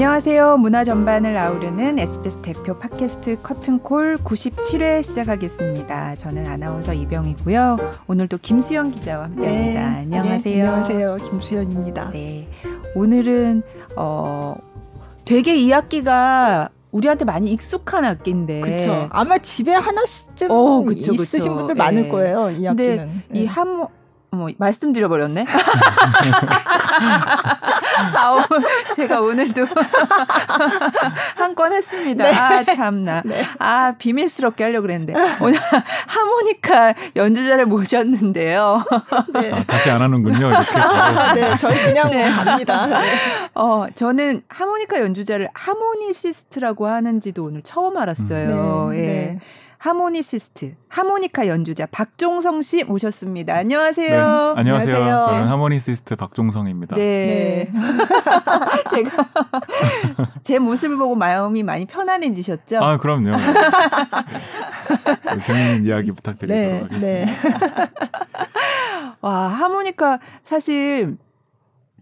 [0.00, 0.56] 안녕하세요.
[0.56, 6.16] 문화 전반을 아우르는 SBS 대표 팟캐스트 커튼콜 97회 시작하겠습니다.
[6.16, 7.76] 저는 아나운서 이병이고요.
[8.06, 9.90] 오늘도 김수현 기자와 함께합니다.
[9.90, 10.40] 네, 안녕하세요.
[10.42, 11.16] 네, 안녕하세요.
[11.16, 12.12] 김수현입니다.
[12.12, 12.48] 네.
[12.94, 13.62] 오늘은
[13.94, 14.56] 어
[15.26, 18.62] 되게 이 악기가 우리한테 많이 익숙한 악기인데.
[18.62, 19.06] 그렇죠.
[19.10, 21.54] 아마 집에 하나씩쯤 어, 그쵸, 있으신 그쵸.
[21.56, 22.08] 분들 많을 네.
[22.08, 22.50] 거예요.
[22.52, 23.22] 이 악기는.
[23.34, 23.46] 이 네.
[23.46, 23.90] 하모
[24.30, 25.44] 어머 말씀드려 버렸네.
[28.16, 28.46] 아,
[28.94, 29.66] 제가 오늘도
[31.36, 32.24] 한 건 했습니다.
[32.24, 32.32] 네.
[32.32, 33.22] 아 참나.
[33.24, 33.44] 네.
[33.58, 35.58] 아 비밀스럽게 하려고 그랬는데 오늘
[36.06, 38.84] 하모니카 연주자를 모셨는데요.
[39.34, 39.52] 네.
[39.52, 40.48] 아, 다시 안 하는군요.
[40.48, 40.78] 이렇게.
[40.78, 42.28] 아, 네, 저희 그냥 네.
[42.30, 42.86] 갑니다.
[42.86, 42.96] 네.
[43.54, 48.86] 어 저는 하모니카 연주자를 하모니시스트라고 하는지도 오늘 처음 알았어요.
[48.86, 48.90] 음.
[48.92, 48.98] 네.
[48.98, 49.38] 예.
[49.80, 53.54] 하모니시스트, 하모니카 연주자 박종성 씨 모셨습니다.
[53.54, 54.10] 안녕하세요.
[54.10, 54.94] 네, 안녕하세요.
[54.94, 55.22] 안녕하세요.
[55.22, 56.96] 저는 하모니시스트 박종성입니다.
[56.96, 57.72] 네.
[57.72, 57.72] 네.
[58.90, 59.28] 제가
[60.44, 62.76] 제 모습을 보고 마음이 많이 편안해지셨죠?
[62.76, 63.30] 아, 그럼요.
[63.30, 63.38] 네.
[65.44, 67.06] 재밌는 이야기 부탁드리도록 네, 하겠습니다.
[67.06, 67.26] 네.
[69.22, 71.16] 와, 하모니카 사실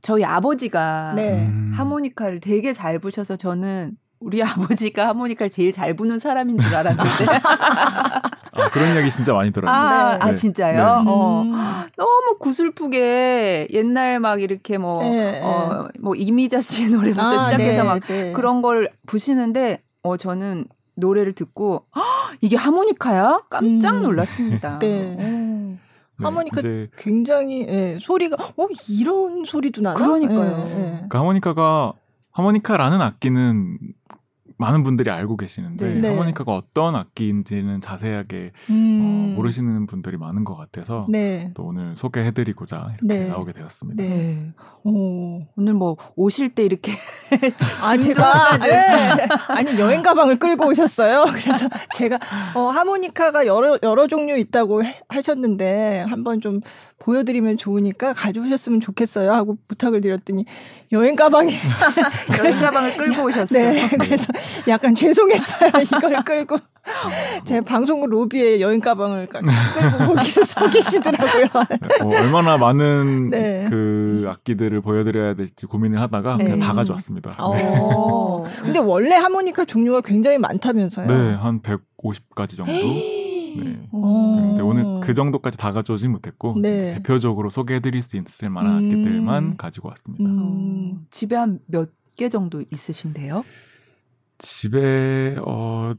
[0.03, 1.47] 저희 아버지가 네.
[1.47, 1.73] 음.
[1.77, 7.27] 하모니카를 되게 잘 부셔서 저는 우리 아버지가 하모니카를 제일 잘 부는 사람인 줄 알았는데.
[8.59, 9.71] 아, 그런 이야기 진짜 많이 들어요.
[9.71, 10.19] 아, 네.
[10.21, 11.03] 아 진짜요?
[11.05, 11.11] 네.
[11.11, 11.53] 어, 음.
[11.97, 17.89] 너무 구슬프게 옛날 막 이렇게 뭐, 네, 어, 뭐 이미자 씨 노래부터 아, 시작해서 네,
[17.89, 18.33] 막 네.
[18.33, 20.67] 그런 걸 부시는데, 어, 저는
[20.97, 21.85] 노래를 듣고,
[22.41, 23.43] 이게 하모니카야?
[23.49, 24.03] 깜짝 음.
[24.03, 24.79] 놀랐습니다.
[24.81, 25.15] 네.
[25.17, 25.79] 네.
[26.21, 26.61] 하모니카
[26.97, 29.95] 굉장히 예, 소리가 어 이런 소리도 나나?
[29.95, 30.67] 그러니까요.
[30.69, 31.07] 예, 예.
[31.09, 31.93] 그 하모니카가
[32.33, 33.79] 하모니카라는 악기는
[34.59, 36.09] 많은 분들이 알고 계시는데 네.
[36.09, 39.33] 하모니카가 어떤 악기인지는 자세하게 음.
[39.33, 41.53] 어, 모르시는 분들이 많은 것 같아서 네.
[41.55, 43.29] 또 오늘 소개해드리고자 이렇게 네.
[43.29, 44.03] 나오게 되었습니다.
[44.03, 44.53] 네.
[44.83, 46.93] 오, 오늘 뭐 오실 때 이렇게
[47.83, 49.29] 아 제가 네.
[49.49, 51.27] 아니 여행 가방을 끌고 오셨어요.
[51.39, 52.19] 그래서 제가
[52.55, 56.61] 어, 하모니카가 여러 여러 종류 있다고 하셨는데 한번 좀
[56.99, 60.45] 보여드리면 좋으니까 가져오셨으면 좋겠어요 하고 부탁을 드렸더니
[60.93, 61.57] 여행 가방에
[62.39, 63.73] 여행 가방을 끌고 오셨어요.
[63.73, 64.27] 네, 그래서
[64.69, 66.57] 약간 죄송했어요 이걸 끌고
[67.45, 69.47] 제 방송국 로비에 여행 가방을 끌고
[70.15, 71.45] 거기서 서 계시더라고요.
[72.03, 73.67] 어, 얼마나 많은 네.
[73.69, 76.45] 그 악기들을 보여드려야 될지 고민을 하다가 네.
[76.45, 77.35] 그냥 다 가져왔습니다.
[77.39, 78.45] 어.
[78.63, 81.07] 근데 원래 하모니카 종류가 굉장히 많다면서요?
[81.09, 82.73] 네, 한 150가지 정도.
[82.73, 83.77] 네.
[83.91, 86.95] 그런데 오늘 그 정도까지 다 가져오지 못했고 네.
[86.95, 88.85] 대표적으로 소개해드릴 수 있을 만한 음.
[88.85, 90.25] 악기들만 가지고 왔습니다.
[90.25, 91.07] 음.
[91.11, 93.45] 집에 한 몇 개 정도 있으신데요?
[94.39, 95.93] 집에 어,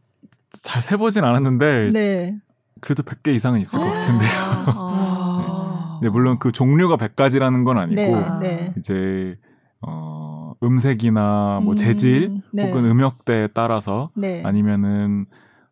[0.52, 2.40] 잘 세보진 않았는데 네.
[2.82, 4.30] 그래도 100개 이상은 있을 것 같은데요.
[4.76, 6.00] 아.
[6.02, 6.10] 네.
[6.10, 8.40] 물론 그 종류가 100가지라는 건 아니고 네.
[8.40, 8.74] 네.
[8.78, 9.38] 이제
[9.82, 12.42] 어, 음색이나 뭐 재질 음.
[12.54, 12.64] 네.
[12.68, 14.42] 혹은 음역대에 따라서 네.
[14.46, 15.26] 아니면은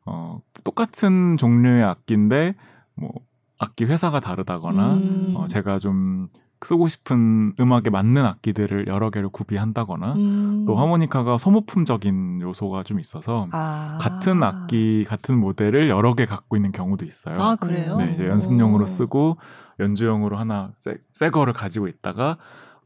[0.05, 2.55] 어, 똑같은 종류의 악기인데
[2.95, 3.11] 뭐
[3.59, 5.33] 악기 회사가 다르다거나 음.
[5.35, 6.27] 어, 제가 좀
[6.61, 10.65] 쓰고 싶은 음악에 맞는 악기들을 여러 개를 구비한다거나 음.
[10.65, 13.97] 또 하모니카가 소모품적인 요소가 좀 있어서 아.
[14.01, 17.39] 같은 악기 같은 모델을 여러 개 갖고 있는 경우도 있어요.
[17.39, 17.97] 아 그래요?
[17.97, 18.87] 네, 이제 연습용으로 오.
[18.87, 19.37] 쓰고
[19.79, 22.37] 연주용으로 하나 새, 새 거를 가지고 있다가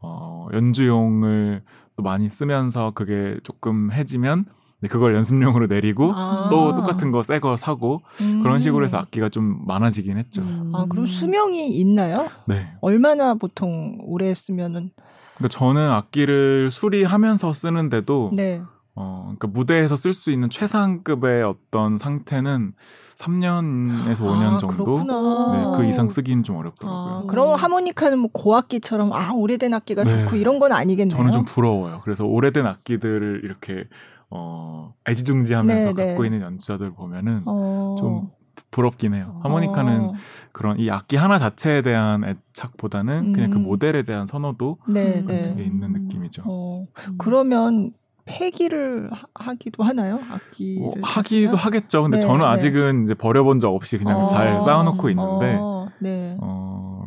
[0.02, 1.64] 어, 연주용을
[1.96, 4.46] 또 많이 쓰면서 그게 조금 해지면
[4.90, 6.47] 그걸 연습용으로 내리고 아.
[6.50, 8.42] 또 똑같은 거 새 거 사고 음.
[8.42, 10.42] 그런 식으로 해서 악기가 좀 많아지긴 했죠.
[10.42, 10.72] 음.
[10.74, 12.28] 아 그럼 수명이 있나요?
[12.46, 12.68] 네.
[12.81, 14.92] 얼마나 보통 오래 쓰면은?
[15.36, 18.62] 그러니까 저는 악기를 수리하면서 쓰는데도 네.
[18.94, 22.74] 어, 그러니까 무대에서 쓸 수 있는 최상급의 어떤 상태는
[23.18, 27.24] 3년에서 5년 아, 정도 네, 그 이상 쓰기는 좀 어렵더라고요.
[27.24, 30.24] 아, 그럼 하모니카는 뭐 고악기처럼 아 오래된 악기가 네.
[30.25, 31.16] 좋고 이런 건 아니겠네요.
[31.16, 32.02] 저는 좀 부러워요.
[32.03, 33.86] 그래서 오래된 악기들을 이렇게
[34.31, 36.28] 어, 애지중지하면서 네, 갖고 네.
[36.28, 37.96] 있는 연주자들 보면은 어...
[38.00, 38.31] 좀
[38.72, 39.40] 부럽긴 해요.
[39.44, 40.13] 하모니카는 어...
[40.51, 43.33] 그런 이 악기 하나 자체에 대한 애착보다는 음...
[43.33, 43.63] 그냥 그 음.
[43.63, 46.44] 모델에 대한 선호도 네, 같은 게 있는 느낌이죠.
[46.45, 46.88] 어...
[47.10, 47.16] 음.
[47.18, 47.92] 그러면
[48.25, 50.19] 폐기를 하기도 하나요?
[50.31, 52.04] 악기 뭐, 하기도 하겠죠.
[52.04, 52.45] 근데 네, 저는 네.
[52.45, 54.28] 아직은 이제 버려본 적 없이 그냥 어...
[54.28, 55.89] 잘 쌓아놓고 있는데 어...
[56.00, 56.38] 네.
[56.39, 57.06] 어,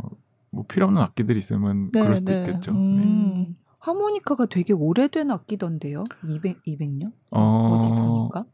[0.50, 2.72] 뭐 필요 없는 악기들이 있으면 네, 그럴 수도 있겠죠.
[2.72, 3.56] 음...
[3.84, 6.04] 하모니카가 되게 오래된 악기던데요?
[6.26, 7.12] 200, 200년?
[7.30, 7.80] 어...
[7.80, 8.44] 어디 보니까?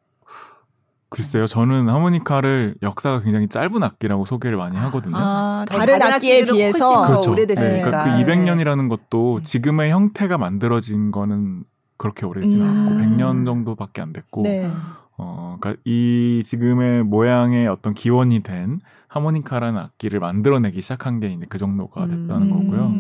[1.09, 5.17] 글쎄요, 저는 하모니카를 역사가 굉장히 짧은 악기라고 소개를 많이 하거든요.
[5.17, 7.33] 아, 다른, 다른 악기에 비해서 그렇죠.
[7.33, 7.73] 오래됐으니까.
[7.73, 9.43] 네, 그러니까 그 200년이라는 것도 네.
[9.43, 11.65] 지금의 형태가 만들어진 거는
[11.97, 12.67] 그렇게 오래되진 음.
[12.67, 14.71] 않고 100년 정도밖에 안 됐고, 네.
[15.19, 21.59] 어, 그러니까 이 지금의 모양의 어떤 기원이 된 하모니카라는 악기를 만들어내기 시작한 게 이제 그
[21.59, 22.51] 정도가 됐다는 음.
[22.51, 22.95] 거고요.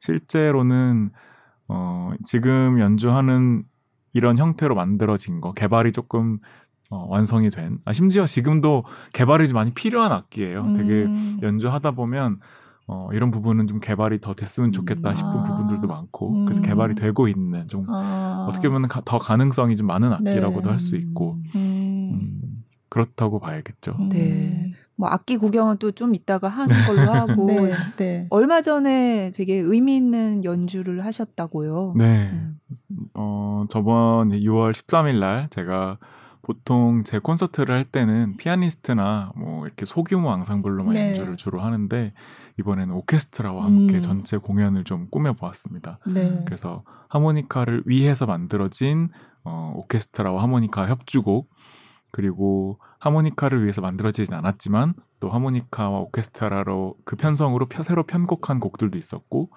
[0.00, 1.10] 실제로는
[1.68, 3.64] 어, 지금 연주하는
[4.12, 6.38] 이런 형태로 만들어진 거 개발이 조금
[6.90, 10.62] 어, 완성이 된 아, 심지어 지금도 개발이 좀 많이 필요한 악기예요.
[10.62, 10.74] 음.
[10.76, 11.06] 되게
[11.46, 12.40] 연주하다 보면
[12.88, 15.42] 어, 이런 부분은 좀 개발이 더 됐으면 좋겠다 싶은 아.
[15.42, 16.44] 부분들도 많고 음.
[16.44, 18.46] 그래서 개발이 되고 있는 좀 아.
[18.48, 20.70] 어떻게 보면 가, 더 가능성이 좀 많은 악기라고도 네.
[20.70, 21.60] 할수 있고 음.
[22.14, 22.64] 음.
[22.88, 23.96] 그렇다고 봐야겠죠.
[24.08, 24.72] 네.
[24.96, 28.26] 뭐 악기 구경은 또 좀 이따가 하는 걸로 하고 네, 네.
[28.30, 31.94] 얼마 전에 되게 의미 있는 연주를 하셨다고요.
[31.96, 32.30] 네.
[32.32, 32.58] 음.
[33.14, 35.98] 어 저번 6월 13일 날 제가
[36.42, 41.08] 보통 제 콘서트를 할 때는 피아니스트나 뭐 이렇게 소규모 앙상블로만 네.
[41.08, 42.12] 연주를 주로 하는데
[42.58, 44.02] 이번에는 오케스트라와 함께 음.
[44.02, 45.98] 전체 공연을 좀 꾸며 보았습니다.
[46.06, 46.42] 네.
[46.44, 49.08] 그래서 하모니카를 위해서 만들어진
[49.44, 51.50] 어, 오케스트라와 하모니카 협주곡
[52.16, 59.50] 그리고 하모니카를 위해서 만들어지진 않았지만 또 하모니카와 오케스트라로 그 편성으로 펴, 새로 편곡한 곡들도 있었고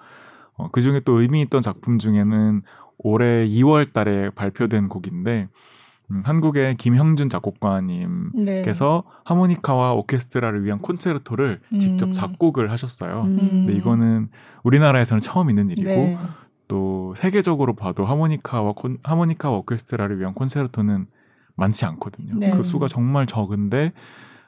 [0.58, 2.60] 어, 그 중에 또 의미 있던 작품 중에는
[2.98, 5.48] 올해 2월 달에 발표된 곡인데
[6.10, 9.12] 음, 한국의 김형준 작곡가님께서 네.
[9.24, 11.78] 하모니카와 오케스트라를 위한 콘체르토를 음.
[11.78, 13.22] 직접 작곡을 하셨어요.
[13.22, 13.38] 음.
[13.38, 14.28] 근데 이거는
[14.64, 16.18] 우리나라에서는 처음 있는 일이고 네.
[16.68, 21.06] 또 세계적으로 봐도 하모니카와 콘, 하모니카와 오케스트라를 위한 콘체르토는
[21.60, 22.34] 많지 않거든요.
[22.36, 22.50] 네.
[22.50, 23.92] 그 수가 정말 적은데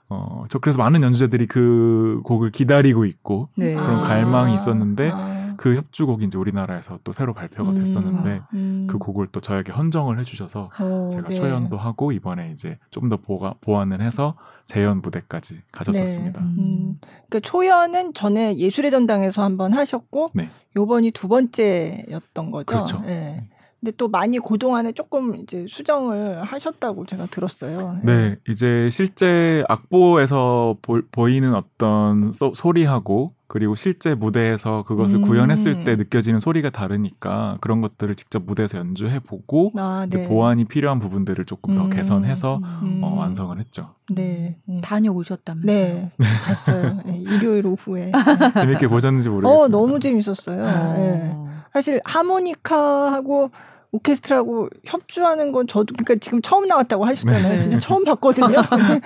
[0.08, 3.74] 어, 저 그래서 많은 연주자들이 그 곡을 기다리고 있고 네.
[3.74, 4.56] 그런 갈망이 아.
[4.56, 5.54] 있었는데 아.
[5.56, 7.78] 그 협주곡이 이제 우리나라에서 또 새로 발표가 음.
[7.78, 8.44] 됐었는데 음.
[8.54, 8.86] 음.
[8.90, 11.34] 그 곡을 또 저에게 헌정을 해주셔서 오, 제가 네.
[11.34, 13.18] 초연도 하고 이번에 이제 좀 더
[13.60, 14.34] 보완을 해서
[14.66, 16.40] 재연 무대까지 가졌었습니다.
[16.40, 16.46] 네.
[16.46, 16.98] 음.
[17.28, 20.48] 그러니까 초연은 전에 예술의 전당에서 한번 하셨고 네.
[20.76, 22.64] 요번이 두 번째였던 거죠.
[22.64, 23.00] 그렇죠.
[23.00, 23.48] 네.
[23.82, 27.98] 근데 또 많이 고동안에 조금 이제 수정을 하셨다고 제가 들었어요.
[28.04, 35.22] 네, 네 이제 실제 악보에서 보, 이는 어떤 소, 소리하고 그리고 실제 무대에서 그것을 음.
[35.22, 40.28] 구현했을 때 느껴지는 소리가 다르니까 그런 것들을 직접 무대에서 연주해 보고 아, 네.
[40.28, 41.90] 보완이 필요한 부분들을 조금 더 음.
[41.90, 43.00] 개선해서 음.
[43.02, 43.96] 어, 완성을 했죠.
[44.10, 44.80] 네, 음.
[44.80, 45.66] 다녀오셨다면서요?
[45.66, 46.12] 네,
[46.44, 47.00] 갔어요.
[47.04, 48.12] 네, 일요일 오후에
[48.60, 49.64] 재밌게 보셨는지 모르겠어요.
[49.64, 50.62] 어, 너무 재밌었어요.
[50.62, 50.94] 어.
[50.94, 51.36] 네.
[51.72, 53.50] 사실 하모니카하고
[53.92, 57.54] 오케스트라하고 협주하는 건 저도 그러니까 지금 처음 나왔다고 하셨잖아요.
[57.54, 57.60] 네.
[57.60, 58.46] 진짜 처음 봤거든요.
[58.70, 59.00] 근데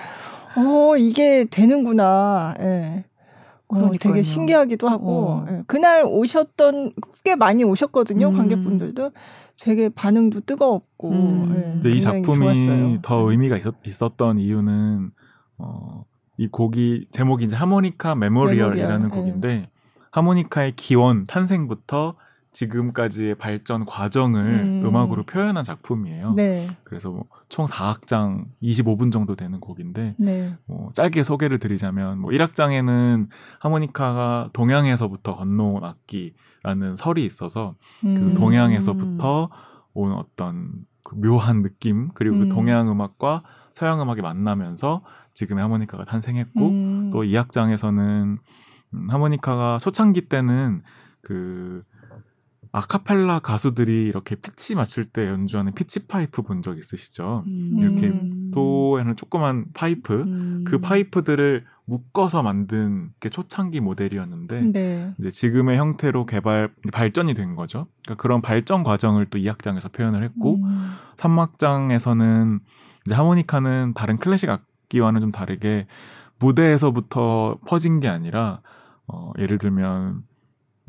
[0.55, 2.55] 어 이게 되는구나.
[2.59, 2.63] 예.
[2.63, 3.05] 네.
[3.69, 5.45] 어, 되게 신기하기도 하고 어.
[5.51, 5.63] 예.
[5.67, 6.93] 그날 오셨던
[7.25, 8.29] 꽤 많이 오셨거든요.
[8.29, 8.37] 음.
[8.37, 9.11] 관객분들도
[9.59, 11.09] 되게 반응도 뜨거웠고.
[11.11, 11.53] 음.
[11.57, 13.01] 예, 근데 이 작품이 좋았어요.
[13.01, 15.11] 더 의미가 있었, 있었 던 이유는
[15.57, 16.05] 어,
[16.37, 19.09] 이 곡이 제목이 이제 하모니카 memorial이라는 memorial.
[19.09, 19.69] 곡인데 예.
[20.11, 22.15] 하모니카의 기원 탄생부터
[22.57, 24.95] 지금까지의 발전 과정을 음.
[24.95, 26.33] 악으로 표현한 작품이에요.
[26.33, 26.67] 네.
[26.83, 30.57] 그래서 뭐 총 4악장 25분 정도 되는 곡인데 네.
[30.65, 38.15] 뭐 짧게 소개를 드리자면 뭐 1악장에는 하모니카가 동양에서부터 건너온 악기라는 설이 있어서 그 음.
[38.15, 39.49] 그 동양에서부터
[39.93, 42.49] 온 어떤 그 묘한 느낌 그리고 그 음.
[42.49, 47.09] 그 동양 음악과 서양 음악이 만나면서 지금의 하모니카가 탄생했고 음.
[47.13, 48.37] 또 2악장에서는
[48.93, 50.81] 음, 하모니카가 초창기 때는
[51.21, 51.83] 그
[52.77, 57.43] 아카펠라 가수들이 이렇게 피치 맞출 때 연주하는 pitch pipe 본 적 있으시죠?
[57.47, 57.75] 음.
[57.79, 58.13] 이렇게
[58.53, 60.63] 도에는 조그만 파이프, 음.
[60.65, 65.13] 그 파이프들을 묶어서 만든 게 초창기 모델이었는데 네.
[65.19, 67.87] 이제 지금의 형태로 개발 발전이 된 거죠.
[68.05, 70.91] 그러니까 그런 발전 과정을 또 2악장에서 표현을 했고 음.
[71.15, 72.59] 3악장에서는
[73.05, 75.87] 이제 하모니카는 다른 클래식 악기와는 좀 다르게
[76.39, 78.61] 무대에서부터 퍼진 게 아니라
[79.07, 80.23] 어, 예를 들면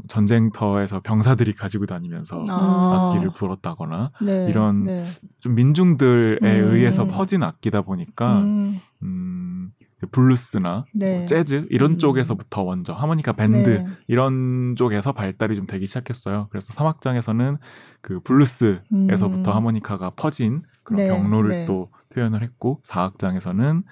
[0.06, 3.10] 전쟁터에서 병사들이 가지고 다니면서 아.
[3.12, 5.04] 악기를 불었다거나 네, 이런 네.
[5.40, 6.68] 좀 민중들에 음.
[6.68, 9.72] 의해서 퍼진 악기다 보니까 음, 음
[10.12, 11.16] 블루스나 네.
[11.18, 11.98] 뭐 재즈 이런 음.
[11.98, 13.86] 쪽에서부터 먼저 하모니카 밴드 네.
[14.06, 16.46] 이런 쪽에서 발달이 좀 되기 시작했어요.
[16.50, 17.56] 그래서 사막장에서는
[18.00, 19.56] 그 블루스에서부터 음.
[19.56, 21.66] 하모니카가 퍼진 그런 네, 경로를 네.
[21.66, 23.82] 또 표현을 했고 사악장에서는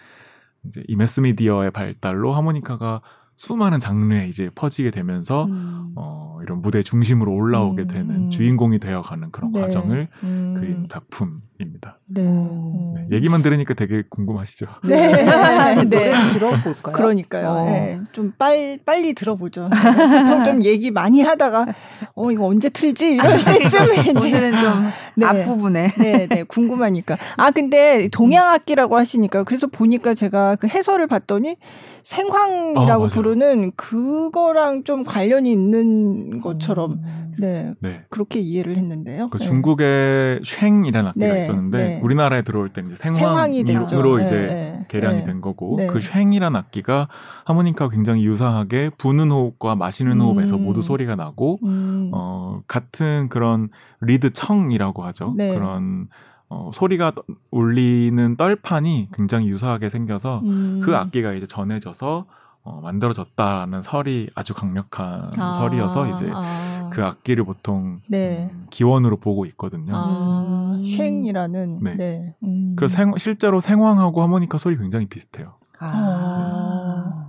[0.66, 3.02] 이제 이 매스미디어의 발달로 하모니카가
[3.36, 5.92] 수많은 장르에 이제 퍼지게 되면서 음.
[5.94, 7.86] 어, 이런 무대 중심으로 올라오게 음.
[7.86, 8.30] 되는 음.
[8.30, 9.60] 주인공이 되어가는 그런 네.
[9.60, 10.54] 과정을 음.
[10.56, 11.98] 그린 작품 입니다.
[12.06, 12.22] 네.
[12.22, 13.16] 네.
[13.16, 14.66] 얘기만 들으니까 되게 궁금하시죠?
[14.84, 15.84] 네, 네.
[15.84, 16.12] 네.
[16.32, 16.92] 들어볼까요?
[16.94, 17.48] 그러니까요.
[17.48, 17.64] 어.
[17.64, 18.00] 네.
[18.12, 19.68] 좀 빨리 빨리 들어보죠.
[19.70, 21.66] 보통 좀 얘기 많이 하다가
[22.14, 25.26] 어 이거 언제 틀지 이런 때쯤에 오늘은 좀 네.
[25.26, 27.16] 앞부분에 네, 네 궁금하니까.
[27.36, 31.56] 아 근데 동양 악기라고 하시니까 그래서 보니까 제가 그 해설을 봤더니
[32.02, 37.32] 생황이라고 아, 부르는 그거랑 좀 관련이 있는 것처럼 음.
[37.38, 37.74] 네.
[37.80, 38.02] 네.
[38.10, 39.28] 그렇게 이해를 했는데요.
[39.30, 39.44] 그 네.
[39.44, 41.40] 중국의 쉥이라는 악기가 네.
[41.46, 42.00] 있었는데 네.
[42.02, 44.86] 우리나라에 들어올 때 이제 생황으로 이제 네.
[44.88, 47.08] 개량이 된 거고 그 쉥이라는 악기가
[47.44, 50.64] 하모니카 굉장히 유사하게 부는 호흡과 마시는 호흡에서 음.
[50.64, 52.10] 모두 소리가 나고 음.
[52.12, 53.68] 어 같은 그런
[54.00, 55.34] 리드 청이라고 하죠.
[55.36, 56.08] 그런
[56.48, 57.12] 어, 소리가
[57.50, 60.80] 울리는 떨판이 굉장히 유사하게 생겨서 음.
[60.82, 62.26] 그 악기가 이제 전해져서
[62.66, 66.90] 어, 만들어졌다라는 설이 아주 강력한 아, 설이어서 이제 아.
[66.92, 68.50] 그 악기를 보통 네.
[68.52, 69.92] 음, 기원으로 보고 있거든요.
[69.94, 71.78] 아, 쉥이라는.
[71.80, 71.94] 네.
[71.94, 72.34] 네.
[72.42, 72.74] 음.
[72.76, 75.54] 그래서 생, 실제로 생황하고 하모니카 소리 굉장히 비슷해요.
[75.78, 77.22] 아.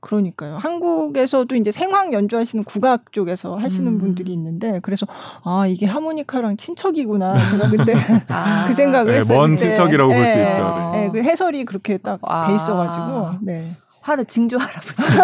[0.00, 0.56] 그러니까요.
[0.56, 3.98] 한국에서도 이제 생황 연주하시는 국악 쪽에서 하시는 음.
[3.98, 5.06] 분들이 있는데 그래서
[5.44, 7.94] 아 이게 하모니카랑 친척이구나 제가 근데
[8.28, 8.64] 아.
[8.66, 9.38] 그 생각을 네, 했어요.
[9.38, 10.90] 먼 친척이라고 네, 볼수 있죠.
[10.94, 11.00] 네.
[11.02, 12.50] 네, 그 해설이 그렇게 딱돼 아.
[12.50, 13.62] 있어가지고 네.
[14.02, 15.16] 하루 징조 할아버지.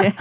[0.00, 0.12] 네.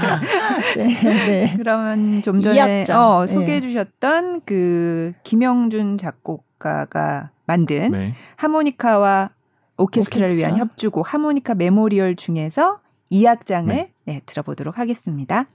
[0.75, 1.01] 네.
[1.03, 1.53] 네.
[1.57, 3.33] 그러면 좀 전에 어, 네.
[3.33, 8.13] 소개해 주셨던 그 김영준 작곡가가 만든 네.
[8.35, 9.31] 하모니카와
[9.77, 10.47] 오케스트라를 오케스트라.
[10.47, 13.93] 위한 협주곡 하모니카 memorial 중에서 2악장을 네.
[14.05, 15.45] 네, 들어보도록 하겠습니다.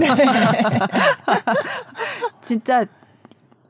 [2.42, 2.84] 진짜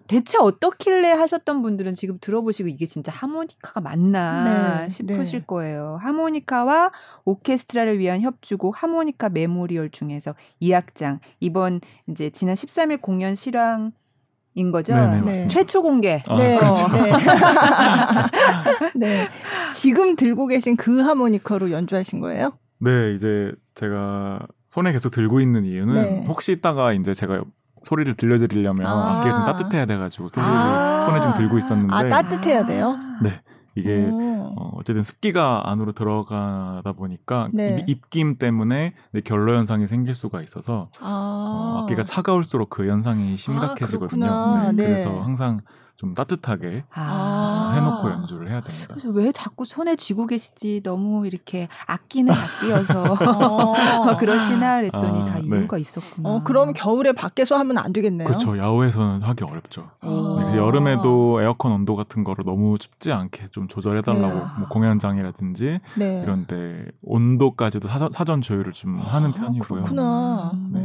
[0.06, 5.46] 대체 어떻길래 하셨던 분들은 지금 들어보시고 이게 진짜 하모니카가 맞나 네, 싶으실 네.
[5.46, 5.98] 거예요.
[6.00, 6.92] 하모니카와
[7.24, 14.94] 오케스트라를 위한 협주곡 하모니카 memorial 중에서 2악장 이번 이제 지난 13일 공연 실황인 거죠?
[14.94, 15.48] 네네, 네.
[15.48, 16.22] 최초 공개.
[16.26, 16.56] 아, 네.
[16.56, 16.88] 그렇죠.
[16.88, 17.12] 네.
[18.96, 19.28] 네.
[19.74, 22.56] 지금 들고 계신 그 하모니카로 연주하신 거예요?
[22.78, 24.38] 네, 이제 제가
[24.76, 26.24] 손에 계속 들고 있는 이유는 네.
[26.28, 27.40] 혹시 있다가 이제 제가
[27.82, 29.18] 소리를 들려드리려면 아.
[29.18, 31.06] 악기가 좀 따뜻해야 돼가지고 소리를 아.
[31.08, 32.94] 손에 좀 들고 있었는데 아 따뜻해야 돼요?
[33.22, 33.40] 네
[33.74, 37.86] 이게 어, 어쨌든 습기가 안으로 들어가다 보니까 네.
[37.88, 38.92] 입김 때문에
[39.24, 41.06] 결로 현상이 생길 수가 있어서 아.
[41.08, 44.72] 어, 악기가 차가울수록 그 현상이 아, 심각해지거든요.
[44.72, 44.72] 네.
[44.72, 44.86] 네.
[44.88, 45.62] 그래서 항상
[45.96, 47.72] 좀 따뜻하게 아.
[47.74, 48.86] 해놓고 연주를 해야 됩니다.
[48.88, 50.82] 그래서 왜 자꾸 손에 쥐고 계시지?
[50.82, 54.16] 너무 이렇게 아끼는 악기여서 어.
[54.18, 55.44] 그러시나 그랬더니 아, 다 네.
[55.44, 55.80] 이유가 네.
[55.80, 56.28] 있었구나.
[56.28, 58.28] 어, 그럼 겨울에 밖에서 하면 안 되겠네요.
[58.28, 58.58] 그렇죠.
[58.58, 59.90] 야외에서는 하기 어렵죠.
[60.02, 64.44] 네, 여름에도 에어컨 온도 같은 거를 너무 춥지 않게 좀 조절해달라고 네.
[64.58, 66.20] 뭐 공연장이라든지 네.
[66.22, 69.84] 이런데 온도까지도 사전, 사전 조율을 좀 하는 아, 편이고요.
[69.84, 70.52] 그렇구나.
[70.70, 70.80] 네.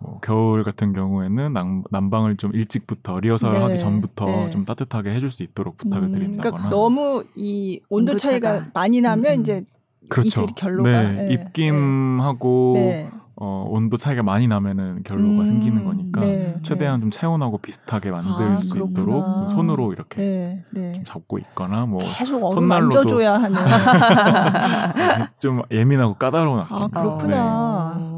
[0.00, 4.50] 뭐 겨울 같은 경우에는 난, 난방을 좀 일찍부터 리허설하기 네, 접부터 네.
[4.50, 6.50] 좀 따뜻하게 해줄 수 있도록 부탁을 음, 드린다거나.
[6.50, 9.40] 그러니까 너무 이 온도, 차이가 많이 나면 음.
[9.42, 9.64] 이제
[10.08, 10.46] 그렇죠.
[10.46, 11.34] 결로가 네, 네.
[11.34, 13.10] 입김하고 네.
[13.36, 18.46] 어, 온도 차이가 많이 나면은 결로가 음, 생기는 거니까 네, 최대한 좀 체온하고 비슷하게 만들
[18.46, 19.00] 아, 수 그렇구나.
[19.00, 23.56] 있도록 손으로 이렇게 좀 잡고 있거나 뭐 계속 손난로도 만져줘야 하는
[25.40, 26.74] 좀 예민하고 까다로운 악기.
[26.74, 28.09] 아 그렇구나.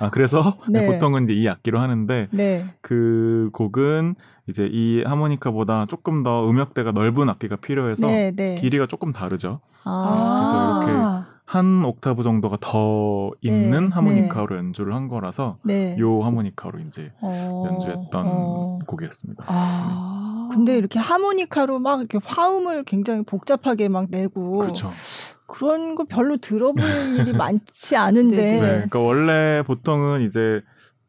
[0.00, 0.86] 아 그래서 네.
[0.90, 2.66] 보통은 이제 이 악기로 하는데 네.
[2.80, 4.14] 그 곡은
[4.48, 8.54] 이제 이 하모니카보다 조금 더 음역대가 넓은 악기가 필요해서 네, 네.
[8.54, 9.60] 길이가 조금 다르죠.
[9.84, 15.58] 아~ 그래서 이렇게 한 옥타브 정도가 더 있는 네, 하모니카로 연주를 한 거라서
[15.98, 19.44] 요 하모니카로 이제 어~ 연주했던 어~ 곡이었습니다.
[19.46, 24.90] 아~ 근데 이렇게 하모니카로 막 이렇게 화음을 굉장히 복잡하게 막 내고 그렇죠.
[25.48, 28.36] 그런 거 별로 들어보는 일이 많지 않은데.
[28.36, 30.60] 네, 그러니까 원래 보통은 이제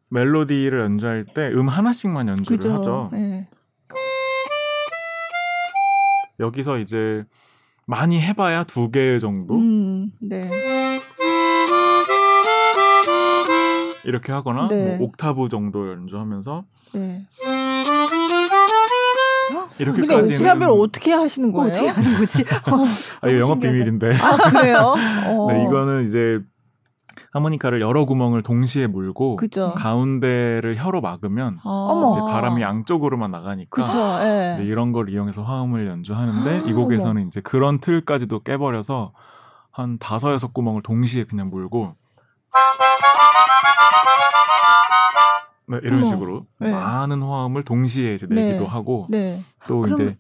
[0.10, 2.74] 멜로디를 연주할 때 음 하나씩만 연주를 그죠?
[2.74, 3.10] 하죠.
[3.12, 3.48] 네.
[6.40, 7.24] 여기서 이제
[7.86, 9.56] 많이 해봐야 두 개 정도.
[9.56, 10.50] 음, 네.
[14.06, 14.96] 이렇게 하거나 네.
[14.98, 17.26] 뭐 옥타브 정도 연주하면서 네.
[19.80, 20.32] 이렇게까지.
[20.32, 21.70] 근데 옥타브를 어떻게 하시는 거예요?
[21.70, 22.46] 어떻게 하는 거지?
[23.22, 24.14] 아, 이거 영업 비밀인데.
[24.22, 24.96] 아 그래요?
[25.28, 25.48] 어.
[25.52, 26.40] 네, 이거는 이제
[27.32, 29.74] 하모니카를 여러 구멍을 동시에 물고 그쵸.
[29.76, 32.10] 가운데를 혀로 막으면 아.
[32.12, 33.86] 이제 바람이 양쪽으로만 나가니까
[34.24, 34.64] 네.
[34.64, 39.14] 이런 걸 이용해서 화음을 연주하는데 이 곡에서는 이제 그런 틀까지도 깨버려서
[39.72, 41.96] 한 다섯 여섯 구멍을 동시에 그냥 물고
[45.70, 46.06] 네, 이런 어머.
[46.08, 46.72] 식으로 네.
[46.72, 48.66] 많은 화음을 동시에 이제 내기도 네.
[48.66, 49.44] 하고 네.
[49.68, 50.18] 또 이제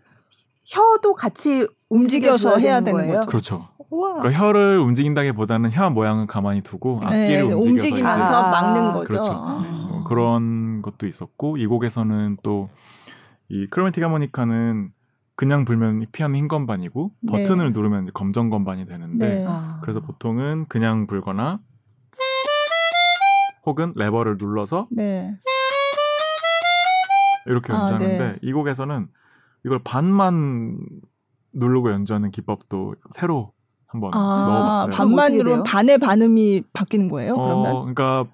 [0.65, 3.21] 혀도 같이 움직여서 해야 되는 거예요.
[3.27, 3.67] 그렇죠.
[3.89, 9.05] 그러니까 혀를 움직인다기보다는 혀 모양은 가만히 두고 네, 악기를 움직이면서 아~ 막는 거죠.
[9.05, 9.31] 그렇죠.
[9.33, 12.69] 어, 그런 것도 있었고 이 곡에서는 또
[13.49, 14.91] 이 크로매틱 하모니카는
[15.35, 17.31] 그냥 불면 피아노 흰 건반이고 네.
[17.31, 19.79] 버튼을 누르면 검정 건반이 되는데 아.
[19.81, 21.59] 그래서 보통은 그냥 불거나
[23.69, 25.37] 혹은 레버를 눌러서 네.
[27.45, 28.39] 이렇게 아, 연주하는데 아, 네.
[28.41, 29.07] 이 곡에서는
[29.63, 30.79] 이걸 반만
[31.53, 33.53] 누르고 연주하는 기법도 새로
[33.85, 34.91] 한번 아, 넣어봤어요.
[34.91, 37.35] 반만 누르면 반의 반음이 바뀌는 거예요?
[37.35, 37.93] 어, 그러면?
[37.93, 38.25] 그러니까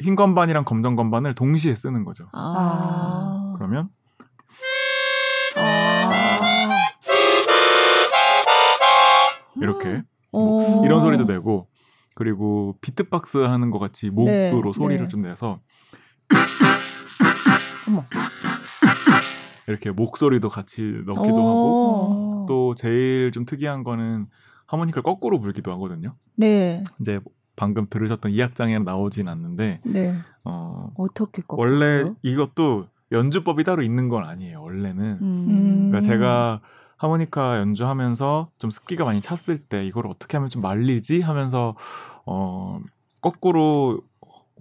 [0.00, 2.26] 흰 건반이랑 검정 건반을 동시에 쓰는 거죠.
[2.32, 3.54] 아.
[3.56, 3.90] 그러면
[5.56, 6.76] 아.
[9.56, 11.68] 이렇게 뭐 이런 소리도 내고
[12.16, 15.08] 그리고 비트박스 하는 것 같이 목으로 네, 소리를 네.
[15.08, 15.60] 좀 내서
[19.68, 24.28] 이렇게 목소리도 같이 넣기도 하고 또 제일 좀 특이한 거는
[24.64, 26.14] 하모니카를 거꾸로 불기도 하거든요.
[26.36, 26.82] 네.
[27.00, 27.20] 이제
[27.54, 30.14] 방금 들으셨던 이 악장에는 나오진 않는데 네.
[30.42, 31.60] 어 어떻게 꺾어요?
[31.60, 34.62] 원래 이것도 연주법이 따로 있는 건 아니에요.
[34.62, 35.18] 원래는.
[35.20, 35.90] 음.
[35.90, 36.62] 그러니까 제가
[36.96, 41.74] 하모니카 연주하면서 좀 습기가 많이 찼을 때 이걸 어떻게 하면 좀 말리지 하면서
[42.24, 42.80] 어
[43.20, 44.00] 거꾸로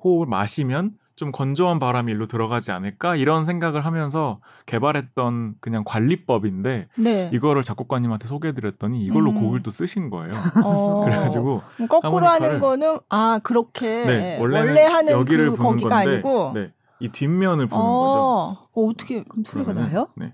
[0.04, 7.30] 호흡을 마시면 좀 건조한 바람이 일로 들어가지 않을까 이런 생각을 하면서 개발했던 그냥 관리법인데 네.
[7.34, 9.40] 이거를 작곡가님한테 소개해드렸더니 이걸로 음.
[9.40, 10.34] 곡을 또 쓰신 거예요.
[10.64, 11.04] 어.
[11.06, 16.74] 그래가지고 거꾸로 하는 거는 아 그렇게 네, 원래 하는 여기를 그 거기가 건데, 아니고 네,
[17.00, 17.88] 이 뒷면을 부는 어.
[17.88, 18.70] 거죠.
[18.74, 20.10] 어, 어떻게 그럼 소리가 나요?
[20.16, 20.34] 네.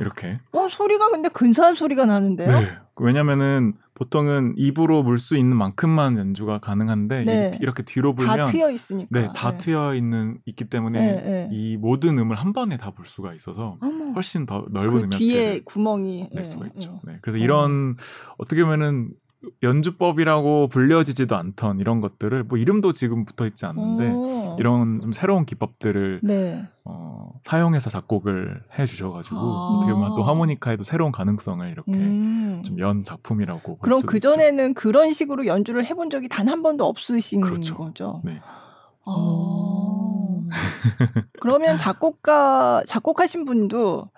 [0.00, 0.40] 이렇게.
[0.52, 2.48] 어 소리가 근데 근사한 소리가 나는데요?
[2.48, 2.66] 네.
[2.96, 7.50] 왜냐면은 보통은 입으로 물 수 있는 만큼만 연주가 가능한데 네.
[7.60, 9.58] 이렇게 뒤로 불면 다 트여 있으니까 네, 다 네.
[9.58, 11.48] 트여 있는 있기 때문에 네, 네.
[11.52, 14.12] 이 모든 음을 한 번에 다불 수가 있어서 어머.
[14.14, 17.00] 훨씬 더 넓은 그 음역대를 뒤에 구멍이 낼 수가 있죠.
[17.04, 17.18] 네.
[17.22, 17.96] 그래서 이런
[18.38, 19.10] 어떻게 보면은
[19.62, 24.56] 연주법이라고 불려지지도 않던 이런 것들을 뭐 이름도 지금 붙어 있지 않는데 오.
[24.60, 26.62] 이런 좀 새로운 기법들을 네.
[26.84, 29.68] 어, 사용해서 작곡을 해 주셔가지고 아.
[29.78, 32.62] 어떻게 보면 또 하모니카에도 새로운 가능성을 이렇게 음.
[32.64, 37.76] 좀연 작품이라고 그럼 그 전에는 그런 식으로 연주를 해본 적이 단 한 번도 없으신 그렇죠.
[37.76, 38.20] 거죠.
[38.24, 38.38] 네.
[39.06, 40.42] 아.
[41.40, 44.10] 그러면 작곡가 작곡하신 분도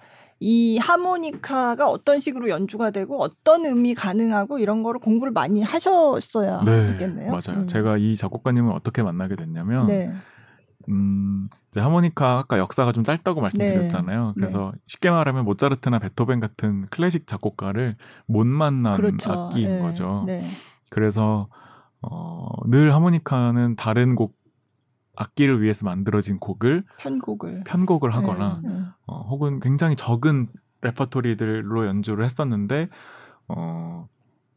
[0.47, 6.99] 이 하모니카가 어떤 식으로 연주가 되고 어떤 음이 가능하고 이런 거를 공부를 많이 하셨어야 네,
[6.99, 7.63] 겠네요 맞아요.
[7.63, 7.67] 음.
[7.67, 10.13] 제가 이 작곡가님을 어떻게 만나게 됐냐면 네.
[10.91, 14.27] 음, 이제 하모니카 아까 역사가 좀 짧다고 말씀드렸잖아요.
[14.27, 14.33] 네.
[14.35, 14.81] 그래서 네.
[14.87, 19.33] 쉽게 말하면 모차르트나 베토벤 같은 클래식 작곡가를 못 만난 그렇죠.
[19.33, 19.81] 악기인 네.
[19.81, 20.25] 거죠.
[20.27, 20.43] 네.
[20.91, 21.49] 그래서
[22.03, 24.35] 어, 늘 하모니카는 다른 곡
[25.16, 28.81] 악기를 위해서 만들어진 곡을 편곡을 편곡을 하거나 네, 네.
[29.07, 30.48] 어, 혹은 굉장히 적은
[30.83, 32.88] 레퍼토리들로 연주를 했었는데
[33.48, 34.09] 어,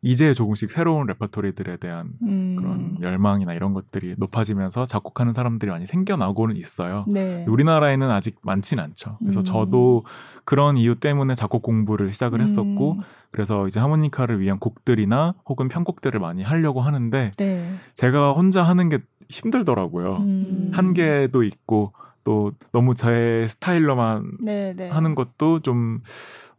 [0.01, 2.55] 이제 조금씩 새로운 레퍼토리들에 대한 음.
[2.57, 7.03] 그런 열망이나 이런 것들이 높아지면서 작곡하는 사람들이 많이 생겨나고는 있어요.
[7.07, 7.45] 네.
[7.47, 9.17] 우리나라에는 아직 많지는 않죠.
[9.19, 9.43] 그래서 음.
[9.43, 10.05] 저도
[10.45, 13.01] 그런 이유 때문에 작곡 공부를 시작을 했었고, 음.
[13.31, 17.73] 그래서 이제 하모니카를 위한 곡들이나 혹은 편곡들을 많이 하려고 하는데, 네.
[17.95, 20.17] 제가 혼자 하는 게 힘들더라고요.
[20.17, 20.71] 음.
[20.73, 24.73] 한계도 있고 또 너무 제 스타일로만 네네.
[24.73, 24.89] 네.
[24.89, 26.01] 하는 것도 좀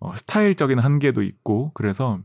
[0.01, 2.21] 어, 스타일적인 한계도 있고 그래서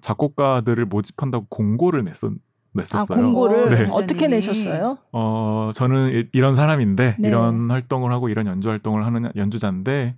[0.00, 2.32] 작곡가들을 모집한다고 공고를 냈었
[2.72, 3.18] 냈었어요.
[3.18, 3.88] 아, 공고를 네.
[3.90, 4.98] 어떻게 내셨어요?
[5.12, 7.28] 어, 저는 이, 런 사람인데 네.
[7.28, 10.16] 이런 활동을 하고 이런 연주 활동을 하는 연주자인데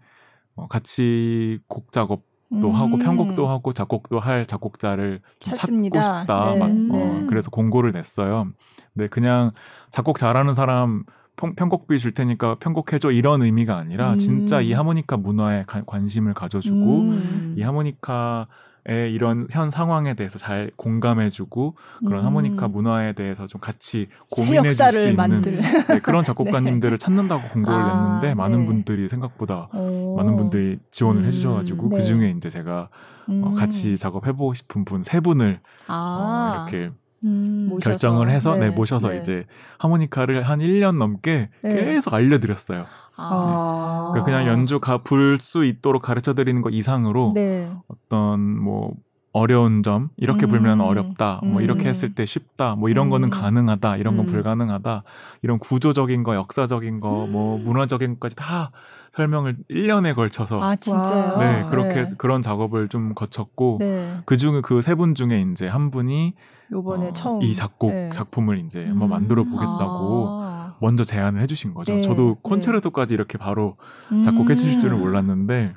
[0.57, 2.75] 어, 같이 곡 작업 도 음.
[2.75, 6.55] 하고 편곡도 하고 작곡도 할 작곡자를 좀 찾고 싶다.
[6.55, 6.59] 네.
[6.59, 7.27] 막, 어, 네.
[7.29, 8.49] 그래서 공고를 냈어요.
[8.93, 9.53] 근데 그냥
[9.91, 11.05] 작곡 잘하는 사람
[11.37, 14.19] 편, 편곡비 줄 테니까 편곡해줘 이런 의미가 아니라 음.
[14.19, 17.55] 진짜 이 하모니카 문화에 가, 관심을 가져주고 음.
[17.57, 18.57] 이 하모니카 의
[18.87, 21.75] 이런 현 상황에 대해서 잘 공감해주고
[22.07, 22.27] 그런 음.
[22.27, 27.05] 하모니카 문화에 대해서 좀 같이 고민해 줄 수 있는 네, 그런 작곡가님들을 네.
[27.05, 28.67] 찾는다고 공고를 아, 냈는데 많은 네.
[28.67, 30.17] 분들이 생각보다 오.
[30.17, 31.27] 많은 분들이 지원을 음.
[31.27, 31.97] 해주셔가지고 네.
[31.97, 32.89] 그 중에 이제 제가
[33.29, 33.45] 어, 음.
[33.45, 36.67] 어, 같이 작업해보고 싶은 분 세 분을 아.
[36.67, 36.91] 어, 이렇게
[37.23, 39.19] 음, 결정을 해서 네, 네 모셔서 네.
[39.19, 39.45] 이제
[39.79, 41.75] 하모니카를 한 1년 넘게 네.
[41.75, 42.87] 계속 알려드렸어요.
[43.21, 44.13] 아.
[44.15, 44.21] 네.
[44.21, 47.71] 그러니까 그냥 연주 가 불 수 있도록 가르쳐 드리는 것 이상으로 네.
[47.89, 48.93] 어떤 뭐
[49.33, 50.51] 어려운 점 이렇게 음.
[50.51, 51.87] 불면 어렵다 뭐 이렇게 음.
[51.87, 53.11] 했을 때 쉽다 뭐 이런 음.
[53.11, 54.33] 거는 가능하다 이런 건 음.
[54.33, 55.05] 불가능하다
[55.43, 57.65] 이런 구조적인 거 역사적인 거뭐 음.
[57.65, 58.73] 문화적인 것까지 다
[59.13, 61.39] 설명을 1년에 걸쳐서 아 진짜요?
[61.39, 62.11] 네 그렇게 네.
[62.19, 64.19] 그런 작업을 좀 거쳤고 네.
[64.27, 66.35] 그 중에 그 세 분 중에 이제 한 분이
[66.73, 68.11] 요번에 어, 처음 이 작곡 네.
[68.11, 70.50] 작품을 이제 한번 만들어 보겠다고 아.
[70.81, 71.95] 먼저 제안을 해주신 거죠.
[71.95, 72.01] 네.
[72.01, 72.35] 저도 네.
[72.43, 73.77] 콘체르토까지 이렇게 바로
[74.25, 75.01] 작곡해 주실 줄은 음.
[75.01, 75.75] 몰랐는데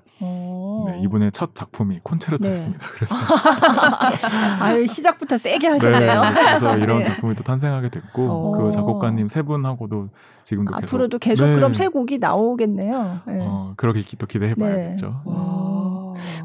[0.85, 2.85] 네, 이분의 첫 작품이 콘체르토였습니다.
[2.85, 2.91] 네.
[2.95, 6.21] 그래서 아 시작부터 세게 하셨네요.
[6.21, 7.03] 네, 그래서 이런 네.
[7.03, 8.51] 작품이 또 탄생하게 됐고 오.
[8.51, 10.09] 그 작곡가님 세 분하고도
[10.41, 13.21] 지금도 앞으로도 계속, 계속 그럼 새 곡이 나오겠네요.
[13.25, 15.21] 어, 그러길 또 기대해 봐야겠죠.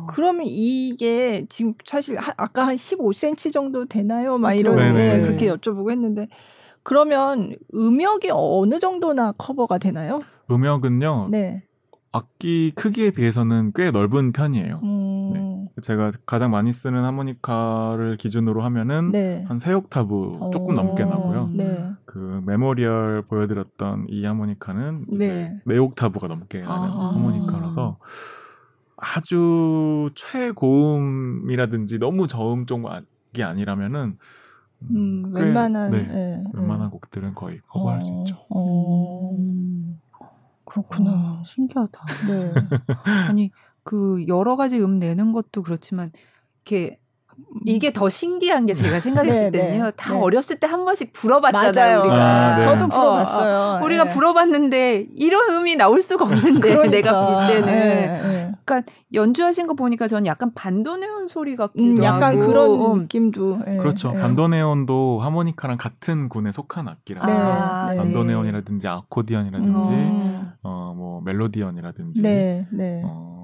[0.08, 4.38] 그러면 이게 지금 사실 아까 한 15cm 정도 되나요?
[4.38, 6.28] 막 이런 네, 그렇게 여쭤보고 했는데
[6.88, 10.22] 그러면 음역이 어느 정도나 커버가 되나요?
[10.50, 11.28] 음역은요.
[11.30, 11.62] 네.
[12.12, 14.80] 악기 크기에 비해서는 꽤 넓은 편이에요.
[14.82, 15.30] 음.
[15.34, 15.82] 네.
[15.82, 19.44] 제가 가장 많이 쓰는 하모니카를 기준으로 하면은 네.
[19.46, 21.50] 한 세 옥타브 조금 넘게 나고요.
[21.52, 21.90] 네.
[22.06, 25.60] 그 memorial 보여드렸던 이 하모니카는 네.
[25.66, 27.12] 네 옥타브가 넘게 나는 아.
[27.12, 27.98] 하모니카라서
[28.96, 34.16] 아주 최고음이라든지 너무 저음 쪽이 아니라면은
[34.82, 38.46] 음, 꽤, 웬만한 네, 네, 웬만한 곡들은 거의 커버할 어, 수 있죠.
[38.50, 39.36] 어.
[40.64, 41.40] 그렇구나.
[41.40, 42.04] 어, 신기하다.
[42.28, 42.52] 네.
[43.28, 43.50] 아니
[43.82, 46.12] 그 여러 가지 음 내는 것도 그렇지만
[46.56, 47.00] 이렇게
[47.64, 49.90] 이게 더 신기한 게 제가 생각했을 네, 네 때는요.
[49.92, 50.20] 다 네.
[50.20, 51.72] 어렸을 때 한 번씩 불어봤잖아요.
[51.74, 52.00] 맞아요.
[52.00, 52.16] 우리가.
[52.54, 52.64] 아, 네.
[52.64, 53.54] 저도 불어봤어요.
[53.54, 53.84] 어, 어.
[53.84, 54.10] 우리가 네.
[54.14, 56.90] 불어봤는데 이런 음이 나올 수가 없는데 그러니까.
[56.90, 57.66] 내가 볼 때는.
[57.66, 62.46] 네, 그러니까 연주하신 거 보니까 저는 약간 반도네온 소리 같기도 음, 약간 하고.
[62.46, 63.58] 그런 느낌도.
[63.80, 64.12] 그렇죠.
[64.12, 70.52] 반도네온도 하모니카랑 같은 군에 속한 악기라서 아, 반도네온이라든지 아코디언이라든지 음.
[70.62, 72.22] 어 뭐 멜로디언이라든지
[73.04, 73.37] 어,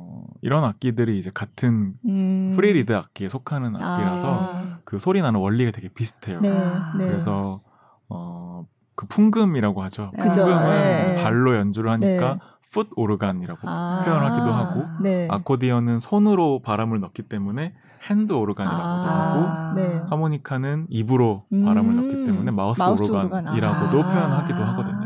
[0.44, 2.52] 이런 악기들이 이제 같은 음.
[2.54, 4.78] free reed 악기에 속하는 악기라서 아.
[4.84, 6.38] 그 소리 나는 원리가 되게 비슷해요.
[6.42, 6.50] 네,
[6.98, 7.06] 네.
[7.06, 7.62] 그래서
[8.10, 10.10] 어, 그 풍금이라고 하죠.
[10.12, 10.22] 네.
[10.22, 11.22] 풍금은 네.
[11.22, 12.90] 발로 연주를 하니까 foot 네.
[12.94, 14.02] organ이라고 아.
[14.04, 15.28] 표현하기도 하고 네.
[15.30, 17.72] 아코디언은 손으로 바람을 넣기 때문에
[18.10, 19.72] hand organ이라고도 아.
[19.72, 21.96] 하고 하모니카는 입으로 바람을 음.
[22.02, 24.10] 넣기 때문에 mouth, mouth organ이라고도 organ.
[24.10, 24.14] 아.
[24.14, 25.03] 표현하기도 하거든요.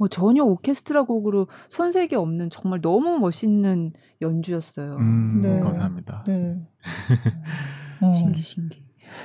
[0.00, 4.96] 뭐 전혀 오케스트라 곡으로 손색이 없는 정말 너무 멋있는 연주였어요.
[4.96, 5.60] 음, 네.
[5.60, 6.24] 감사합니다.
[6.26, 6.56] 네.
[8.00, 8.10] 어.
[8.16, 8.82] 신기 신기.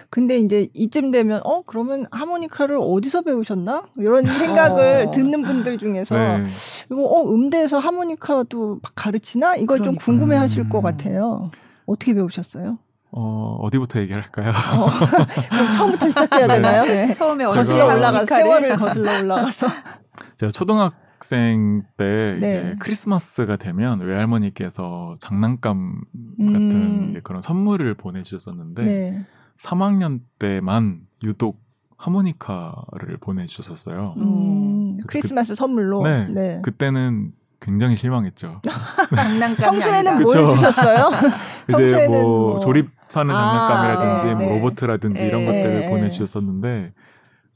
[0.09, 5.11] 근데 이제 이쯤 되면 어 그러면 하모니카를 어디서 배우셨나 이런 생각을 어.
[5.11, 6.43] 듣는 분들 중에서 네.
[6.91, 9.85] 어 음대에서 하모니카도 가르치나 이걸 그러니까.
[9.85, 10.69] 좀 궁금해하실 음.
[10.69, 11.51] 것 같아요.
[11.85, 12.79] 어떻게 배우셨어요?
[13.17, 14.49] 어, 어디부터 얘기할까요?
[14.49, 14.89] 어,
[15.49, 16.55] 그럼 처음부터 시작해야 네.
[16.55, 16.83] 되나요?
[16.83, 17.13] 네.
[17.13, 19.67] 처음에 거슬러 올라가 세월을 거슬러 올라가서
[20.37, 22.47] 제가 초등학생 때 네.
[22.47, 26.01] 이제 크리스마스가 되면 외할머니께서 장난감
[26.37, 27.21] 같은 음.
[27.23, 29.25] 그런 선물을 보내주셨었는데 네.
[29.57, 31.63] 3학년 때만 유독
[31.97, 34.15] 하모니카를 보내주셨었어요.
[34.17, 34.97] 음.
[35.07, 36.03] 크리스마스 그, 선물로.
[36.03, 36.61] 네, 네.
[36.61, 38.61] 그때는 굉장히 실망했죠.
[39.15, 41.09] 장난감 평소에는 뭘 주셨어요?
[41.69, 45.27] 이제 뭐, 뭐, 조립하는 장난감이라든지 아, 네, 뭐 로봇이라든지 네.
[45.27, 45.89] 이런 것들을 네.
[45.89, 46.93] 보내주셨었는데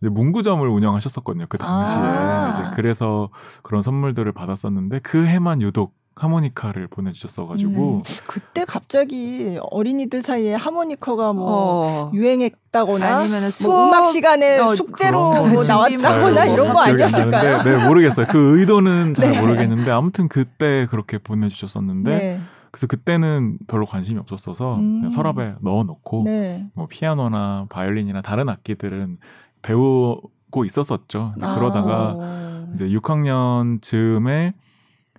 [0.01, 1.45] 문구점을 운영하셨었거든요.
[1.49, 2.01] 그 당시에.
[2.01, 3.29] 아~ 이제 그래서
[3.63, 11.47] 그런 선물들을 받았었는데 그 해만 유독 하모니카를 보내주셨어가지고 음, 그때 갑자기 어린이들 사이에 하모니카가 뭐
[11.47, 12.11] 어.
[12.13, 17.63] 유행했다거나 아니면 뭐 음악 시간에 어, 숙제로 뭐 나왔다거나 이런 거 아니었을까요?
[17.63, 18.27] 네 모르겠어요.
[18.29, 19.41] 그 의도는 잘 네.
[19.41, 22.41] 모르겠는데 아무튼 그때 그렇게 보내주셨었는데 네.
[22.71, 25.09] 그래서 그때는 별로 관심이 없었어서 음.
[25.09, 26.65] 서랍에 넣어놓고 네.
[26.73, 29.17] 뭐 피아노나 바이올린이나 다른 악기들은
[29.61, 31.33] 배우고 있었었죠.
[31.41, 31.55] 아.
[31.55, 32.15] 그러다가
[32.75, 34.53] 이제 6학년 즈음에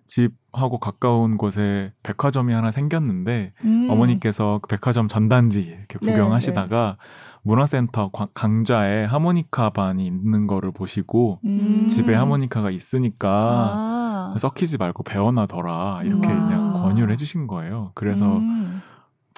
[0.06, 3.88] 집하고 가까운 곳에 백화점이 하나 생겼는데 음.
[3.90, 11.40] 어머니께서 그 백화점 전단지 이렇게 네, 구경하시다가 네, 문화센터 강좌에 하모니카 반이 있는 거를 보시고
[11.44, 11.86] 음.
[11.88, 14.34] 집에 하모니카가 있으니까 아.
[14.38, 16.48] 썩히지 말고 배워놔둬라 이렇게 음.
[16.48, 17.92] 그냥 권유를 해주신 거예요.
[17.94, 18.82] 그래서 음.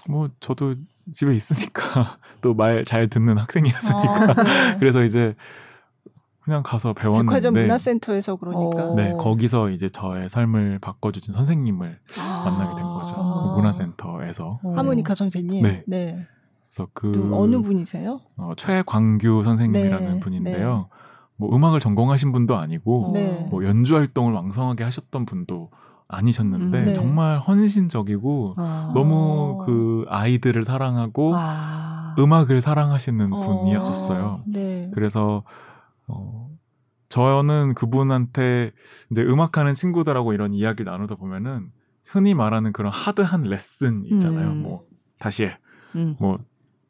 [0.09, 0.75] 뭐 저도
[1.13, 4.77] 집에 있으니까 또 말 잘 듣는 학생이었으니까 아, 네.
[4.79, 5.35] 그래서 이제
[6.43, 8.95] 그냥 가서 배웠는데 백화점 문화센터에서 그러니까 어.
[8.97, 12.43] 네 거기서 이제 저의 삶을 바꿔주신 선생님을 아.
[12.45, 14.73] 만나게 된 거죠 그 문화센터에서 어.
[14.77, 15.85] 하모니카 선생님 네.
[15.87, 16.27] 네.
[16.69, 18.21] 그래서 그 어느 분이세요?
[18.37, 20.21] 어, 최광규 선생님이라는 네.
[20.21, 20.89] 분인데요.
[20.91, 20.99] 네.
[21.37, 23.47] 뭐 음악을 전공하신 분도 아니고 네.
[23.51, 25.71] 뭐 연주 활동을 왕성하게 하셨던 분도
[26.09, 26.95] 아니셨는데 음, 네.
[26.95, 28.93] 정말 헌신적이고 아.
[28.95, 32.15] 너무 그 아이들을 사랑하고 아.
[32.19, 33.41] 음악을 사랑하시는 어.
[33.41, 34.43] 분이었었어요.
[34.47, 34.91] 네.
[34.95, 35.45] 그래서
[36.07, 36.49] 어
[37.09, 38.73] 저는 그분한테
[39.11, 41.71] 이제 음악하는 친구들하고 이런 이야기를 나누다 보면은
[42.05, 44.51] 흔히 말하는 그런 하드한 레슨 있잖아요.
[44.51, 44.63] 음.
[44.63, 44.85] 뭐
[45.19, 45.59] 다시 해.
[45.95, 46.17] 음.
[46.19, 46.39] 뭐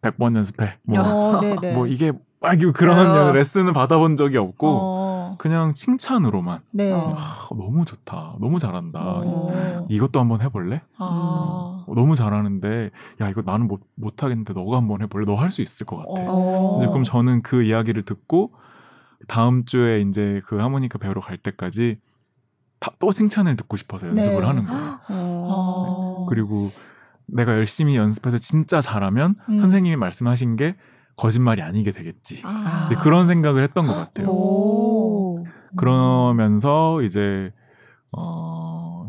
[0.01, 0.79] 100번 연습해.
[0.83, 1.41] 뭐, 어,
[1.75, 3.33] 뭐 이게 막 그런 어.
[3.33, 5.02] 레슨을 받아본 적이 없고 어.
[5.43, 6.93] 그냥 칭찬으로만 네.
[6.95, 9.87] 아, 너무 좋다 너무 잘한다 어.
[9.89, 11.85] 이것도 한번 해볼래 아.
[11.85, 15.85] 어, 너무 잘하는데 야 이거 나는 못 못하겠는데 너가 한번 해볼래 너 할 수 있을
[15.85, 16.77] 것 같아 어.
[16.77, 18.53] 이제 그럼 저는 그 이야기를 듣고
[19.27, 21.99] 다음 주에 이제 그 하모니카 배우러 갈 때까지
[22.79, 24.47] 다, 또 칭찬을 듣고 싶어서 연습을 네.
[24.47, 26.27] 하는 거예요 네.
[26.29, 26.69] 그리고
[27.27, 29.59] 내가 열심히 연습해서 진짜 잘하면 음.
[29.59, 30.77] 선생님이 말씀하신 게
[31.15, 32.41] 거짓말이 아니게 되겠지.
[32.45, 32.89] 아.
[33.03, 34.29] 그런 생각을 했던 것 같아요.
[34.29, 35.02] 오.
[35.77, 37.53] 그러면서 이제
[38.13, 38.52] 어,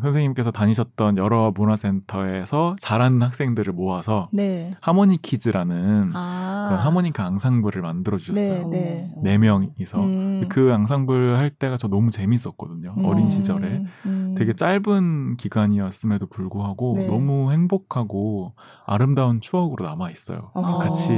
[0.04, 4.72] 선생님께서 다니셨던 여러 문화센터에서 잘하는 학생들을 모아서 네.
[4.80, 6.66] 하모니 키즈라는 아.
[6.68, 8.68] 그런 하모니카 앙상블을 만들어 주셨어요.
[8.68, 9.14] 네, 네.
[9.22, 10.46] 네 명이서 음.
[10.48, 12.94] 그 앙상블 할 때가 저 너무 재밌었거든요.
[12.96, 13.04] 음.
[13.04, 14.34] 어린 시절에 음.
[14.36, 17.06] 되게 짧은 기간이었음에도 불구하고 네.
[17.06, 18.52] 너무 행복하고
[18.86, 20.50] 아름다운 추억으로 남아 있어요.
[20.54, 20.78] 아.
[20.78, 21.14] 같이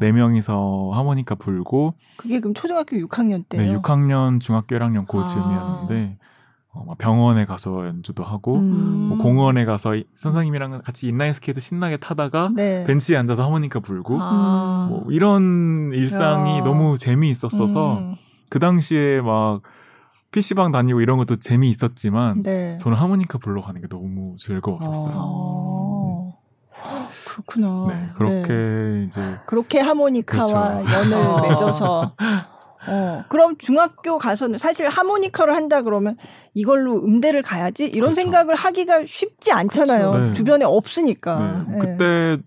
[0.00, 3.62] 네 명이서 하모니카 불고 그게 그럼 초등학교 6학년 때요?
[3.62, 6.18] 네, 6학년 중학교 1학년 고 즈음이었는데.
[6.20, 6.26] 아.
[6.76, 9.08] 어, 막 병원에 가서 연주도 하고 음.
[9.08, 12.84] 뭐 공원에 가서 선생님이랑 같이 인라인 스케이트 신나게 타다가 네.
[12.84, 14.86] 벤치에 앉아서 하모니카 불고 아.
[14.90, 16.64] 뭐 이런 일상이 야.
[16.64, 18.14] 너무 재미있었어서 음.
[18.50, 19.62] 그 당시에 막
[20.32, 22.78] PC방 다니고 이런 것도 재미있었지만 네.
[22.82, 25.14] 저는 하모니카 불러 가는 게 너무 즐거웠었어요.
[25.14, 26.26] 아.
[26.28, 27.08] 네.
[27.32, 27.86] 그렇구나.
[27.88, 29.04] 네, 그렇게 네.
[29.06, 30.92] 이제 그렇게 하모니카와 그렇죠.
[30.94, 31.40] 연을 어.
[31.40, 32.12] 맺어서
[32.88, 36.16] 어, 그럼 중학교 가서는 사실 하모니카를 한다 그러면
[36.54, 38.22] 이걸로 음대를 가야지 이런 그렇죠.
[38.22, 40.10] 생각을 하기가 쉽지 않잖아요.
[40.10, 40.26] 그렇죠.
[40.26, 40.32] 네.
[40.32, 41.64] 주변에 없으니까.
[41.68, 41.78] 네.
[41.78, 42.38] 그때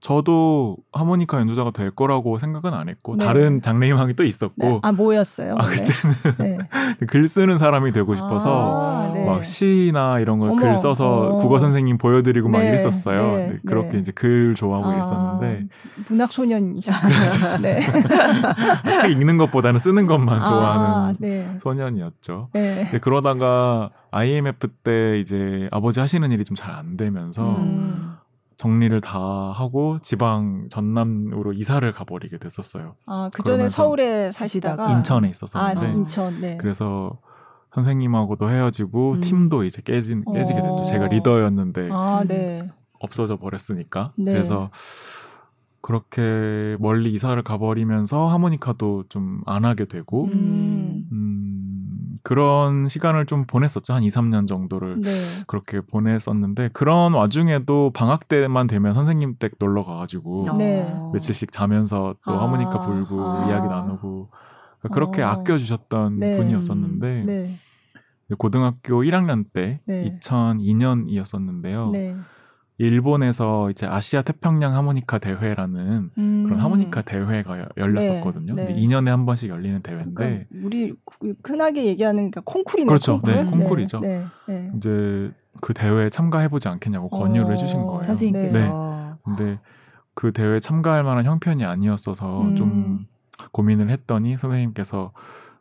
[0.00, 3.24] 저도 하모니카 연주자가 될 거라고 생각은 안 했고 네.
[3.24, 4.78] 다른 장래 희망이 또 있었고 네.
[4.82, 5.56] 아 뭐였어요?
[5.58, 6.58] 아 그때는 네.
[7.06, 9.24] 글 쓰는 사람이 되고 싶어서 아, 네.
[9.26, 11.38] 막 시나 이런 걸 글 써서 어.
[11.38, 12.68] 국어 선생님 보여드리고 막 네.
[12.70, 13.36] 이랬었어요.
[13.36, 13.58] 네.
[13.66, 15.66] 그렇게 이제 글 좋아하고 아, 이랬었는데
[16.08, 17.58] 문학 소년이셨어요.
[17.58, 17.80] 네.
[19.02, 22.48] 책 읽는 것보다는 쓰는 것만 아, 좋아하는 소년이었죠.
[23.02, 27.56] 그러다가 IMF 때 이제 아버지 하시는 일이 좀 잘 안 되면서.
[27.56, 28.14] 음.
[28.60, 32.94] 정리를 다 하고 지방 전남으로 이사를 가버리게 됐었어요.
[33.06, 35.86] 아, 그 전에 서울에 사시다가 인천에 있었었는데.
[35.88, 36.58] 아, 인천, 네.
[36.58, 37.18] 그래서
[37.72, 39.20] 선생님하고도 헤어지고 음.
[39.22, 40.74] 팀도 이제 깨진 깨지게 됐죠.
[40.74, 40.82] 어.
[40.82, 42.68] 제가 리더였는데 아, 네.
[42.98, 44.12] 없어져 버렸으니까.
[44.18, 44.32] 네.
[44.32, 44.70] 그래서
[45.80, 51.08] 그렇게 멀리 이사를 가버리면서 하모니카도 좀 안 하게 되고 음.
[51.10, 51.69] 음.
[52.22, 53.92] 그런 시간을 좀 보냈었죠.
[53.92, 55.10] 한 2, 3년 정도를 네.
[55.46, 60.92] 그렇게 보냈었는데 그런 와중에도 방학 때만 되면 선생님 댁 놀러 가가지고 네.
[61.12, 62.42] 며칠씩 자면서 또 아.
[62.44, 63.46] 하모니카 불고 아.
[63.48, 64.30] 이야기 나누고
[64.92, 65.28] 그렇게 어.
[65.28, 66.36] 아껴주셨던 네.
[66.36, 67.54] 분이었었는데 네.
[68.38, 71.90] 고등학교 1학년 때 2002년이었었는데요.
[72.80, 76.44] 일본에서 이제 아시아 태평양 하모니카 대회라는 음.
[76.44, 78.54] 그런 하모니카 대회가 열렸었거든요.
[78.54, 78.74] 네, 네.
[78.74, 80.94] 2년에 한 번씩 열리는 대회인데 그러니까 우리
[81.44, 82.88] 흔하게 얘기하는 그러니까 콩쿨이네.
[82.88, 83.20] 그렇죠.
[83.20, 83.34] 콩쿨?
[83.34, 84.00] 네, 콩쿨이죠.
[84.00, 88.00] 네, 네, 이제 그 대회에 참가해 보지 않겠냐고 권유를 어, 해 주신 거예요.
[88.00, 88.58] 선생님께서.
[88.58, 89.10] 네.
[89.24, 89.58] 근데
[90.14, 92.56] 그 대회에 참가할 만한 형편이 아니었어서 음.
[92.56, 93.06] 좀
[93.52, 95.12] 고민을 했더니 선생님께서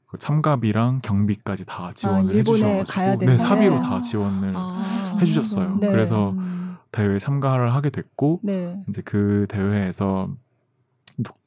[0.07, 5.79] 그 참가비랑 경비까지 다 지원을 아, 해주셔가지고 네 사비로 다 지원을 아, 해주셨어요.
[5.81, 6.58] 그래서 음.
[6.91, 8.83] 대회에 참가를 하게 됐고 네.
[8.87, 10.33] 이제 그 대회에서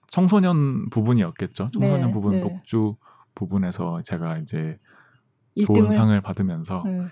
[0.07, 1.70] 청소년 부분이었겠죠.
[1.72, 2.40] 청소년 네, 부분 네.
[2.40, 2.96] 녹주
[3.35, 4.78] 부분에서 제가 이제
[5.64, 7.07] 좋은 상을 받으면서 네.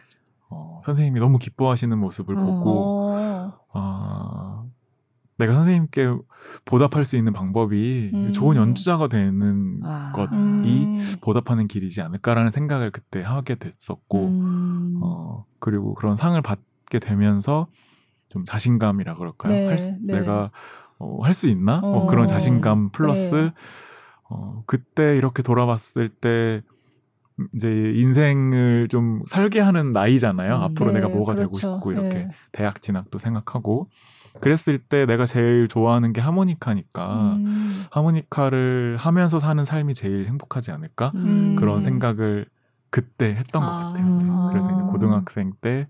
[0.51, 2.45] 어, 선생님이 너무 기뻐하시는 모습을 어.
[2.45, 3.15] 보고
[3.73, 4.71] 어,
[5.39, 6.15] 내가 선생님께
[6.67, 8.33] 보답할 수 있는 방법이 음.
[8.35, 10.13] 좋은 연주자가 되는 아.
[10.15, 10.99] 것이 음.
[11.23, 15.01] 보답하는 길이지 않을까라는 생각을 그때 하게 됐었고 음.
[15.03, 17.69] 어, 그리고 그런 상을 받게 되면서
[18.31, 19.53] 좀 자신감이라 그럴까요?
[19.53, 20.21] 네, 수, 네.
[20.21, 20.51] 내가
[20.99, 21.81] 어, 할 수 있나?
[21.83, 23.53] 어, 어, 그런 자신감 플러스 네.
[24.31, 26.63] 어, 그때 이렇게 돌아봤을 때
[27.55, 30.57] 이제 인생을 좀 살게 하는 나이잖아요.
[30.57, 31.49] 음, 앞으로 내가 네, 뭐가 그렇죠.
[31.49, 32.29] 되고 싶고 이렇게 네.
[32.53, 33.89] 대학 진학도 생각하고
[34.41, 37.83] 그랬을 때 내가 제일 좋아하는 게 하모니카니까 음.
[37.91, 41.57] 하모니카를 하면서 사는 삶이 제일 행복하지 않을까 음.
[41.57, 42.47] 그런 생각을
[42.91, 43.67] 그때 했던 아.
[43.67, 44.07] 것 같아요.
[44.19, 44.25] 네.
[44.51, 45.89] 그래서 이제 고등학생 때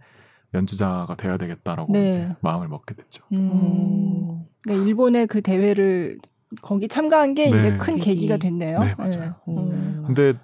[0.55, 2.09] 연주자가 돼야 되겠다라고 네.
[2.09, 3.23] 이제 마음을 먹게 됐죠.
[3.33, 4.45] 음.
[4.63, 6.19] 그러니까 일본의 그 대회를
[6.63, 7.59] 거기 참가한 게 네.
[7.59, 8.81] 이제 큰 계기가 됐네요.
[8.81, 9.35] 네, 맞아요.
[9.47, 9.55] 네.
[9.55, 10.03] 음.
[10.07, 10.35] 근데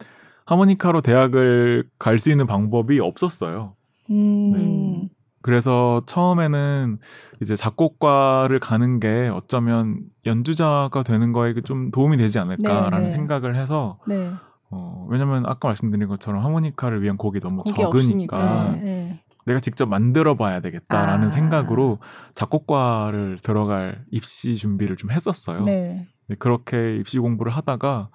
[0.47, 3.75] 하모니카로 대학을 갈 수 있는 방법이 없었어요.
[4.11, 4.53] 음.
[4.53, 5.09] 네.
[5.43, 6.99] 그래서 처음에는
[7.41, 13.11] 이제 작곡과를 가는 게 어쩌면 연주자가 되는 거에 좀 도움이 되지 않을까라는 네, 네.
[13.11, 14.33] 생각을 해서 네.
[14.71, 19.21] 어, 왜냐면 아까 말씀드린 것처럼 하모니카를 위한 곡이 너무 곡이 적으니까 네.
[19.47, 21.31] 내가 직접 만들어 봐야 되겠다라는 아.
[21.31, 21.99] 생각으로
[22.35, 25.63] 작곡과를 들어갈 입시 준비를 좀 했었어요.
[25.65, 26.09] 네.
[26.39, 28.11] 그렇게 입시 공부를 하다가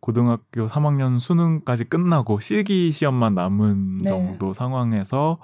[0.00, 4.08] 고등학교 3학년 수능까지 끝나고 실기 시험만 남은 네.
[4.08, 5.38] 정도 상황에서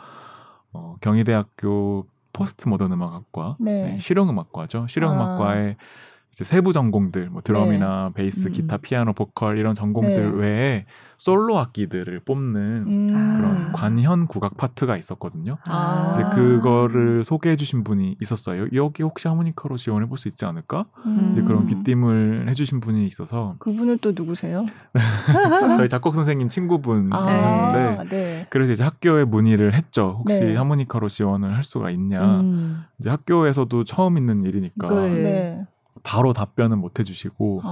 [0.73, 3.93] 어, 경희대학교 포스트 모던 음악학과 네.
[3.93, 4.87] 네, 실용음악과죠.
[4.89, 5.85] 실용음악과에 아.
[6.33, 8.23] 이제 세부 전공들 뭐 드럼이나 네.
[8.23, 8.53] 베이스, 음.
[8.53, 10.39] 기타, 피아노, 보컬 이런 전공들 네.
[10.39, 10.87] 외에
[11.19, 13.07] 솔로 악기들을 뽑는 음.
[13.09, 13.73] 그런 아.
[13.75, 15.59] 관현 국악 파트가 있었거든요.
[15.67, 16.13] 아.
[16.15, 18.69] 이제 그거를 소개해 주신 분이 있었어요.
[18.73, 20.87] 여기 혹시 하모니카로 지원해 볼 수 있지 않을까?
[21.07, 21.43] 음.
[21.47, 24.65] 그런 귀띔을 해 주신 분이 있어서 그분은 또 누구세요?
[25.79, 27.17] 저희 작곡 선생님 친구분이셨는데
[27.99, 28.05] 아.
[28.09, 28.47] 네.
[28.51, 30.17] 그래서 이제 학교에 문의를 했죠.
[30.21, 30.57] 혹시 네.
[30.57, 32.41] 하모니카로 지원을 할 수가 있냐?
[32.41, 32.85] 음.
[32.99, 35.67] 이제 학교에서도 처음 있는 일이니까 네.
[36.03, 37.69] 바로 답변은 못 해주시고 아.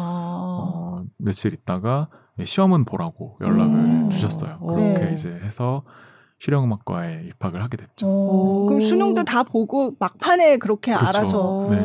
[0.61, 2.09] 어, 며칠 있다가
[2.39, 4.11] 예, 시험은 보라고 연락을 음.
[4.11, 4.59] 주셨어요.
[4.61, 5.12] 그렇게 네.
[5.12, 5.83] 이제 해서
[6.39, 8.07] 실용음악과에 입학을 하게 됐죠.
[8.66, 11.07] 그럼 수능도 다 보고 막판에 그렇게 그렇죠.
[11.07, 11.68] 알아서.
[11.70, 11.79] 네.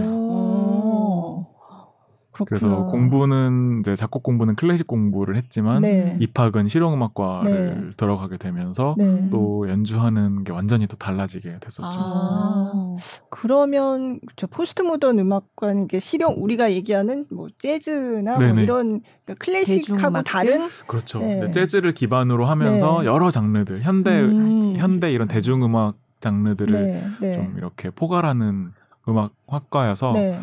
[2.33, 2.59] 그렇구나.
[2.59, 6.17] 그래서 공부는 이제 작곡 공부는 클래식 공부를 했지만 네.
[6.19, 7.89] 입학은 실용음악과를 네.
[7.95, 9.29] 들어가게 되면서 네.
[9.31, 11.87] 또 연주하는 게 완전히 또 달라지게 됐었죠.
[11.93, 12.95] 아,
[13.29, 20.23] 그러면 저 포스트 모던 음악과는 게 실용 우리가 얘기하는 뭐 재즈나 뭐 이런 그러니까 클래식하고
[20.23, 21.19] 다른 그렇죠.
[21.19, 21.51] 네.
[21.51, 23.05] 재즈를 기반으로 하면서 네.
[23.05, 24.75] 여러 장르들 현대 음.
[24.75, 27.35] 현대 이런 대중음악 장르들을 네.
[27.35, 28.71] 좀 이렇게 포괄하는
[29.07, 30.39] 음악 학과여서 네.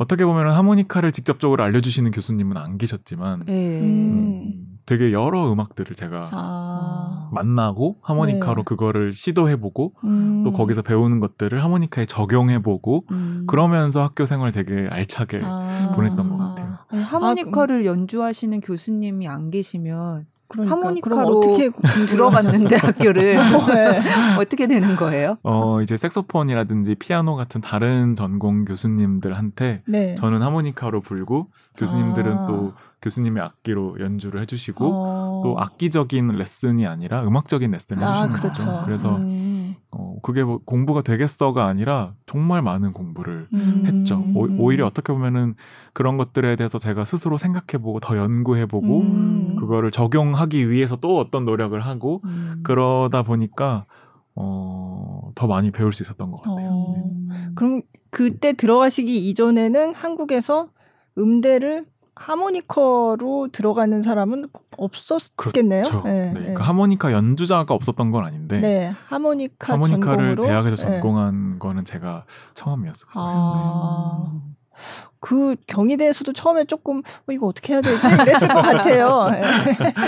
[0.00, 3.80] 어떻게 보면 하모니카를 직접적으로 알려주시는 교수님은 안 계셨지만 네.
[3.82, 7.28] 음, 되게 여러 음악들을 제가 아.
[7.34, 8.62] 만나고 하모니카로 네.
[8.64, 10.42] 그거를 시도해보고 음.
[10.42, 13.44] 또 거기서 배우는 것들을 하모니카에 적용해보고 음.
[13.46, 15.68] 그러면서 학교 생활 되게 알차게 아.
[15.94, 16.78] 보냈던 것 같아요.
[16.88, 21.70] 하모니카를 아, 연주하시는 교수님이 안 계시면 그러니까, 하모니카로 어떻게
[22.08, 23.36] 들어갔는데 학교를
[23.72, 24.02] 네.
[24.38, 25.38] 어떻게 되는 거예요?
[25.44, 30.14] 어 이제 색소폰이라든지 피아노 같은 다른 전공 교수님들한테 네.
[30.16, 31.46] 저는 하모니카로 불고
[31.76, 32.46] 교수님들은 아.
[32.46, 35.40] 또 교수님의 악기로 연주를 해주시고 어.
[35.44, 38.64] 또 악기적인 레슨이 아니라 음악적인 레슨을 아, 해주시는 그렇죠.
[38.64, 38.82] 거죠.
[38.84, 39.69] 그래서 음.
[39.92, 43.82] 어, 그게 뭐 공부가 되겠어가 아니라 정말 많은 공부를 음.
[43.86, 44.24] 했죠.
[44.34, 45.54] 오, 히려 어떻게 보면은
[45.92, 49.56] 그런 것들에 대해서 제가 스스로 생각해보고 더 연구해보고 음.
[49.56, 52.60] 그거를 적용하기 위해서 또 어떤 노력을 하고 음.
[52.62, 53.86] 그러다 보니까
[54.36, 56.68] 어, 더 많이 배울 수 있었던 것 같아요.
[56.70, 57.10] 어.
[57.28, 57.34] 네.
[57.56, 60.68] 그럼 그때 들어가시기 이전에는 한국에서
[61.18, 61.86] 음대를
[62.20, 65.82] 하모니커로 들어가는 사람은 없었겠네요.
[65.82, 66.02] 그렇죠.
[66.04, 66.32] 네, 네.
[66.34, 70.42] 그러니까 하모니카 연주자가 없었던 건 아닌데 네, 하모니카 하모니카를 전공으로?
[70.44, 70.92] 대학에서 네.
[70.92, 73.10] 전공한 거는 제가 처음이었어요.
[73.14, 74.30] 아.
[74.32, 74.40] 네.
[75.18, 79.30] 그 경희대에서도 처음에 조금 어, 이거 어떻게 해야 되지 이랬을 것 같아요.
[79.30, 79.42] 네.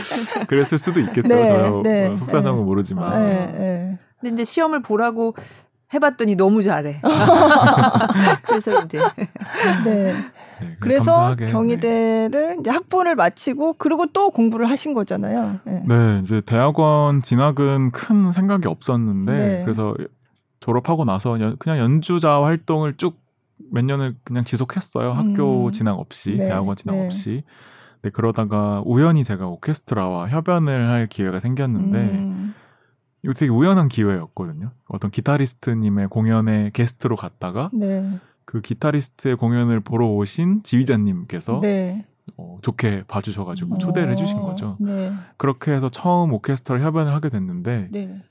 [0.48, 1.28] 그랬을 수도 있겠죠.
[1.28, 3.98] 저 어, 속사정은 모르지만.
[4.20, 5.34] 근데 이제 시험을 보라고
[5.94, 7.00] 해봤더니 너무 잘해.
[8.44, 8.98] 그래서 이제
[9.84, 10.14] 네.
[10.60, 12.56] 네, 그래서 경희대는 네.
[12.60, 15.60] 이제 학부를 마치고 그리고 또 공부를 하신 거잖아요.
[15.64, 15.82] 네.
[15.86, 19.62] 네, 이제 대학원 진학은 큰 생각이 없었는데 네.
[19.64, 19.94] 그래서
[20.60, 23.22] 졸업하고 나서 연, 그냥 연주자 활동을 쭉
[23.70, 25.12] 몇 년을 그냥 지속했어요.
[25.12, 25.72] 학교 음.
[25.72, 26.48] 진학 없이 네.
[26.48, 27.06] 대학원 진학 네.
[27.06, 27.42] 없이.
[28.02, 32.54] 네, 그러다가 우연히 제가 오케스트라와 협연을 할 기회가 생겼는데 음.
[33.24, 34.72] 이거 되게 우연한 기회였거든요.
[34.88, 38.18] 어떤 기타리스트님의 공연에 게스트로 갔다가 네.
[38.44, 42.04] 그 기타리스트의 공연을 보러 오신 지휘자님께서 네.
[42.36, 44.76] 어, 좋게 봐주셔가지고 초대를 어, 해주신 거죠.
[44.80, 45.12] 네.
[45.36, 48.22] 그렇게 해서 처음 오케스트라 협연을 하게 됐는데 네.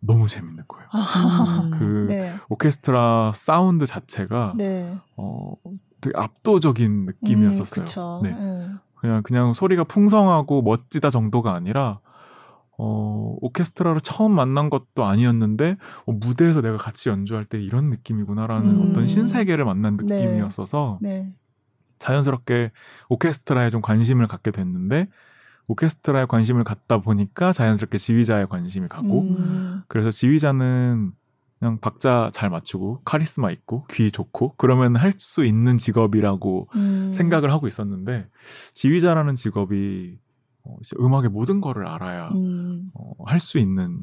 [0.00, 0.88] 너무 재밌는 거예요.
[0.92, 2.34] 아, 그 네.
[2.48, 4.96] 오케스트라 사운드 자체가 네.
[5.16, 5.54] 어,
[6.00, 8.18] 되게 압도적인 느낌이었었어요.
[8.18, 8.68] 음, 네.
[8.96, 12.00] 그냥 그냥 소리가 풍성하고 멋지다 정도가 아니라
[12.78, 15.76] 어, 오케스트라를 처음 만난 것도 아니었는데
[16.06, 18.90] 어, 무대에서 내가 같이 연주할 때 이런 느낌이구나라는 음.
[18.90, 20.24] 어떤 신세계를 만난 네.
[20.24, 21.08] 느낌이었어서 네.
[21.08, 21.32] 네.
[21.98, 22.70] 자연스럽게
[23.08, 25.08] 오케스트라에 좀 관심을 갖게 됐는데
[25.66, 29.82] 오케스트라에 관심을 갖다 보니까 자연스럽게 지휘자에 관심이 가고 음.
[29.88, 31.12] 그래서 지휘자는
[31.58, 37.12] 그냥 박자 잘 맞추고 카리스마 있고 귀 좋고 그러면 할 수 있는 직업이라고 음.
[37.12, 38.28] 생각을 하고 있었는데
[38.74, 40.16] 지휘자라는 직업이
[40.68, 42.90] 어, 음악의 모든 거를 알아야 음.
[42.94, 44.00] 어, 할 수 있는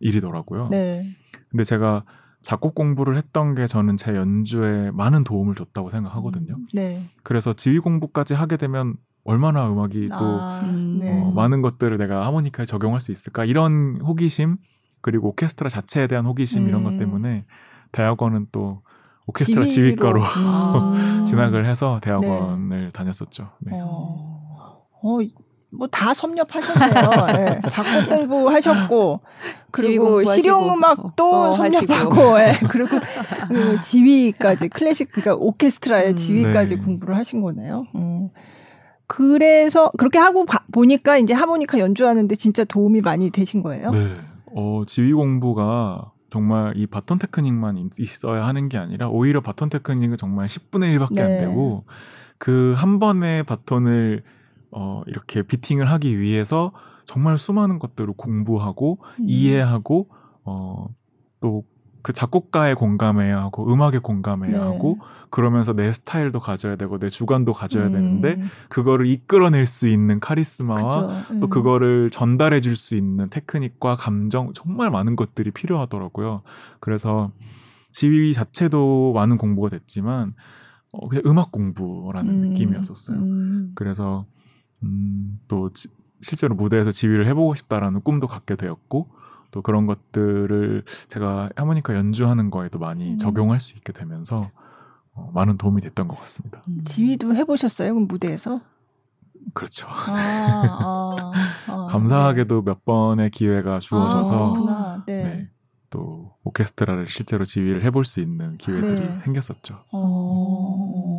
[0.00, 0.68] 일이더라고요.
[0.68, 1.06] 네.
[1.48, 2.04] 근데 제가
[2.42, 6.56] 작곡 공부를 했던 게 저는 제 연주에 많은 도움을 줬다고 생각하거든요.
[6.56, 6.66] 음.
[6.74, 7.08] 네.
[7.22, 11.08] 그래서 지휘 공부까지 하게 되면 얼마나 음악이 아, 또 음, 네.
[11.22, 14.58] 어, 많은 것들을 내가 하모니카에 적용할 수 있을까 이런 호기심
[15.00, 16.98] 그리고 오케스트라 자체에 대한 호기심 이런 것 음.
[16.98, 17.46] 때문에
[17.92, 18.82] 대학원은 또
[19.26, 19.90] 오케스트라 지휘로.
[19.96, 21.24] 지휘과로 아.
[21.26, 22.90] 진학을 해서 대학원을 네.
[22.92, 23.52] 다녔었죠.
[23.60, 23.72] 네.
[23.82, 25.18] 어, 어
[25.76, 27.26] 뭐 다 섭렵하셨네요.
[27.26, 27.60] 네.
[27.68, 29.20] 작곡 공부 하셨고
[29.70, 32.58] 그리고 실용 음악도 어, 섭렵하고 네.
[32.68, 32.98] 그리고
[33.48, 36.82] 그 지휘까지 클래식 그러니까 오케스트라의 음, 지휘까지 네.
[36.82, 37.86] 공부를 하신 거네요.
[37.94, 38.30] 음.
[39.06, 43.90] 그래서 그렇게 하고 바, 보니까 이제 하모니카 연주하는데 진짜 도움이 많이 되신 거예요.
[43.90, 44.06] 네.
[44.46, 50.46] 어, 지휘 공부가 정말 이 바톤 테크닉만 있어야 하는 게 아니라 오히려 바톤 테크닉은 정말
[50.46, 51.84] 10분의 1밖에 안 되고
[52.38, 54.22] 그 한 번의 바톤을
[54.74, 56.72] 어, 이렇게 비팅을 하기 위해서
[57.06, 59.26] 정말 수많은 것들을 공부하고 음.
[59.28, 60.08] 이해하고
[60.44, 60.88] 어,
[61.40, 61.64] 또
[62.04, 64.58] 그 작곡가에 공감해야 하고 음악에 공감해야 네.
[64.58, 64.98] 하고
[65.30, 67.92] 그러면서 내 스타일도 가져야 되고 내 주관도 가져야 음.
[67.92, 71.40] 되는데 그거를 이끌어낼 수 있는 카리스마와 음.
[71.40, 76.42] 또 그거를 전달해 줄 수 있는 테크닉과 감정 정말 많은 것들이 필요하더라고요.
[76.78, 77.30] 그래서
[77.90, 80.34] 지휘 자체도 많은 공부가 됐지만
[80.92, 82.48] 어, 그냥 음악 공부라는 음.
[82.50, 83.16] 느낌이었었어요.
[83.16, 83.72] 음.
[83.74, 84.26] 그래서
[84.82, 85.88] 음, 또 지,
[86.20, 89.08] 실제로 무대에서 지휘를 해보고 싶다라는 꿈도 갖게 되었고
[89.50, 93.18] 또 그런 것들을 제가 하모니카 연주하는 거에도 많이 음.
[93.18, 94.50] 적용할 수 있게 되면서
[95.12, 96.62] 어, 많은 도움이 됐던 것 같습니다.
[96.68, 96.82] 음.
[96.84, 97.94] 지휘도 해보셨어요?
[97.94, 98.60] 그럼 무대에서?
[99.52, 99.86] 그렇죠.
[99.88, 101.32] 아, 아,
[101.68, 102.64] 아, 감사하게도 네.
[102.64, 105.22] 몇 번의 기회가 주어져서 아, 네.
[105.22, 105.50] 네.
[105.90, 109.20] 또 오케스트라를 실제로 지휘를 해볼 수 있는 기회들이 네.
[109.20, 109.84] 생겼었죠.
[109.92, 111.13] 어...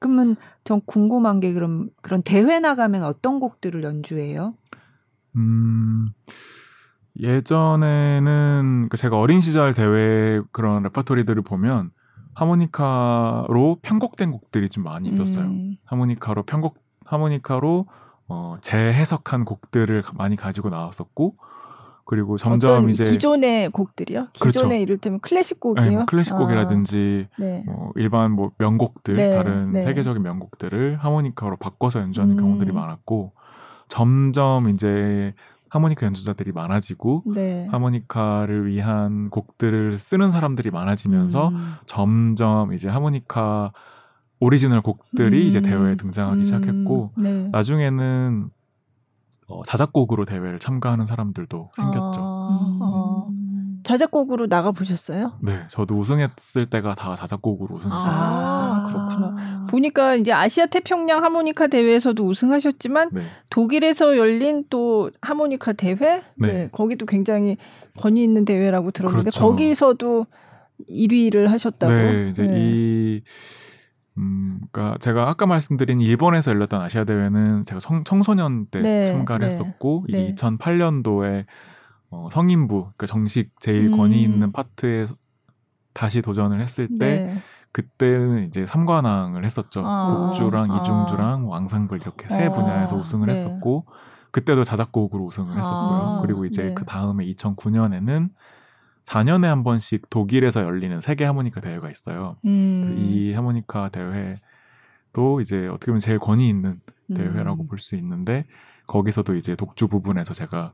[0.00, 0.34] 그러면
[0.64, 4.54] 전 궁금한 게 그럼 그런 대회 나가면 어떤 곡들을 연주해요?
[5.36, 6.08] 음,
[7.18, 11.90] 예전에는 그 제가 어린 시절 대회 그런 레퍼토리들을 보면
[12.34, 15.44] 하모니카로 편곡된 곡들이 좀 많이 있었어요.
[15.44, 15.76] 음.
[15.84, 17.86] 하모니카로 편곡 하모니카로
[18.28, 21.36] 어, 재해석한 곡들을 많이 가지고 나왔었고
[22.10, 24.30] 그리고 점점 이제 기존의 곡들이요.
[24.32, 24.82] 기존의 그렇죠.
[24.82, 25.84] 이를테면 클래식 곡이요.
[25.84, 27.62] 네, 뭐 클래식 곡이라든지 아, 네.
[27.64, 29.82] 뭐 일반 뭐 명곡들 네, 다른 네.
[29.82, 32.40] 세계적인 명곡들을 하모니카로 바꿔서 연주하는 음.
[32.40, 33.30] 경우들이 많았고
[33.86, 35.34] 점점 이제
[35.68, 37.68] 하모니카 연주자들이 많아지고 네.
[37.70, 41.74] 하모니카를 위한 곡들을 쓰는 사람들이 많아지면서 음.
[41.86, 43.72] 점점 이제 하모니카
[44.40, 45.46] 오리지널 곡들이 음.
[45.46, 46.42] 이제 대회에 등장하기 음.
[46.42, 47.48] 시작했고 네.
[47.52, 48.50] 나중에는
[49.50, 52.20] 어, 자작곡으로 대회를 참가하는 사람들도 생겼죠.
[52.22, 53.28] 아, 어.
[53.82, 55.32] 자작곡으로 나가 보셨어요?
[55.40, 58.12] 네, 저도 우승했을 때가 다 자작곡으로 우승했었어요.
[58.12, 59.66] 아, 그렇구나.
[59.68, 63.22] 보니까 이제 아시아 태평양 하모니카 대회에서도 우승하셨지만 네.
[63.48, 66.22] 독일에서 열린 또 하모니카 대회, 네.
[66.36, 66.68] 네.
[66.70, 67.56] 거기도 굉장히
[67.98, 69.40] 권위 있는 대회라고 들었는데 그렇죠.
[69.40, 70.26] 거기서도
[70.88, 71.92] 1위를 하셨다고.
[71.92, 72.54] 네, 이제 네.
[72.56, 73.22] 이
[74.18, 79.40] 음, 그러니까 제가 아까 말씀드린 일본에서 열렸던 아시아 대회는 제가 청, 청소년 때 네, 참가를
[79.40, 80.34] 네, 했었고 이제 네.
[80.34, 81.46] 2008년도에
[82.10, 84.32] 어, 성인부, 그러니까 정식 제일 권위 음.
[84.32, 85.06] 있는 파트에
[85.92, 87.42] 다시 도전을 했을 때 네.
[87.72, 89.82] 그때는 이제 삼관왕을 했었죠.
[89.84, 90.26] 아.
[90.26, 90.78] 곡주랑 아.
[90.78, 92.50] 이중주랑 왕상글 이렇게 세 아.
[92.50, 93.32] 분야에서 우승을 네.
[93.34, 93.86] 했었고
[94.32, 96.00] 그때도 자작곡으로 우승을 했었고요.
[96.00, 96.18] 아.
[96.22, 96.74] 그리고 이제 네.
[96.74, 98.30] 그 다음에 2009년에는
[99.04, 102.36] 4년에 한 번씩 독일에서 열리는 세계 하모니카 대회가 있어요.
[102.44, 102.96] 음.
[102.98, 106.80] 이 하모니카 대회도 이제 어떻게 보면 제일 권위 있는
[107.14, 107.68] 대회라고 음.
[107.68, 108.46] 볼수 있는데
[108.86, 110.72] 거기서도 이제 독주 부분에서 제가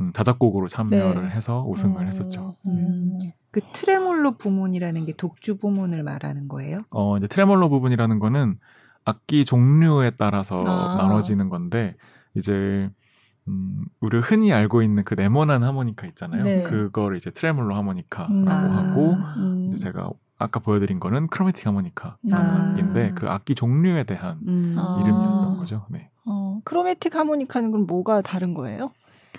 [0.00, 1.30] 음, 자작곡으로 참여를 네.
[1.30, 2.56] 해서 우승을 어, 했었죠.
[2.66, 3.18] 음.
[3.50, 6.80] 그 트레몰로 부문이라는 게 독주 부문을 말하는 거예요?
[6.90, 8.58] 어, 이제 트레몰로 부분이라는 거는
[9.04, 10.96] 악기 종류에 따라서 아.
[10.96, 11.96] 나눠지는 건데
[12.34, 12.90] 이제
[13.48, 16.44] 음, 우리 흔히 알고 있는 그 네모난 하모니카 있잖아요.
[16.44, 16.62] 네.
[16.62, 18.46] 그거를 이제 트레몰로 하모니카라고 음.
[18.48, 19.64] 하고 음.
[19.66, 23.14] 이제 제가 아까 보여드린 거는 크로매틱 하모니카인데 아.
[23.14, 24.76] 그 악기 종류에 대한 음.
[25.00, 25.86] 이름이었던 거죠.
[25.90, 26.10] 네.
[26.24, 28.92] 어, 크로매틱 하모니카는 그럼 뭐가 다른 거예요?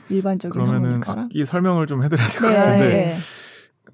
[0.09, 1.25] 일반적인 그러면은 하모니카랑?
[1.25, 2.57] 악기 설명을 좀 해드려야 될것 네.
[2.57, 3.15] 같은데 네.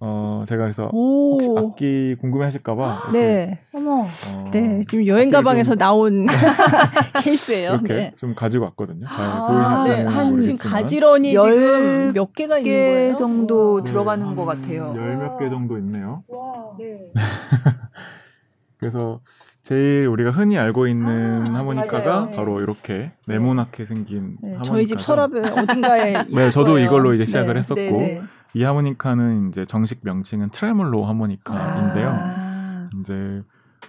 [0.01, 3.59] 어 제가 그래서 혹시 악기 궁금해하실까봐 네.
[3.73, 4.01] 어머.
[4.03, 5.77] 어, 네 지금 여행 가방에서 좀...
[5.77, 6.25] 나온
[7.23, 7.71] 케이스예요.
[7.75, 8.13] 이렇게 네.
[8.17, 9.05] 좀 가지고 왔거든요.
[9.07, 10.09] 잘 아, 보이실지 네.
[10.09, 13.17] 한 지금 가지런히 지금 몇 개가 있는 거예요?
[13.17, 14.93] 정도 네, 들어가는 것 같아요.
[14.95, 16.23] 열 몇 개 정도 있네요.
[16.27, 17.11] 와, 네.
[18.77, 19.19] 그래서
[19.65, 22.31] 제일 우리가 흔히 알고 있는 아, 하모니카가 맞아요.
[22.35, 26.85] 바로 이렇게 네모나게 생긴 네, 저희 집 서랍에 어딘가에 네, 저도 거예요.
[26.85, 28.21] 이걸로 이제 시작을 네, 했었고 네, 네.
[28.53, 32.07] 이 하모니카는 이제 정식 명칭은 트레몰로 하모니카인데요.
[32.07, 32.89] 아.
[32.99, 33.41] 이제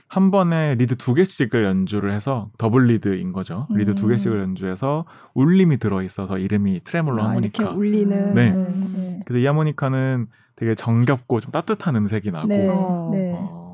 [0.08, 3.66] 한 번에 리드 두 개씩을 연주를 해서 더블 리드인 거죠.
[3.68, 3.94] 리드 음.
[3.96, 5.04] 두 개씩을 연주해서
[5.34, 7.62] 울림이 들어 있어서 이름이 트레몰로 아, 하모니카.
[7.62, 8.34] 이렇게 울리는.
[8.34, 8.50] 네.
[8.50, 9.20] 네.
[9.26, 12.66] 근데 이 하모니카는 되게 정겹고 좀 따뜻한 음색이 나고 네.
[12.66, 13.65] 어, 네.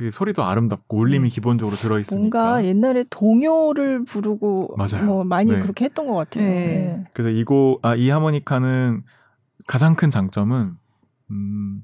[0.00, 1.34] 되게 소리도 아름답고 울림이 네.
[1.34, 5.04] 기본적으로 들어있으니까 뭔가 옛날에 동요를 부르고 맞아요.
[5.04, 5.60] 뭐 많이 네.
[5.60, 6.42] 그렇게 했던 것 같아요.
[6.42, 6.64] 네.
[6.96, 7.04] 네.
[7.12, 9.02] 그래서 이거 아, 이 하모니카는
[9.66, 10.72] 가장 큰 장점은
[11.30, 11.82] 음,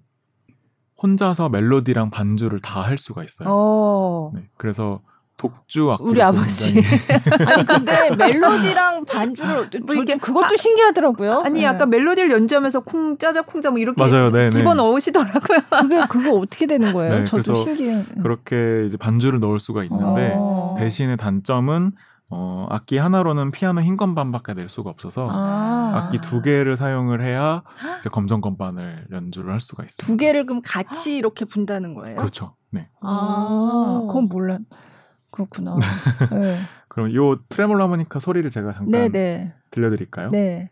[1.03, 3.51] 혼자서 멜로디랑 반주를 다 할 수가 있어요.
[3.51, 4.33] 어.
[4.35, 5.03] 네, 그래서
[5.37, 6.83] 독주 악기 우리 아버지
[7.47, 11.43] 아니 근데 멜로디랑 반주를 뭐 이게 그것도 아, 신기하더라고요.
[11.45, 11.67] 아니 네.
[11.67, 14.31] 약간 멜로디를 연주하면서 쿵 짜자 쿵짜 뭐 이렇게 맞아요.
[14.31, 14.51] 네, 네.
[14.51, 15.59] 집어 넣으시더라고요.
[15.83, 17.19] 그게 그거 어떻게 되는 거예요?
[17.19, 18.03] 네, 저도 신기해.
[18.23, 20.77] 그렇게 이제 반주를 넣을 수가 있는데 어.
[20.79, 21.93] 대신에 단점은
[22.29, 25.93] 어, 악기 하나로는 피아노 흰 건반밖에 낼 수가 없어서 아.
[25.95, 27.63] 악기 두 개를 사용을 해야
[28.01, 29.97] 이제 검정 건반을 연주를 할 수가 있어요.
[29.99, 32.17] 두 개를 그럼 같이 이렇게 분다는 거예요?
[32.17, 32.57] 그렇죠.
[32.71, 32.89] 네.
[33.01, 34.59] 아, 그건 몰라.
[35.37, 35.77] 그렇구나.
[36.33, 36.59] 네.
[36.89, 37.15] 그럼 이
[37.51, 39.09] 트레몰로 하모니카 소리를 제가 잠깐 네네.
[39.11, 39.55] 네.
[39.71, 40.31] 들려드릴까요?
[40.31, 40.71] 네.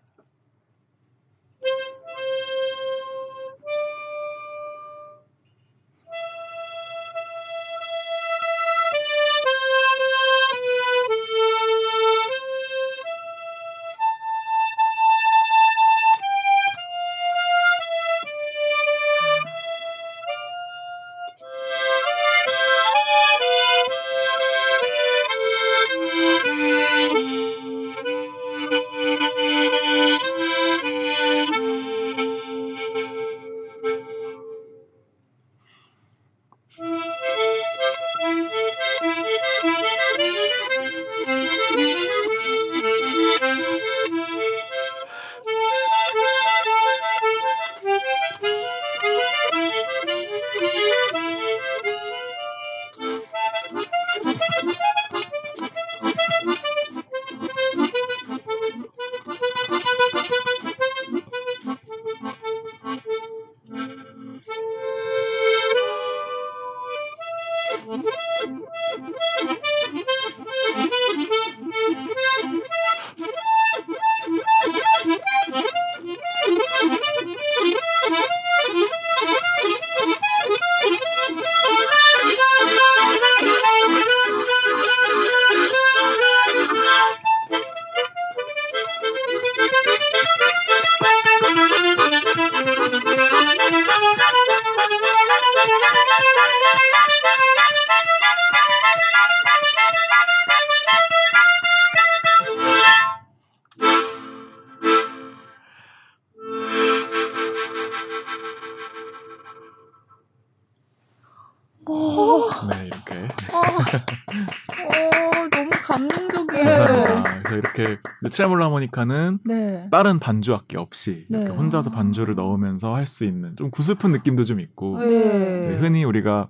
[118.92, 119.88] 하모니카는 네.
[119.90, 121.54] 다른 반주 악기 없이 이렇게 네.
[121.54, 125.06] 혼자서 반주를 넣으면서 할 수 있는 좀 구슬픈 느낌도 좀 있고 네.
[125.06, 126.48] 네 흔히 우리가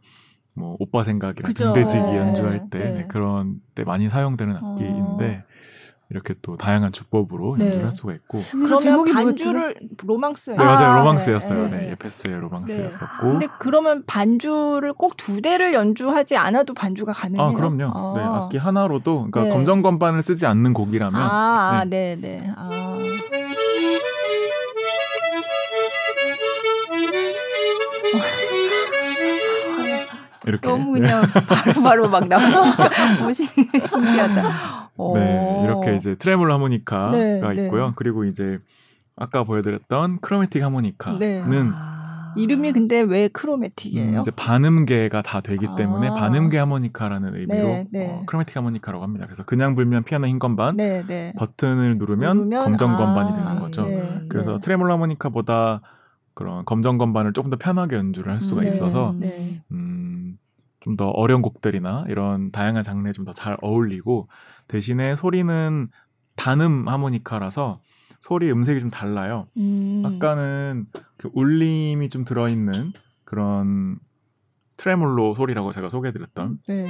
[0.54, 3.06] 뭐 오빠 생각이랑 등대지기 연주할 때 네.
[3.08, 5.53] 그런 때 많이 사용되는 악기인데 어.
[6.10, 7.66] 이렇게 또 다양한 주법으로 네.
[7.66, 10.58] 연주를 할 수가 있고 그럼 제목이 반주를 로망스예요.
[10.58, 11.68] 네 맞아요 아, 로망스였어요.
[11.68, 11.90] 네, 네.
[11.92, 13.26] 예페스의 로망스였었고.
[13.26, 13.32] 네.
[13.32, 17.48] 근데 그러면 반주를 꼭 두 대를 연주하지 않아도 반주가 가능해요?
[17.48, 17.84] 아 그럼요.
[17.94, 18.14] 아.
[18.16, 19.50] 네 악기 하나로도 그러니까 네.
[19.50, 21.18] 검정 건반을 쓰지 않는 곡이라면.
[21.20, 22.16] 아, 아 네.
[22.20, 22.70] 네, 아.
[30.46, 32.88] 이렇게 너무 그냥 바로바로 막 나오시니까
[33.18, 34.42] 너무 신기하다.
[35.14, 37.92] 네, 이렇게 이제 트레몰 하모니카가 네, 네, 있고요.
[37.96, 38.58] 그리고 이제
[39.16, 41.42] 아까 보여드렸던 크로매틱 하모니카는 네.
[41.72, 42.34] 아.
[42.36, 44.18] 이름이 근데 왜 크로매틱이에요?
[44.18, 45.74] 음, 이제 반음계가 다 되기 아.
[45.76, 48.10] 때문에 반음계 하모니카라는 의미로 네, 네.
[48.10, 49.26] 어, 크로매틱 하모니카라고 합니다.
[49.26, 53.86] 그래서 그냥 불면 피아노 흰 건반, 네, 버튼을 누르면, 누르면 검정 건반이 아, 되는 거죠.
[54.28, 55.80] 그래서 트레몰 하모니카보다
[56.34, 59.14] 그런 검정 건반을 조금 더 편하게 연주를 할 수가 있어서
[59.70, 60.03] 음,
[60.84, 64.28] 좀 더 어려운 곡들이나 이런 다양한 장르에 좀 더 잘 어울리고
[64.68, 65.88] 대신에 소리는
[66.36, 67.80] 단음 하모니카라서
[68.20, 69.46] 소리 음색이 좀 달라요.
[69.56, 70.02] 음.
[70.04, 70.86] 아까는
[71.18, 72.92] 그 울림이 좀 들어있는
[73.24, 73.98] 그런
[74.76, 76.86] 트레몰로 소리라고 제가 소개해드렸던 네.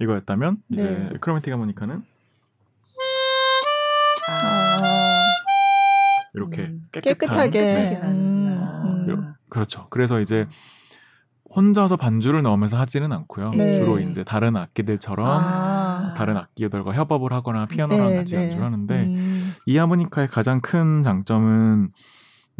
[0.00, 0.82] 이거였다면 네.
[0.82, 2.02] 이제 크로매틱 하모니카는
[4.28, 5.24] 아.
[6.34, 6.82] 이렇게 음.
[6.92, 8.00] 깨끗한, 깨끗하게 네.
[8.04, 8.77] 음.
[9.48, 9.50] 음.
[9.50, 9.86] 그렇죠.
[9.90, 10.46] 그래서 이제
[11.54, 13.50] 혼자서 반주를 넣으면서 하지는 않고요.
[13.50, 13.72] 네.
[13.72, 16.14] 주로 이제 다른 악기들처럼 아.
[16.16, 18.44] 다른 악기들과 협업을 하거나 피아노랑 네, 같이 네.
[18.44, 19.52] 연주를 하는데 음.
[19.66, 21.90] 이 하모니카의 가장 큰 장점은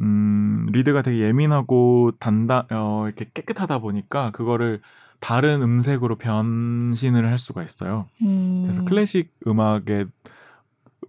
[0.01, 4.81] 음, 리드가 되게 예민하고 단단 어, 이렇게 깨끗하다 보니까 그거를
[5.21, 8.07] 다른 음색으로 변신을 할 수가 있어요.
[8.23, 8.63] 음.
[8.63, 10.07] 그래서 클래식 음악에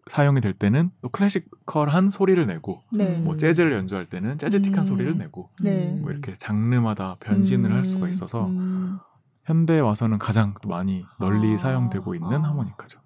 [0.09, 3.17] 사용이 될 때는 또 클래시컬한 소리를 내고 네.
[3.19, 4.83] 뭐 재즈를 연주할 때는 재즈틱한 음.
[4.83, 5.97] 소리를 내고 네.
[6.01, 7.75] 뭐 이렇게 장르마다 변신을 음.
[7.75, 8.99] 할 수가 있어서 음.
[9.45, 11.57] 현대에 와서는 가장 많이 널리 아.
[11.57, 12.49] 사용되고 있는 아.
[12.49, 12.99] 하모니카죠.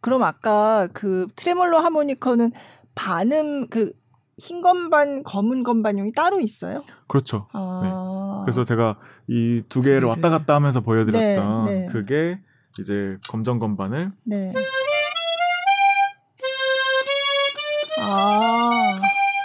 [0.00, 2.52] 그럼 아까 그 트레몰로 하모니커는
[2.94, 3.92] 반음 그
[4.36, 6.82] 흰 건반, 검은 건반용이 따로 있어요?
[7.06, 7.46] 그렇죠.
[7.52, 7.80] 아.
[7.84, 8.44] 네.
[8.44, 8.98] 그래서 제가
[9.28, 11.86] 이 두 개를 왔다 갔다 하면서 보여드렸던 네, 네.
[11.86, 12.40] 그게
[12.80, 14.10] 이제 검정 건반을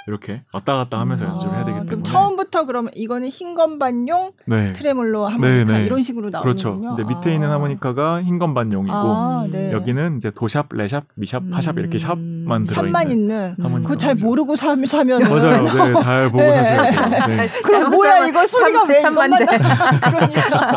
[0.10, 1.30] 이렇게 왔다 갔다 하면서 음.
[1.30, 4.74] 연주를 해야 되기 때문에 그럼 처음부터 그러면 이거는 흰 건반용 네.
[4.74, 5.86] 트레몰로 하모니카 네, 네.
[5.86, 6.42] 이런 식으로 나오는군요.
[6.42, 6.80] 그렇죠.
[6.80, 7.34] 근데 밑에 아.
[7.34, 9.72] 있는 하모니카가 흰 건반용이고 아, 네.
[9.72, 11.52] 여기는 이제 도샵, 레샵, 미샵, 음.
[11.52, 13.56] 파샵 이렇게 샵만 들어 샵만 있는.
[13.60, 13.84] 음.
[13.84, 15.64] 그거 잘 모르고 사, 사면 맞아요.
[15.64, 16.64] 네, 잘 보고 네.
[16.64, 17.28] 사셔야 돼요.
[17.28, 17.50] 네.
[17.64, 19.30] 그럼 뭐야 이거 소리가 왜 이것만
[20.02, 20.72] 그러니까.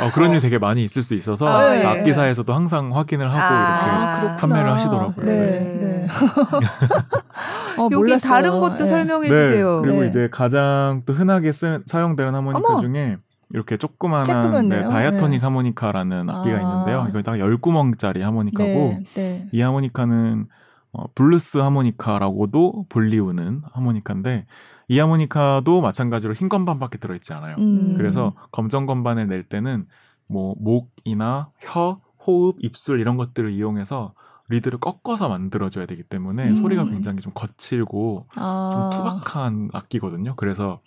[0.00, 1.86] 어, 그런 일 되게 많이 있을 수 있어서 아, 네.
[1.86, 5.26] 악기사에서도 항상 확인을 하고 아, 이렇게 판매를 하시더라고요.
[5.26, 6.08] 네.
[7.78, 8.31] 어, 여기 몰랐어요.
[8.34, 8.86] 다른 것도 네.
[8.86, 9.34] 설명해 네.
[9.34, 9.82] 주세요.
[9.82, 10.08] 그리고 네.
[10.08, 12.80] 이제 가장 또 흔하게 쓰, 사용되는 하모니카 어머.
[12.80, 13.16] 중에
[13.50, 15.44] 이렇게 조그만한 네, diatonic 네.
[15.44, 16.60] 하모니카라는 악기가 아.
[16.60, 17.06] 있는데요.
[17.10, 20.46] 이거 딱 열구멍짜리 하모니카고 네, 이 하모니카는
[20.92, 24.46] 어, 블루스 하모니카라고도 불리우는 하모니카인데
[24.88, 27.56] 이 하모니카도 마찬가지로 흰 건반밖에 들어있지 않아요.
[27.58, 27.94] 음.
[27.96, 29.86] 그래서 검정 건반을 낼 때는
[30.28, 34.14] 뭐 목이나 혀, 호흡, 입술 이런 것들을 이용해서
[34.52, 36.56] 리드를 꺾어서 만들어줘야 되기 때문에 음.
[36.56, 38.90] 소리가 굉장히 좀 거칠고 아.
[38.92, 40.34] 좀 투박한 악기거든요.
[40.36, 40.80] 그래서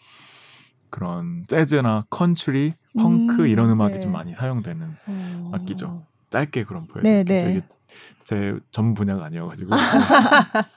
[0.89, 3.47] 그런 재즈나 컨츄리, 펑크 음.
[3.47, 3.99] 이런 음악이 네.
[4.01, 5.51] 좀 많이 사용되는 어.
[5.53, 6.03] 악기죠.
[6.29, 7.23] 짧게 그럼 보여드릴게요.
[7.23, 7.51] 네, 네.
[7.51, 7.63] 이게
[8.23, 9.71] 제 전 분야가 아니어가지고.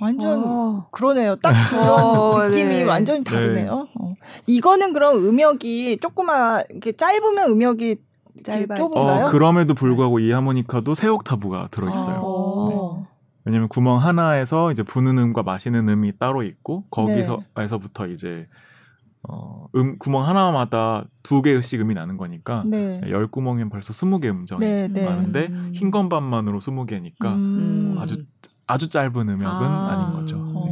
[0.00, 0.88] 완전 어.
[0.90, 1.36] 그러네요.
[1.36, 2.82] 딱 그런 어, 느낌이 네.
[2.84, 3.74] 완전히 다르네요.
[3.74, 3.90] 네.
[4.00, 4.14] 어.
[4.46, 7.96] 이거는 그럼 음역이 조그마 이렇게 짧으면 음역이
[8.42, 8.84] 짧아요.
[8.84, 12.16] 어, 그럼에도 불구하고 이 하모니카도 세 옥타브가 들어 있어요.
[12.16, 12.68] 아.
[12.70, 13.06] 네.
[13.44, 18.12] 왜냐면 구멍 하나에서 이제 부는 음과 마시는 음이 따로 있고 거기서에서부터 네.
[18.12, 18.48] 이제
[19.28, 23.00] 어, 음 구멍 하나마다 두 개씩 음이 나는 거니까 네.
[23.08, 25.04] 열 구멍이면 벌써 스무 개 음정이 네, 네.
[25.04, 25.72] 많은데 음.
[25.74, 27.96] 흰 건반만으로 스무 개니까 음.
[27.98, 28.16] 아주
[28.70, 29.96] 아주 짧은 음역은 아.
[30.10, 30.36] 닌 거죠.
[30.64, 30.70] 네.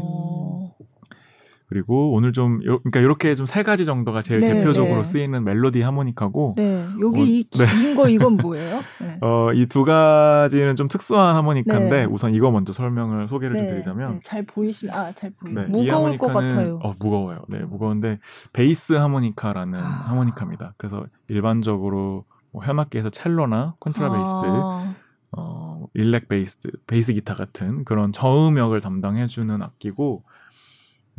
[1.70, 5.05] 그리고 오늘 좀 그러니까 이렇게 좀 세 가지 정도가 제일 네, 대표적으로 네.
[5.05, 6.86] 쓰이는 멜로디 하모니카고 네.
[7.03, 8.12] 여기 어, 이긴거 네.
[8.12, 8.80] 이건 뭐예요?
[9.03, 9.18] 네.
[9.20, 12.05] 어, 이 두 가지는 좀 특수한 하모니카인데 네.
[12.07, 16.78] 우선 이거 먼저 설명을 소개를 좀 드리자면 잘 보이시 아잘 보이 무거울 것 같아요.
[16.82, 17.40] 어, 무거워요.
[17.49, 18.18] 네, 무거운데
[18.55, 19.82] 베이스 하모니카라는 아.
[19.82, 20.72] 하모니카입니다.
[20.78, 24.94] 그래서 일반적으로 뭐 현악기에서 첼로나 콘트라베이스, 아.
[25.32, 30.24] 어, 일렉 베이스, 베이스 기타 같은 그런 저음역을 담당해주는 악기고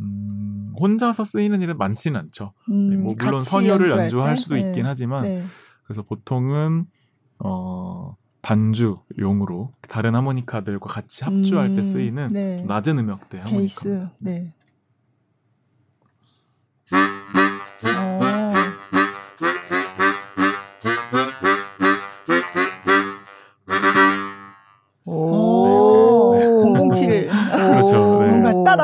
[0.00, 2.52] 음, 혼자서 쓰이는 일은 많지는 않죠.
[2.70, 4.62] 음, 네, 뭐 물론 선율을 연주할 수도 네.
[4.62, 5.44] 있긴 하지만 네.
[5.84, 6.86] 그래서 보통은
[7.38, 12.64] 어 반주용으로 다른 하모니카들과 같이 합주할 음, 때 쓰이는 네.
[12.64, 14.10] 낮은 음역대 하모니카.
[14.18, 14.52] 네.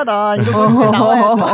[0.06, 1.46] 따라라 이런 게 나와야죠.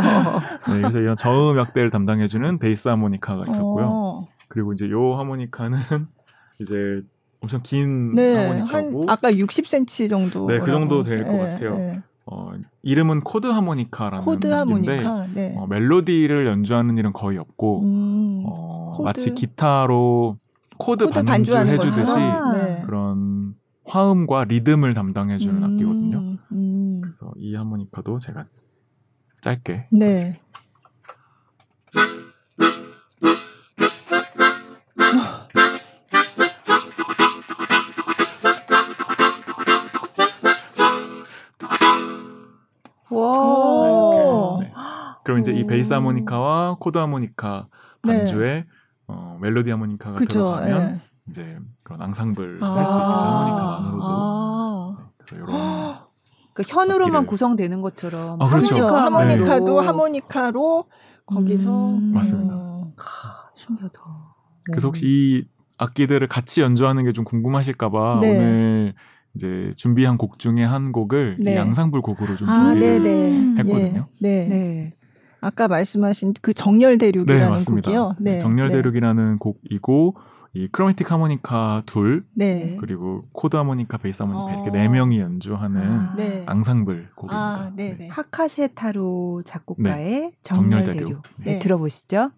[0.73, 3.87] 네, 그래서 이런 저음역대를 담당해주는 베이스 하모니카가 있었고요.
[3.91, 4.29] 어.
[4.49, 5.79] 그리고 이제 요 하모니카는
[6.61, 7.03] 이제
[7.41, 10.47] 엄청 긴 네, 하모니카고 한 아까 60cm 정도.
[10.47, 11.77] 네, 그 정도 될것 네, 같아요.
[11.77, 12.03] 네.
[12.27, 15.27] 어, 이름은 코드 하모니카라는 코드 하모니카.
[15.35, 15.55] 네.
[15.57, 20.37] 어, 멜로디를 연주하는 일은 거의 없고 음, 어, 마치 기타로
[20.79, 22.83] 코드, 코드 반주 해주듯이 네.
[22.85, 26.19] 그런 화음과 리듬을 담당해주는 음, 악기거든요.
[26.53, 26.92] 음.
[27.13, 28.47] 그래서 이 하모니카도 제가
[29.43, 30.35] 짧게 네.
[43.11, 44.59] 와.
[44.61, 44.73] 네.
[45.23, 47.69] 그럼 이제 이 베이스 하모니카와 코드 하모니카
[48.01, 48.67] 반주에 네.
[49.07, 51.03] 어, 멜로디 하모니카가 그쵸, 들어가면 네.
[51.29, 54.03] 이제 그런 앙상블 아~ 할수 있겠죠 하모니카만으로도.
[54.03, 55.92] 아~ 네, 그래서 이런
[56.55, 58.75] 그 현으로만 구성되는 것처럼 아, 그렇죠.
[58.87, 59.87] 하모니카, 하모니카도 네.
[59.87, 60.85] 하모니카로
[61.27, 62.55] 거기서 음~ 맞습니다.
[62.55, 63.99] 아, 신기하다.
[64.65, 65.45] 그래서 혹시 이
[65.79, 68.37] 악기들을 같이 연주하는 게 좀 궁금하실까봐 네.
[68.37, 68.95] 오늘
[69.35, 71.53] 이제 준비한 곡 중에 한 곡을 네.
[71.53, 74.09] 이 양상불 곡으로 좀 아, 준비를 네, 했거든요.
[74.21, 74.47] 네.
[74.47, 74.95] 네.
[75.41, 77.91] 아까 말씀하신 그 정열 대륙이라는 네, 맞습니다.
[77.91, 78.17] 곡이요.
[78.21, 78.39] 네.
[78.39, 80.17] 정열 대륙이라는 곡이고
[80.55, 82.77] 이 chromatic 하모니카 둘 네.
[82.79, 84.55] 그리고 코드 하모니카, 베이스 하모니카 어.
[84.55, 86.15] 이렇게 네 명이 연주하는 아.
[86.17, 86.45] 네.
[86.47, 87.39] 앙상블 곡입니다.
[87.39, 87.97] 아, 네.
[87.97, 88.09] 네.
[88.09, 91.23] 하카세 타로 작곡가의 정열 대륙.
[91.39, 91.59] 네.
[91.59, 92.31] 들어보시죠.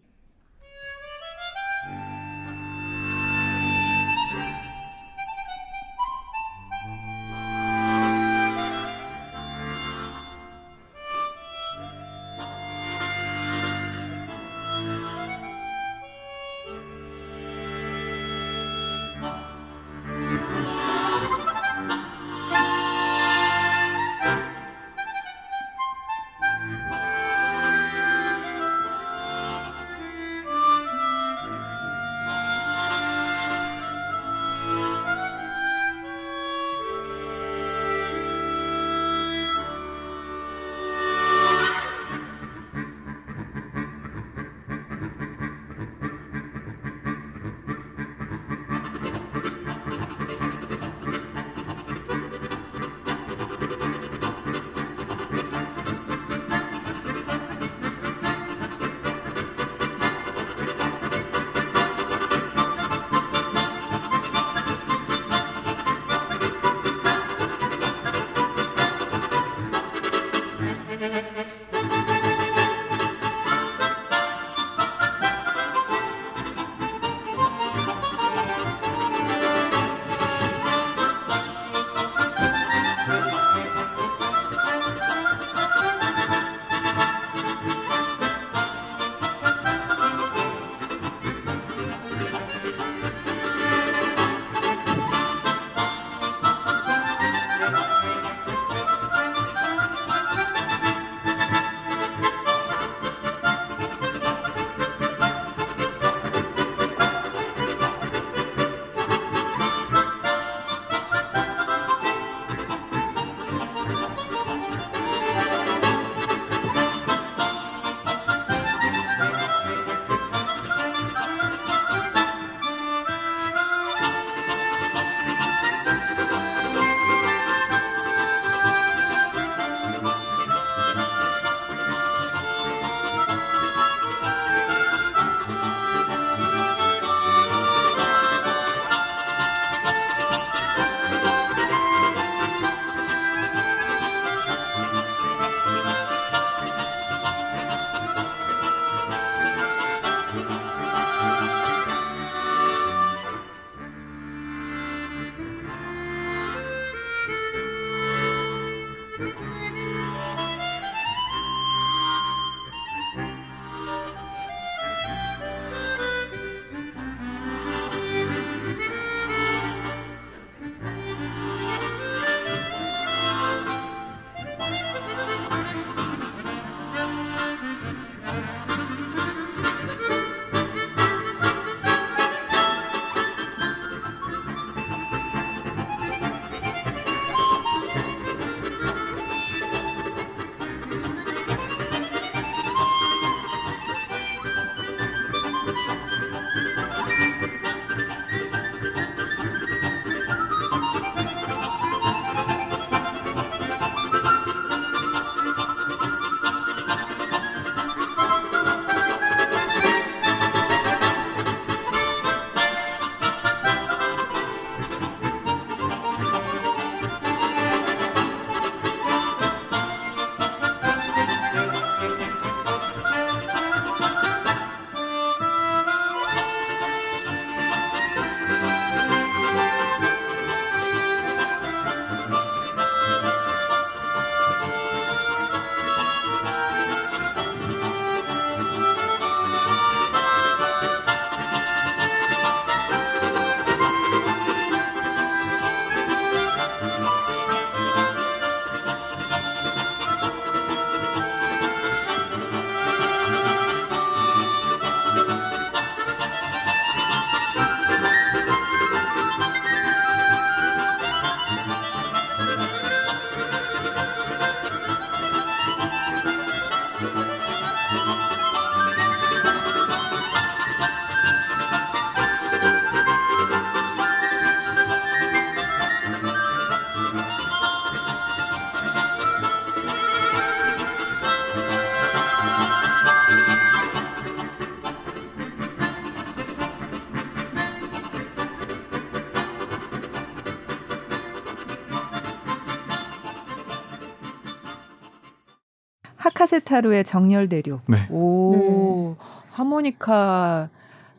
[296.45, 297.81] 카세타루의 정렬 대륙.
[297.87, 297.97] 네.
[298.11, 299.17] 오.
[299.19, 299.25] 네.
[299.51, 300.69] 하모니카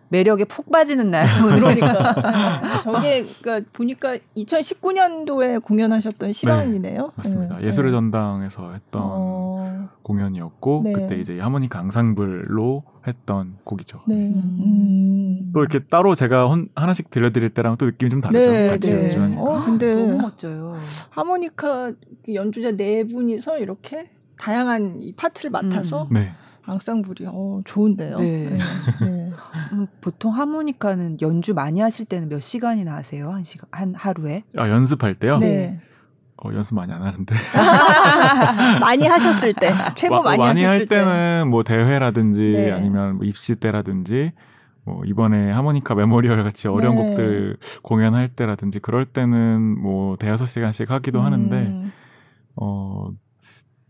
[0.09, 1.25] 매력에 푹 빠지는 날.
[1.41, 7.01] 그러니까 저게 그러니까 보니까 2019년도에 공연하셨던 시간이네요.
[7.01, 7.57] 네, 맞습니다.
[7.57, 7.67] 네.
[7.67, 9.89] 예술의 전당에서 했던 어...
[10.03, 10.93] 공연이었고 네.
[10.93, 14.01] 그때 이제 하모니카 앙상블로 했던 곡이죠.
[14.07, 14.15] 네.
[14.15, 15.51] 음...
[15.53, 18.51] 또 이렇게 따로 제가 하나씩 들려드릴 때랑 또 느낌이 좀 다르죠.
[18.51, 19.05] 네, 같이 네.
[19.05, 19.41] 연주하니까.
[19.41, 20.77] 어, 근데 너무 멋져요.
[21.09, 21.93] 하모니카
[22.31, 26.13] 연주자 네 분이서 이렇게 다양한 이 파트를 맡아서 음.
[26.13, 26.31] 네.
[26.67, 28.17] 앙상블이 어 좋은데요.
[28.17, 28.49] 네.
[28.49, 28.57] 네.
[29.05, 29.31] 네.
[29.73, 33.29] 음, 보통 하모니카는 연주 많이 하실 때는 몇 시간이나 하세요?
[33.29, 34.43] 한 시간 한 하루에?
[34.57, 35.37] 아 연습할 때요?
[35.37, 35.79] 네.
[36.43, 37.33] 어, 연습 많이 안 하는데.
[38.81, 39.73] 많이 하셨을 때.
[39.95, 42.71] 최고 많이, 많이 할 때는 뭐 대회라든지 네.
[42.71, 44.33] 아니면 뭐 입시 때라든지
[44.83, 47.01] 뭐 이번에 하모니카 메모리얼 같이 어려운 네.
[47.03, 51.25] 곡들 공연할 때라든지 그럴 때는 뭐 대여섯 시간씩 하기도 음.
[51.25, 51.91] 하는데
[52.55, 53.09] 어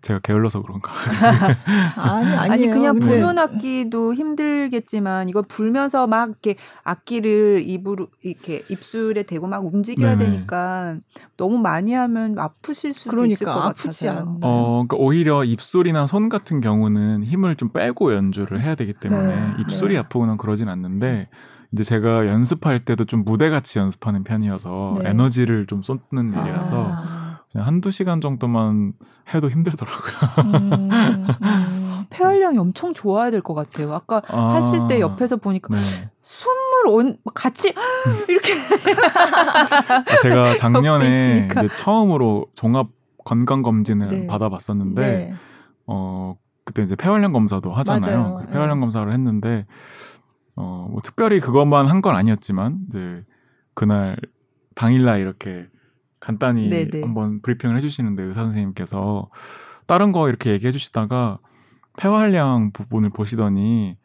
[0.06, 0.92] 제가 게을러서 그런가?
[1.98, 2.52] 아니, 아니에요.
[2.52, 9.66] 아니 그냥 부는 악기도 힘들겠지만 이걸 불면서 막 이렇게 악기를 입으로 이렇게 입술에 대고 막
[9.66, 10.32] 움직여야 네네.
[10.32, 10.98] 되니까
[11.38, 14.38] 너무 많이 하면 아프실 수도 그러니까, 있을 것 아프지 같아요.
[14.44, 19.54] 어, 그러니까 오히려 입술이나 손 같은 경우는 힘을 좀 빼고 연주를 해야 되기 때문에 네.
[19.62, 20.00] 입술이 네.
[20.02, 21.30] 아프거나 그러진 않는데
[21.72, 25.10] 이제 제가 연습할 때도 좀 무대 같이 연습하는 편이어서 네.
[25.10, 27.15] 에너지를 좀 쏟는 일이라서 아.
[27.56, 28.94] 한두 시간 정도만
[29.34, 30.14] 해도 힘들더라고요.
[30.46, 32.06] 음, 음.
[32.10, 33.94] 폐활량이 엄청 좋아야 될 것 같아요.
[33.94, 35.82] 아까 아, 하실 때 옆에서 보니까 네.
[36.22, 37.74] 숨을 온 같이
[38.30, 38.54] 이렇게
[40.22, 42.88] 제가 작년에 처음으로 종합
[43.24, 44.28] 건강 검진을 네.
[44.28, 45.34] 받아봤었는데 네.
[45.88, 48.42] 어 그때 이제 폐활량 검사도 하잖아요.
[48.46, 48.82] 그 폐활량 네.
[48.82, 49.66] 검사를 했는데
[50.56, 53.24] 어뭐 특별히 그것만 한 건 아니었지만 이제
[53.74, 54.18] 그날
[54.76, 55.68] 당일날 이렇게
[56.26, 57.02] 간단히 네네.
[57.02, 59.30] 한번 브리핑을 해주시는데 의사 선생님께서
[59.86, 61.38] 다른 거 이렇게 얘기해 주시다가
[62.00, 63.96] 폐활량 부분을 보시더니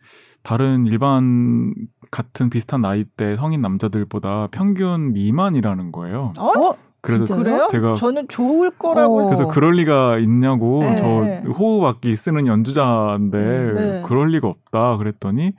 [0.42, 1.72] 다른 일반
[2.10, 6.34] 같은 비슷한 나이대 성인 남자들보다 평균 미만이라는 거예요.
[6.38, 6.74] 어?
[7.00, 7.66] 그래서 그래요?
[7.70, 9.24] 제가 저는 좋을 거라고 어.
[9.24, 10.96] 그래서 그럴 리가 있냐고 네.
[10.96, 14.02] 저 호흡악기 쓰는 연주자인데 네.
[14.04, 15.52] 그럴 리가 없다 그랬더니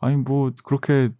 [0.00, 1.10] 아니 뭐 그렇게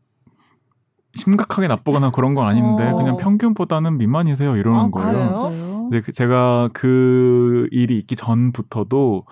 [1.14, 2.96] 심각하게 나쁘거나 그런 건 아닌데 어.
[2.96, 5.36] 그냥 평균보다는 미만이세요 이러는 아, 거예요.
[5.90, 9.24] 근데 그 제가 그 일이 있기 전부터도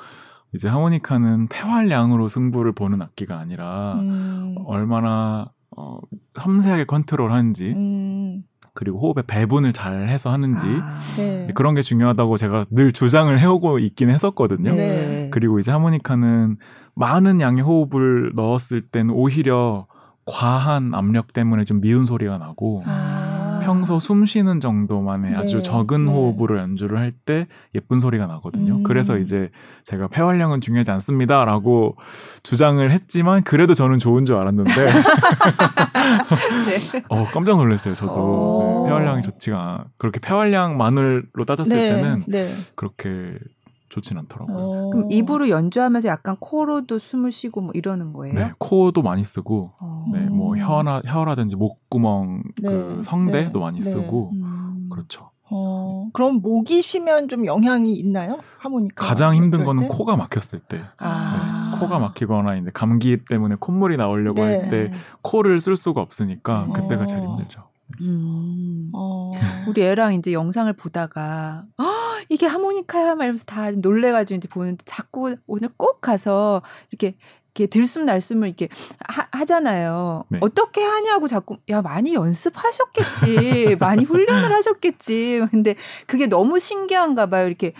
[0.54, 4.56] 이제 하모니카는 폐활량으로 승부를 보는 악기가 아니라 음.
[4.66, 5.98] 얼마나 어,
[6.40, 8.42] 섬세하게 컨트롤하는지 음.
[8.74, 11.48] 그리고 호흡의 배분을 잘 해서 하는지 아, 네.
[11.54, 14.72] 그런 게 중요하다고 제가 늘 주장을 해오고 있긴 했었거든요.
[14.72, 15.30] 네.
[15.32, 16.56] 그리고 이제 하모니카는
[16.94, 19.86] 많은 양의 호흡을 넣었을 때는 오히려
[20.28, 23.60] 과한 압력 때문에 좀 미운 소리가 나고 아.
[23.64, 25.36] 평소 숨 쉬는 정도만의 네.
[25.36, 26.10] 아주 적은 네.
[26.12, 28.76] 호흡으로 연주를 할 때 예쁜 소리가 나거든요.
[28.76, 28.82] 음.
[28.82, 29.50] 그래서 이제
[29.84, 31.96] 제가 폐활량은 중요하지 않습니다라고
[32.42, 34.72] 주장을 했지만 그래도 저는 좋은 줄 알았는데
[36.92, 37.04] 네.
[37.08, 37.94] 어, 깜짝 놀랐어요.
[37.94, 39.84] 저도 네, 폐활량이 좋지가 않아.
[39.98, 41.94] 그렇게 폐활량만으로 따졌을 네.
[41.94, 42.46] 때는 네.
[42.74, 43.34] 그렇게
[43.88, 44.56] 좋진 않더라고요.
[44.56, 44.90] 어.
[44.90, 48.34] 그럼 입으로 연주하면서 약간 코로도 숨을 쉬고 뭐 이러는 거예요?
[48.34, 50.04] 네, 코도 많이 쓰고, 어.
[50.12, 52.68] 네, 뭐 혀나 혀라든지 목구멍 네.
[52.68, 53.64] 그 성대도 네.
[53.64, 53.90] 많이 네.
[53.90, 54.88] 쓰고 음.
[54.90, 55.30] 그렇죠.
[55.50, 58.40] 어, 그럼 목이 쉬면 좀 영향이 있나요?
[58.58, 59.88] 하모니카 가장 힘든 거는 때?
[59.88, 60.82] 코가 막혔을 때.
[60.98, 61.72] 아.
[61.72, 67.22] 네, 코가 막히거나 이제 감기 때문에 콧물이 나오려고 할때 코를 쓸 수가 없으니까 그때가 제일
[67.22, 67.30] 어.
[67.30, 67.62] 힘들죠.
[68.00, 68.90] 음.
[68.94, 69.32] 어.
[69.68, 71.84] 우리 애랑 이제 영상을 보다가 어,
[72.28, 77.16] 이게 하모니카야 말면서 다 놀래가지고 이제 보는데 자꾸 오늘 꼭 가서 이렇게
[77.54, 78.68] 이렇게 들숨 날숨을 이렇게
[79.08, 80.38] 하, 잖아요 네.
[80.40, 85.46] 어떻게 하냐고 자꾸 야 많이 연습하셨겠지, 많이 훈련을 하셨겠지.
[85.50, 85.74] 근데
[86.06, 87.46] 그게 너무 신기한가 봐요.
[87.46, 87.72] 이렇게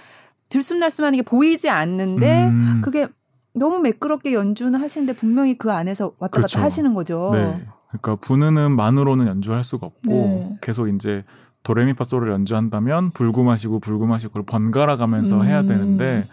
[0.48, 2.80] 들숨 날숨하는 게 보이지 않는데 음.
[2.82, 3.06] 그게
[3.52, 6.60] 너무 매끄럽게 연주는 하시는데 분명히 그 안에서 왔다 갔다 그렇죠.
[6.60, 7.30] 하시는 거죠.
[7.32, 7.66] 네.
[7.88, 10.58] 그러니까 부는 음만으로는 연주할 수가 없고 네.
[10.60, 11.24] 계속 이제
[11.62, 15.44] 도레미파솔을 연주한다면 불구 마시고 불구 마시고 그걸 번갈아 가면서 음.
[15.44, 16.28] 해야 되는데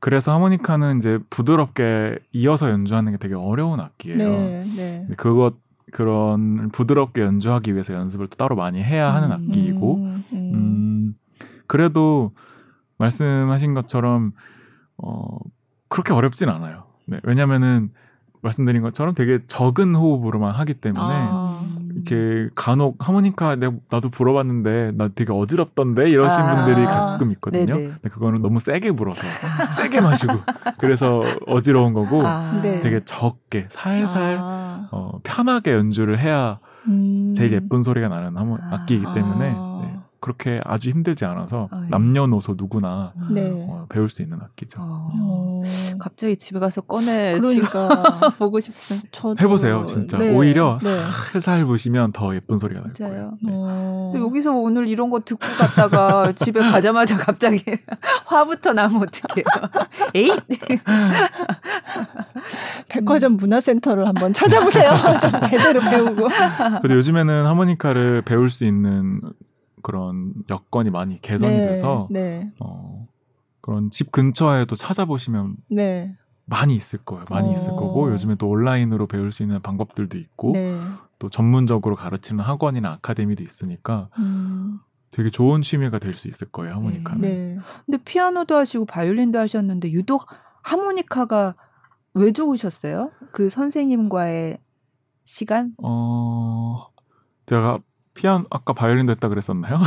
[0.00, 4.18] 그래서 하모니카는 이제 부드럽게 이어서 연주하는 게 되게 어려운 악기예요.
[4.18, 5.06] 네, 네.
[5.16, 5.54] 그것
[5.92, 10.50] 그런 부드럽게 연주하기 위해서 연습을 또 따로 많이 해야 하는 음, 악기이고, 음, 음.
[10.54, 11.14] 음,
[11.68, 12.32] 그래도
[12.98, 14.32] 말씀하신 것처럼
[14.96, 15.38] 어
[15.88, 16.84] 그렇게 어렵진 않아요.
[17.06, 17.90] 네, 왜냐면은
[18.42, 21.60] 말씀드린 것처럼 되게 적은 호흡으로만 하기 때문에 아.
[21.94, 26.64] 이렇게 간혹 하모니카 내가 나도 불어봤는데 나 되게 어지럽던데 이러신 아.
[26.64, 27.74] 분들이 가끔 있거든요.
[27.74, 27.88] 네네.
[27.88, 29.22] 근데 그거는 너무 세게 불어서
[29.72, 30.34] 세게 마시고
[30.78, 32.60] 그래서 어지러운 거고 아.
[32.62, 32.80] 네.
[32.80, 34.88] 되게 적게 살살 아.
[34.90, 37.32] 어, 편하게 연주를 해야 음.
[37.34, 38.74] 제일 예쁜 소리가 나는 하모, 아.
[38.74, 39.80] 악기이기 때문에 아.
[39.82, 39.98] 네.
[40.22, 41.88] 그렇게 아주 힘들지 않아서 아, 예.
[41.90, 43.50] 남녀노소 누구나 네.
[43.52, 44.78] 어, 배울 수 있는 악기죠.
[44.80, 45.62] 어.
[45.98, 48.98] 갑자기 집에 가서 꺼내 그러니까 보고 싶은.
[49.10, 49.34] 저도...
[49.40, 50.18] 해보세요, 진짜.
[50.18, 50.32] 네.
[50.32, 50.96] 오히려 네.
[51.32, 53.36] 살살 부시면 더 예쁜 소리가 날 거예요.
[53.42, 53.50] 네.
[53.52, 54.12] 어...
[54.14, 57.64] 여기서 오늘 이런 거 듣고 갔다가 집에 가자마자 갑자기
[58.26, 59.44] 화부터 나면 어떡해요.
[60.14, 60.38] 에잇!
[62.88, 64.92] 백화점 문화센터를 한번 찾아보세요.
[65.20, 66.28] 좀 제대로 배우고.
[66.80, 69.20] 근데 요즘에는 하모니카를 배울 수 있는
[69.82, 72.52] 그런 여건이 많이 개선이 네, 돼서 네.
[72.60, 73.06] 어,
[73.60, 76.16] 그런 집 근처에도 찾아보시면 네.
[76.44, 77.24] 많이 있을 거예요.
[77.30, 77.52] 많이 어.
[77.52, 80.78] 있을 거고 요즘에 또 온라인으로 배울 수 있는 방법들도 있고 네.
[81.18, 84.80] 또 전문적으로 가르치는 학원이나 아카데미도 있으니까 음.
[85.12, 86.74] 되게 좋은 취미가 될 수 있을 거예요.
[86.74, 87.20] 하모니카는.
[87.20, 87.58] 네.
[87.86, 90.26] 근데 피아노도 하시고 바이올린도 하셨는데 유독
[90.62, 91.54] 하모니카가
[92.14, 93.10] 왜 좋으셨어요?
[93.32, 94.58] 그 선생님과의
[95.24, 95.74] 시간?
[95.82, 96.86] 어,
[97.46, 97.78] 제가
[98.14, 99.78] 피아노 아까 바이올린도 했다 그랬었나요?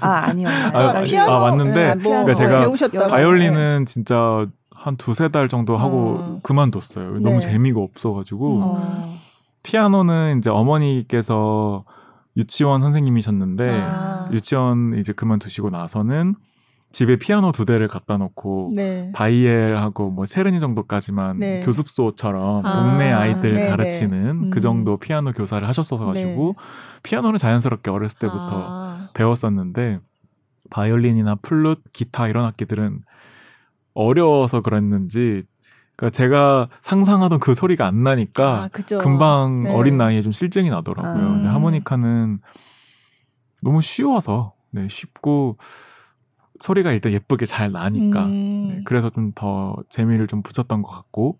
[0.00, 0.48] 아 아니요.
[0.72, 3.08] 아, 아, 피아노, 아 맞는데 네, 뭐, 그러니까 제가 배우셨다고.
[3.08, 6.40] 바이올린은 진짜 한 두세 달 정도 하고 음.
[6.42, 7.20] 그만뒀어요.
[7.20, 7.40] 너무 네.
[7.40, 9.18] 재미가 없어가지고 음.
[9.62, 11.84] 피아노는 이제 어머니께서
[12.36, 14.28] 유치원 선생님이셨는데 아.
[14.32, 16.34] 유치원 이제 그만두시고 나서는
[16.92, 19.10] 집에 피아노 두 대를 갖다 놓고 네.
[19.14, 21.60] 바이엘하고 뭐 세르니 정도까지만 네.
[21.60, 23.70] 교습소처럼 아, 동네 아이들 네네.
[23.70, 24.50] 가르치는 음.
[24.50, 26.64] 그 정도 피아노 교사를 하셨어 가지고 네.
[27.02, 29.08] 피아노는 자연스럽게 어렸을 때부터 아.
[29.14, 30.00] 배웠었는데
[30.70, 33.00] 바이올린이나 플룻, 기타 이런 악기들은
[33.94, 35.44] 어려워서 그랬는지
[35.96, 39.74] 그러니까 제가 상상하던 그 소리가 안 나니까 아, 금방 네.
[39.74, 41.12] 어린 나이에 좀 실증이 나더라고요.
[41.12, 41.32] 아.
[41.32, 42.40] 근데 하모니카는
[43.60, 45.58] 너무 쉬워서 네, 쉽고
[46.62, 48.68] 소리가 일단 예쁘게 잘 나니까 음.
[48.68, 51.38] 네, 그래서 좀 더 재미를 좀 붙였던 것 같고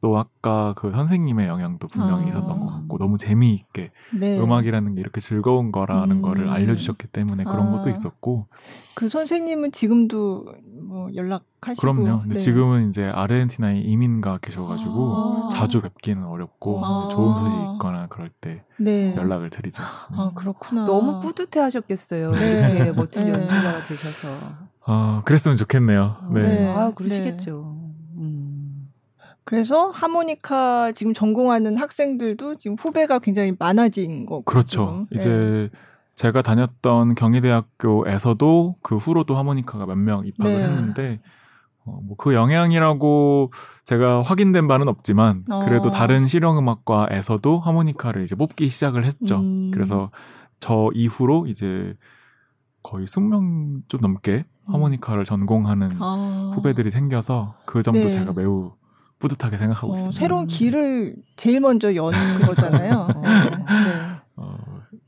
[0.00, 2.28] 또 아까 그 선생님의 영향도 분명히 아.
[2.28, 4.38] 있었던 것 같고 너무 재미있게 네.
[4.38, 6.22] 음악이라는 게 이렇게 즐거운 거라는 음.
[6.22, 7.70] 거를 알려주셨기 때문에 그런 아.
[7.72, 8.46] 것도 있었고
[8.94, 10.46] 그 선생님은 지금도
[10.82, 12.20] 뭐 연락하시고 그럼요.
[12.20, 12.40] 근데 네.
[12.40, 15.48] 지금은 이제 아르헨티나에 이민가 계셔가지고 아.
[15.50, 17.08] 자주 뵙기는 어렵고 아.
[17.10, 19.14] 좋은 소식 있거나 그럴 때 네.
[19.16, 19.82] 연락을 드리죠.
[19.82, 20.84] 아 그렇구나.
[20.84, 22.32] 너무 뿌듯해하셨겠어요.
[22.32, 22.74] 네.
[22.74, 23.32] 이렇게 멋진 네.
[23.32, 24.28] 연주자가 되셔서.
[24.84, 26.16] 아 그랬으면 좋겠네요.
[26.32, 26.42] 네.
[26.42, 26.74] 네.
[26.74, 27.85] 아 그러시겠죠.
[29.46, 34.42] 그래서 하모니카 지금 전공하는 학생들도 지금 후배가 굉장히 많아진 거고.
[34.42, 35.06] 그렇죠.
[35.10, 35.16] 네.
[35.16, 35.70] 이제
[36.16, 40.64] 제가 다녔던 경희대학교에서도 그 후로도 하모니카가 몇 명 입학을 네.
[40.64, 41.20] 했는데
[41.84, 43.52] 어, 뭐그 영향이라고
[43.84, 45.92] 제가 확인된 바는 없지만 그래도 어.
[45.92, 49.36] 다른 실용음악과에서도 하모니카를 이제 뽑기 시작을 했죠.
[49.36, 49.70] 음.
[49.72, 50.10] 그래서
[50.58, 51.94] 저 이후로 이제
[52.82, 54.74] 거의 20명 좀 넘게 음.
[54.74, 56.50] 하모니카를 전공하는 아.
[56.52, 58.08] 후배들이 생겨서 그 점도 네.
[58.08, 58.72] 제가 매우
[59.18, 60.18] 뿌듯하게 생각하고 어, 있습니다.
[60.18, 63.08] 새로운 길을 제일 먼저 여는 거잖아요.
[63.16, 64.20] 어, 네.
[64.36, 64.58] 어,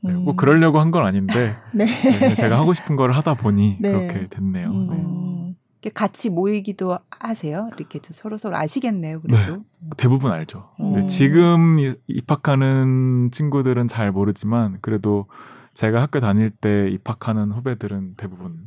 [0.01, 0.35] 네, 뭐 음.
[0.35, 1.85] 그러려고 한 건 아닌데 네.
[1.85, 2.33] 네.
[2.33, 3.91] 제가 하고 싶은 걸 하다 보니 네.
[3.91, 4.69] 그렇게 됐네요.
[4.71, 5.55] 음.
[5.81, 5.89] 네.
[5.93, 7.69] 같이 모이기도 하세요?
[7.77, 9.21] 이렇게 서로 서로 아시겠네요.
[9.21, 10.69] 그래도 네, 대부분 알죠.
[10.81, 11.07] 음.
[11.07, 15.27] 지금 입학하는 친구들은 잘 모르지만 그래도
[15.73, 18.57] 제가 학교 다닐 때 입학하는 후배들은 대부분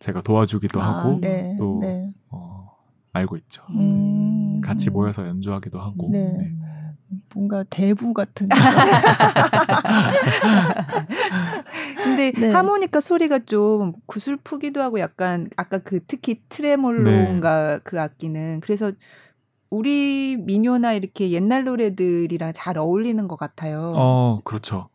[0.00, 1.20] 제가 도와주기도 아, 하고
[1.58, 1.82] 또
[2.30, 2.59] 어,
[3.12, 3.62] 알고 있죠.
[3.70, 4.60] 음.
[4.62, 6.08] 같이 모여서 연주하기도 하고.
[6.10, 6.32] 네.
[6.36, 6.52] 네.
[7.34, 8.48] 뭔가 대부 같은.
[11.96, 12.50] 근데 네.
[12.50, 17.80] 하모니카 소리가 좀 구슬프기도 하고 약간 아까 그 특히 트레몰로인가 네.
[17.82, 18.92] 그 악기는 그래서
[19.70, 23.92] 우리 민요나 이렇게 옛날 노래들이랑 잘 어울리는 것 같아요.
[23.96, 24.88] 어, 그렇죠.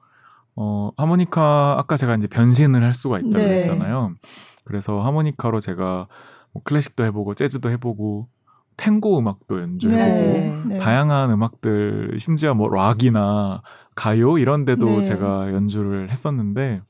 [0.56, 3.58] 어, 하모니카 아까 제가 이제 변신을 할 수가 있다고 네.
[3.58, 4.16] 했잖아요.
[4.64, 6.08] 그래서 하모니카로 제가
[6.56, 8.30] 뭐 클래식도 해보고 재즈도 해보고
[8.78, 10.80] 탱고 음악도 연주해보고 네, 네.
[10.80, 13.62] 다양한 음악들 심지어 뭐 락이나
[13.94, 15.04] 가요 이런 데도 네.
[15.04, 16.82] 제가 연주를 했었는데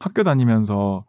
[0.00, 1.04] 학교 다니면서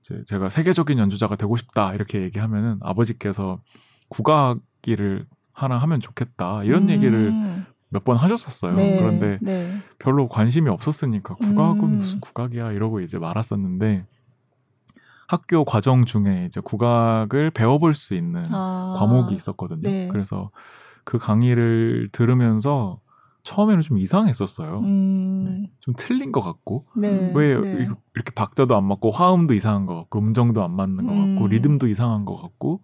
[0.00, 3.60] 이제 제가 세계적인 연주자가 되고 싶다 이렇게 얘기하면은 아버지께서
[4.08, 6.90] 국악기를 하나 하면 좋겠다 이런 음.
[6.90, 7.32] 얘기를
[7.88, 8.74] 몇 번 하셨었어요.
[8.74, 9.78] 네, 그런데 네.
[9.98, 11.96] 별로 관심이 없었으니까 국악은 음.
[11.98, 14.06] 무슨 국악이야 이러고 이제 말았었는데
[15.28, 18.94] 학교 과정 중에 이제 국악을 배워볼 수 있는 아.
[18.96, 19.82] 과목이 있었거든요.
[19.82, 20.08] 네.
[20.08, 20.50] 그래서
[21.04, 23.00] 그 강의를 들으면서
[23.42, 24.80] 처음에는 좀 이상했었어요.
[24.80, 25.44] 음.
[25.44, 25.70] 네.
[25.80, 27.32] 좀 틀린 것 같고 네.
[27.34, 27.86] 왜 네.
[28.14, 31.48] 이렇게 박자도 안 맞고 화음도 이상한 것 같고 음정도 안 맞는 것 같고 음.
[31.48, 32.82] 리듬도 이상한 것 같고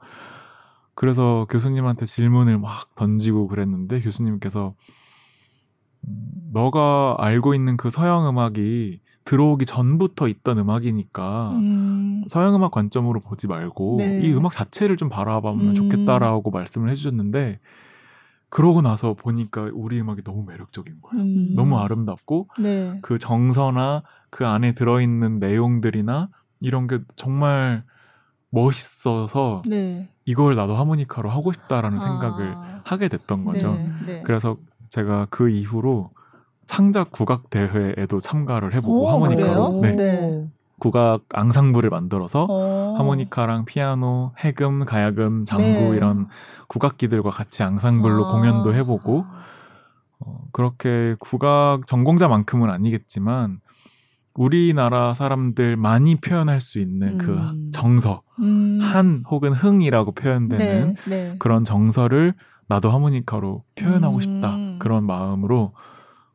[0.95, 4.75] 그래서 교수님한테 질문을 막 던지고 그랬는데 교수님께서
[6.07, 12.25] 음, 너가 알고 있는 그 서양 음악이 들어오기 전부터 있던 음악이니까 음.
[12.29, 14.21] 서양 음악 관점으로 보지 말고 네.
[14.21, 15.75] 이 음악 자체를 좀 바라보면 음.
[15.75, 17.61] 좋겠다라고 말씀을 해주셨는데
[18.49, 21.25] 그러고 나서 보니까 우리 음악이 너무 매력적인 거예요.
[21.25, 21.55] 음.
[21.55, 22.99] 너무 아름답고 네.
[23.03, 26.29] 그 정서나 그 안에 들어있는 내용들이나
[26.61, 27.85] 이런 게 정말
[28.51, 30.11] 멋있어서 네.
[30.25, 32.01] 이걸 나도 하모니카로 하고 싶다라는 아.
[32.01, 33.75] 생각을 하게 됐던 거죠.
[33.75, 34.23] 네, 네.
[34.23, 34.57] 그래서
[34.91, 36.11] 제가 그 이후로
[36.67, 39.95] 창작 국악 대회에도 참가를 해보고 오, 하모니카로 네.
[39.95, 40.49] 네.
[40.79, 42.97] 국악 앙상블을 만들어서 오.
[42.97, 45.97] 하모니카랑 피아노, 해금, 가야금, 장구 네.
[45.97, 46.29] 이런
[46.69, 48.33] 국악기들과 같이 앙상블로 아.
[48.33, 49.25] 공연도 해보고
[50.21, 53.61] 어, 그렇게 국악 전공자만큼은 아니겠지만
[54.35, 57.67] 우리나라 사람들 많이 표현할 수 있는 그 음.
[57.67, 58.81] 그 정서, 음.
[58.83, 61.37] 한 혹은 흥이라고 표현되는 네, 네.
[61.39, 62.35] 그런 정서를
[62.67, 64.21] 나도 하모니카로 표현하고 음.
[64.21, 64.57] 싶다.
[64.79, 65.75] 그런 마음으로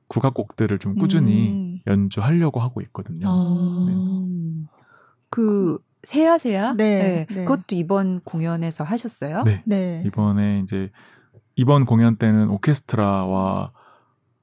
[0.07, 1.79] 국악곡들을 좀 꾸준히 음.
[1.87, 3.27] 연주하려고 하고 있거든요.
[3.27, 3.85] 아.
[3.87, 4.67] 네.
[5.29, 6.73] 그 세야세야?
[6.73, 7.25] 네, 네.
[7.29, 7.45] 네.
[7.45, 9.43] 그것도 이번 공연에서 하셨어요?
[9.43, 9.63] 네.
[9.65, 10.03] 네.
[10.05, 10.89] 이번에 이제
[11.55, 13.71] 이번 공연 때는 오케스트라와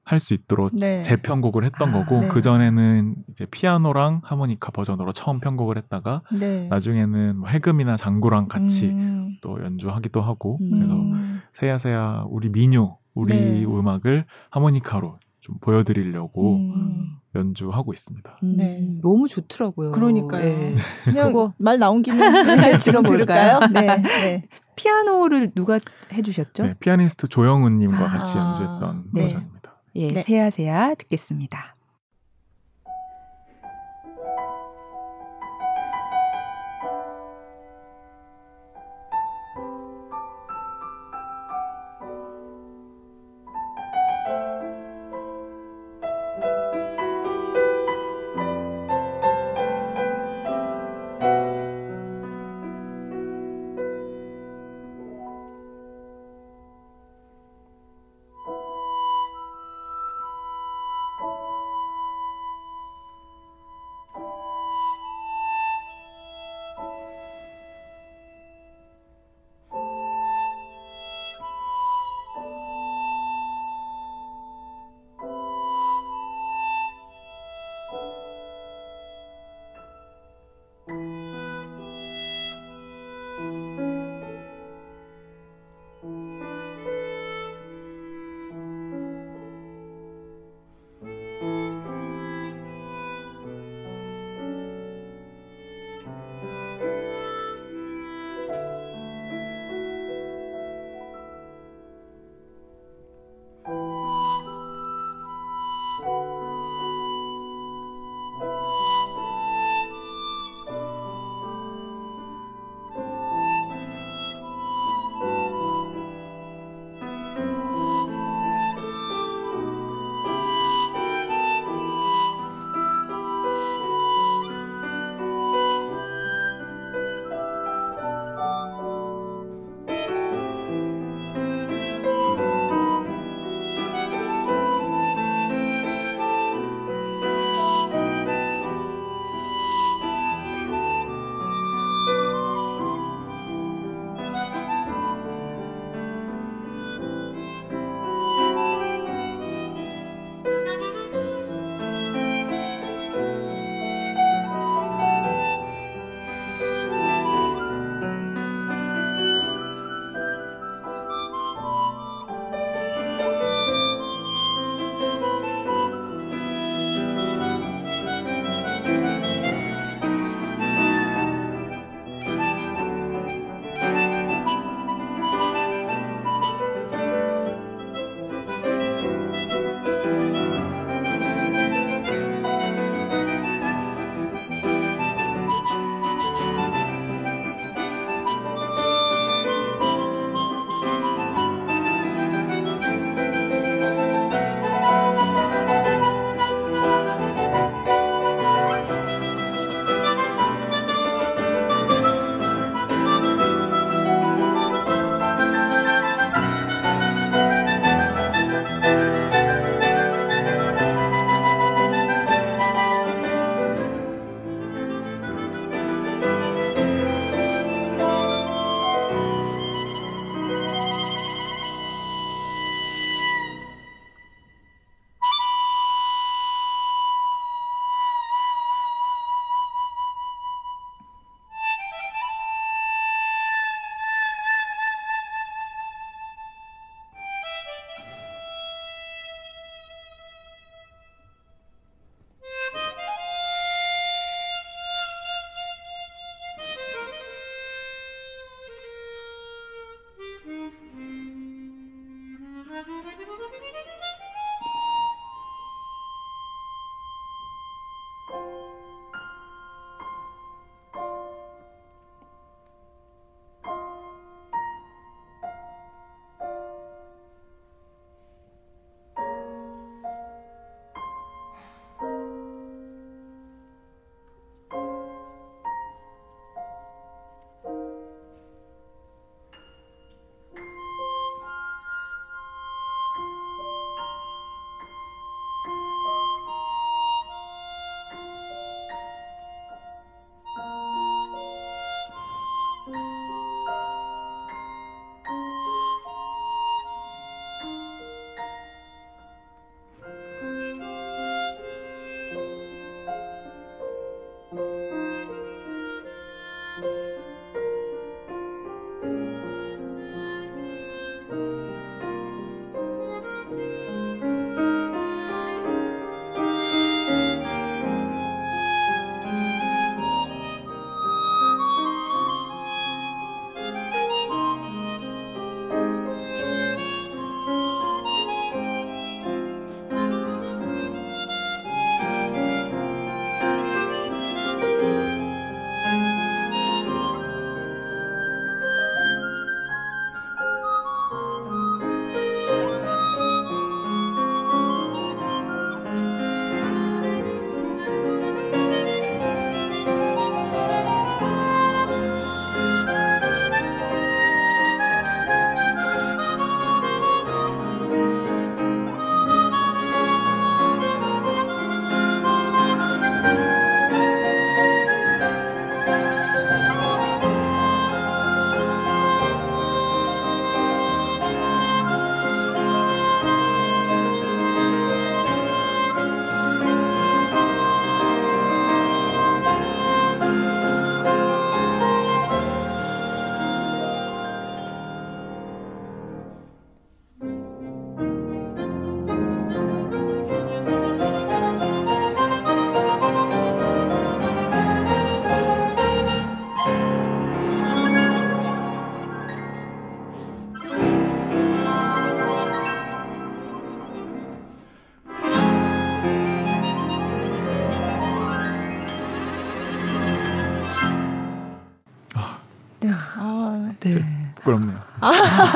[0.05, 1.01] 할 수 있도록 네.
[1.01, 2.27] 재편곡을 했던 아, 거고 네.
[2.27, 6.67] 그 전에는 이제 피아노랑 하모니카 버전으로 처음 편곡을 했다가 네.
[6.67, 9.37] 나중에는 뭐 해금이나 장구랑 같이 음.
[9.41, 10.69] 또 연주하기도 하고 음.
[10.69, 13.65] 그래서 세야세야 우리 민요 우리 네.
[13.65, 17.17] 음악을 하모니카로 좀 보여드리려고 음.
[17.35, 18.39] 연주하고 있습니다.
[18.41, 18.55] 음.
[18.57, 18.79] 네.
[19.03, 19.91] 너무 좋더라고요.
[19.91, 20.43] 그러니까요.
[20.43, 20.75] 네.
[21.03, 22.17] 그냥 말 나온 김에
[22.73, 23.59] 네, 지금 들을까요?
[23.71, 24.01] 네.
[24.01, 24.43] 네.
[24.75, 25.79] 피아노를 누가
[26.11, 26.63] 해주셨죠?
[26.63, 28.07] 네, 피아니스트 조영은님과 아.
[28.07, 29.21] 같이 연주했던 네.
[29.21, 29.81] 버전입니다.
[29.97, 30.21] 예, 네.
[30.23, 31.74] 세야세야 듣겠습니다.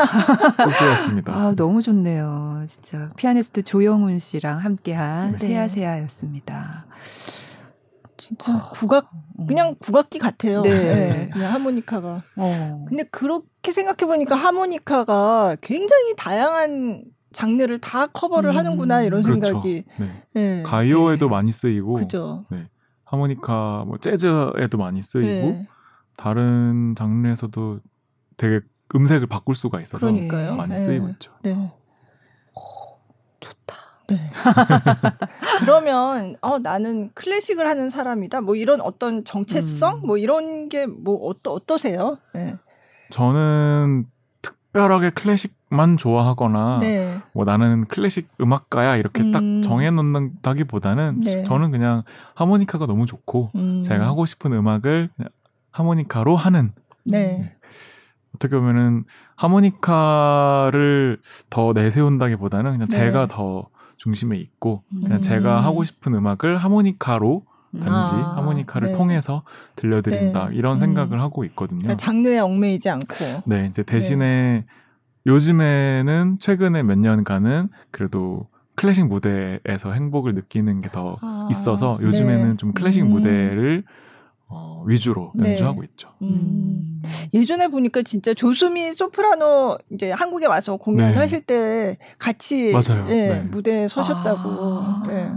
[0.64, 1.34] 쑥스럽습니다.
[1.34, 2.64] 아, 너무 좋네요.
[2.68, 5.38] 진짜 피아니스트 조영훈 씨랑 함께한 네.
[5.38, 6.86] 세야세야였습니다.
[8.18, 9.10] 진짜 어, 국악
[9.48, 10.62] 그냥 국악기 같아요.
[10.62, 10.70] 네.
[10.70, 11.30] 네.
[11.32, 12.24] 그냥 하모니카가.
[12.36, 12.86] 어.
[12.88, 18.58] 근데 그렇게 생각해 보니까 하모니카가 굉장히 다양한 장르를 다 커버를 음.
[18.58, 19.46] 하는구나 이런 그렇죠.
[19.46, 19.84] 생각이.
[19.98, 20.24] 네.
[20.34, 20.64] 네.
[20.64, 21.32] 가요에도 네.
[21.32, 21.94] 많이 쓰이고.
[21.94, 22.46] 그죠.
[22.50, 22.68] 네.
[23.06, 25.68] 하모니카 뭐 재즈에도 많이 쓰이고 네.
[26.18, 27.80] 다른 장르에서도
[28.38, 28.60] 되게
[28.96, 30.56] 음색을 바꿀 수가 있어서 그러니까요.
[30.56, 31.12] 많이 쓰이고 네.
[31.14, 31.32] 있죠.
[31.44, 31.52] 네.
[31.54, 32.62] 오,
[33.40, 33.76] 좋다.
[34.08, 34.32] 네.
[35.60, 38.42] 그러면 어 나는 클래식을 하는 사람이다.
[38.42, 40.08] 뭐 이런 어떤 정체성, 음.
[40.08, 42.18] 뭐 이런 게 뭐 어떠 어떠세요?
[42.34, 42.56] 네.
[43.12, 44.06] 저는
[44.42, 47.18] 특별하게 클래식만 좋아하거나 네.
[47.34, 49.32] 뭐 나는 클래식 음악가야 이렇게 음.
[49.32, 51.44] 딱 정해놓는다기보다는 네.
[51.44, 52.04] 저는 그냥
[52.36, 53.84] 하모니카가 너무 좋고 음.
[53.84, 55.10] 제가 하고 싶은 음악을
[55.72, 56.72] 하모니카로 하는
[57.04, 57.56] 네.
[58.36, 61.20] 어떻게 보면은 하모니카를
[61.50, 62.98] 더 내세운다기보다는 그냥 네.
[62.98, 65.22] 제가 더 중심에 있고 그냥 음.
[65.22, 67.44] 제가 하고 싶은 음악을 하모니카로
[67.78, 68.98] 단지 아, 하모니카를 네.
[68.98, 69.44] 통해서
[69.76, 70.56] 들려드린다 네.
[70.56, 70.80] 이런 음.
[70.80, 71.82] 생각을 하고 있거든요.
[71.82, 73.16] 그러니까 장르에 얽매이지 않고.
[73.46, 74.66] 네, 이제 대신에 네.
[75.26, 82.58] 요즘에는 최근에 몇 년간은 그래도 클래식 무대에서 행복을 느끼는 게더 아, 있어서 요즘에는 네.
[82.58, 83.10] 좀 클래식 음.
[83.10, 83.84] 무대를
[84.50, 85.52] 어, 위주로 네.
[85.52, 86.10] 연주하고 있죠.
[86.24, 87.02] 음.
[87.34, 91.46] 예전에 보니까 진짜 조수미 소프라노 이제 한국에 와서 공연하실 네.
[91.46, 93.06] 때 같이 맞아요.
[93.10, 93.40] 예, 네.
[93.42, 94.50] 무대에 서셨다고.
[94.50, 95.04] 아.
[95.08, 95.32] 네.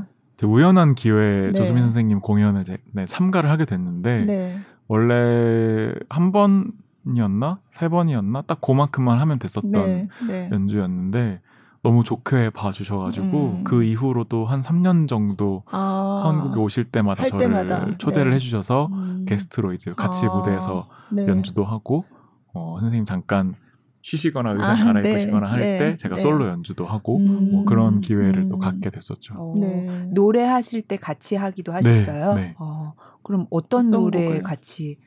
[0.45, 1.53] 우연한 기회에 네.
[1.53, 4.59] 조수미 선생님 공연을 제, 네, 참가를 하게 됐는데 네.
[4.89, 10.09] 원래 한 번이었나 세 번이었나 딱 그만큼만 하면 됐었던
[10.51, 11.41] 연주였는데
[11.83, 13.65] 너무 좋게 봐주셔가지고 음.
[13.65, 17.99] 그 이후로도 한 3년 정도 아, 한국에 오실 때마다 저를 때마다.
[17.99, 18.37] 초대를 네.
[18.37, 19.25] 해주셔서 음.
[19.27, 21.27] 게스트로 이제 같이 아, 무대에서 네.
[21.27, 22.05] 연주도 하고
[22.55, 23.57] 어, 선생님 잠깐
[24.03, 25.51] 쉬시거나 의상 아, 갈아입으시거나 네.
[25.51, 25.95] 할때 네.
[25.97, 26.21] 제가 네.
[26.21, 27.51] 솔로 연주도 하고 음.
[27.51, 28.59] 뭐 그런 기회를 또 음.
[28.61, 29.35] 갖게 됐었죠.
[29.37, 30.09] 어, 네.
[30.13, 32.35] 노래 하실 때 같이 하기도 하셨어요?
[32.35, 32.95] 네, 어,
[33.25, 34.43] 그럼 어떤, 어떤 노래 곡을?
[34.45, 34.99] 같이?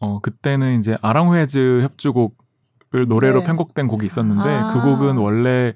[0.00, 2.47] 어 그때는 이제 아랑훼즈 협주곡 을
[2.92, 3.46] 노래로 네.
[3.46, 4.72] 편곡된 곡이 있었는데 아.
[4.72, 5.74] 그 곡은 원래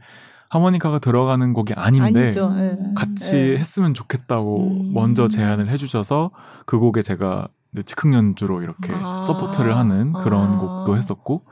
[0.50, 2.78] 하모니카가 들어가는 곡이 아닌데 네.
[2.94, 3.56] 같이 네.
[3.56, 4.90] 했으면 좋겠다고 음.
[4.92, 6.30] 먼저 제안을 해주셔서
[6.66, 7.48] 그 곡에 제가
[7.86, 9.22] 즉흥 연주로 이렇게 아.
[9.24, 10.58] support를 하는 그런 아.
[10.58, 11.44] 곡도 했었고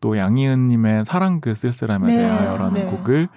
[0.00, 2.16] 또 양희은님의 사랑 그 쓸쓸함에 네.
[2.16, 2.86] 대하여라는 네.
[2.86, 3.28] 곡을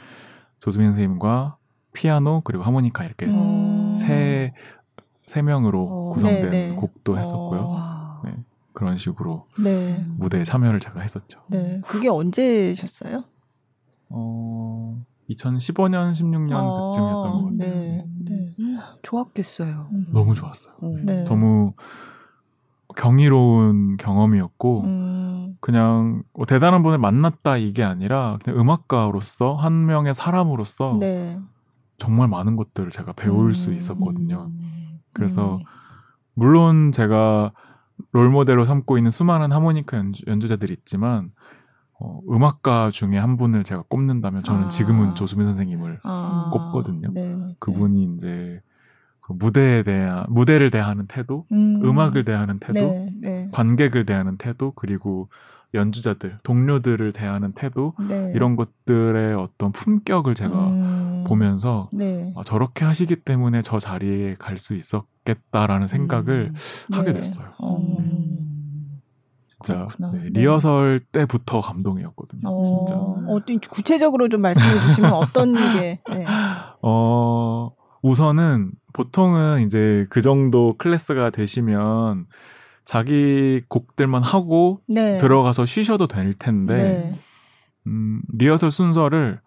[0.59, 1.57] 조수민 선생님과
[1.93, 3.93] 피아노 그리고 하모니카 이렇게 음.
[3.95, 4.53] 세,
[5.25, 6.09] 세 명으로 오.
[6.09, 6.13] 어.
[6.13, 7.59] 구성된 네, 곡도 했었고요.
[7.59, 8.00] 오.
[8.73, 10.05] 그런 식으로 네.
[10.17, 11.41] 무대에 참여를 제가 했었죠.
[11.49, 11.81] 네.
[11.85, 13.23] 그게 언제셨어요?
[14.09, 17.57] 어, 2015년, 16년 아, 그쯤이었던 것 같아요.
[17.57, 18.05] 네.
[18.25, 18.55] 네.
[18.59, 19.89] 음, 좋았겠어요.
[19.91, 20.05] 음.
[20.13, 20.73] 너무 좋았어요.
[20.83, 21.05] 음.
[21.05, 21.23] 네.
[21.23, 21.73] 너무
[22.95, 25.57] 경이로운 경험이었고, 음.
[25.61, 31.39] 그냥 뭐 대단한 분을 만났다 이게 아니라 그냥 음악가로서 한 명의 사람으로서 네.
[31.97, 33.75] 정말 많은 것들을 제가 배울 수 음.
[33.75, 34.49] 있었거든요.
[35.13, 35.59] 그래서
[36.33, 37.53] 물론 제가
[38.11, 41.31] 롤 모델로 삼고 있는 수많은 하모니카 연주, 연주자들이 있지만
[41.99, 44.67] 어, 음악가 중에 한 분을 제가 꼽는다면 저는 아.
[44.67, 46.49] 지금은 조수민 선생님을 아.
[46.51, 47.09] 꼽거든요.
[47.13, 47.55] 네.
[47.59, 48.13] 그분이 네.
[48.15, 48.61] 이제
[49.21, 51.99] 그 무대에 대한 무대를 대하는 태도, 음.
[51.99, 53.13] 악을 대하는 태도, 네.
[53.21, 53.49] 네.
[53.51, 55.29] 관객을 대하는 태도, 그리고
[55.73, 58.31] 연주자들, 동료들을 대하는 태도 네.
[58.35, 61.23] 이런 것들의 어떤 품격을 제가 음.
[61.27, 62.33] 보면서 네.
[62.35, 66.93] 아, 저렇게 하시기 때문에 저 자리에 갈 수 있었겠다라는 생각을 음.
[66.93, 67.47] 하게 됐어요.
[67.57, 67.77] 어.
[67.77, 69.01] 음.
[69.47, 72.47] 진짜 네, 리허설 때부터 감동이었거든요.
[72.49, 72.95] 어, 진짜.
[73.27, 75.99] 어떤 구체적으로 좀 말씀해 주시면 어떤 게?
[76.09, 76.25] 네.
[76.81, 77.69] 어
[78.01, 82.25] 우선은 보통은 이제 그 정도 클래스가 되시면
[82.83, 85.17] 자기 곡들만 하고 네.
[85.17, 87.19] 들어가서 쉬셔도 될 텐데 네.
[87.87, 89.39] 음, 리허설 순서를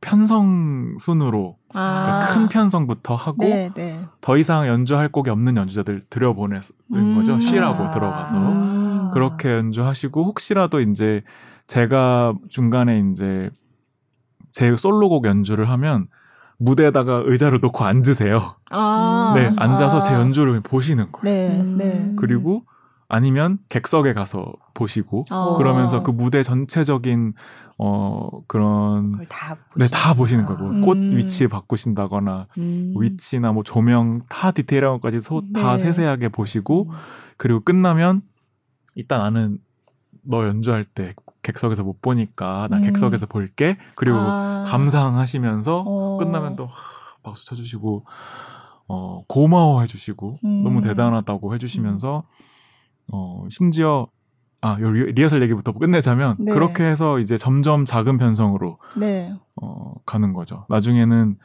[0.00, 2.04] 편성 순으로 아.
[2.04, 4.04] 그러니까 큰 편성부터 하고 네, 네.
[4.20, 6.62] 더 이상 연주할 곡이 없는 연주자들 들여보내는
[6.94, 7.14] 음.
[7.16, 7.90] 거죠 쉬라고 아.
[7.90, 9.10] 들어가서 음.
[9.12, 11.22] 그렇게 연주하시고 혹시라도 이제
[11.66, 13.50] 제가 중간에 이제
[14.50, 16.08] 제 솔로곡 연주를 하면
[16.58, 18.54] 무대에다가 의자를 놓고 앉으세요.
[18.70, 19.32] 아.
[19.34, 20.20] 네, 앉아서 제 아.
[20.20, 21.62] 연주를 보시는 거예요.
[21.62, 22.12] 네, 네.
[22.16, 22.64] 그리고
[23.08, 25.56] 아니면 객석에 가서 보시고 어.
[25.56, 27.34] 그러면서 그 무대 전체적인
[27.76, 30.80] 어 그런 다 네, 다 보시는 거고 음.
[30.82, 32.94] 꽃 위치 바꾸신다거나 음.
[32.96, 35.60] 위치나 뭐 조명 다 디테일한 것까지 소, 네.
[35.60, 36.96] 다 세세하게 보시고 음.
[37.36, 38.22] 그리고 끝나면
[38.94, 39.58] 일단 나는
[40.22, 42.82] 너 연주할 때 객석에서 못 보니까 나 음.
[42.82, 44.64] 객석에서 볼게 그리고 아.
[44.68, 46.18] 감상하시면서 어.
[46.18, 46.72] 끝나면 또 하,
[47.24, 48.04] 박수 쳐주시고
[48.86, 50.82] 어 고마워해 주시고 너무 음.
[50.82, 52.24] 대단하다고 해주시면서
[53.12, 54.08] 어, 심지어
[54.60, 56.52] 아, 요 리허설 얘기부터 끝내자면 네.
[56.52, 59.34] 그렇게 해서 이제 점점 작은 편성으로 네.
[59.60, 60.64] 어, 가는 거죠.
[60.70, 61.36] 나중에는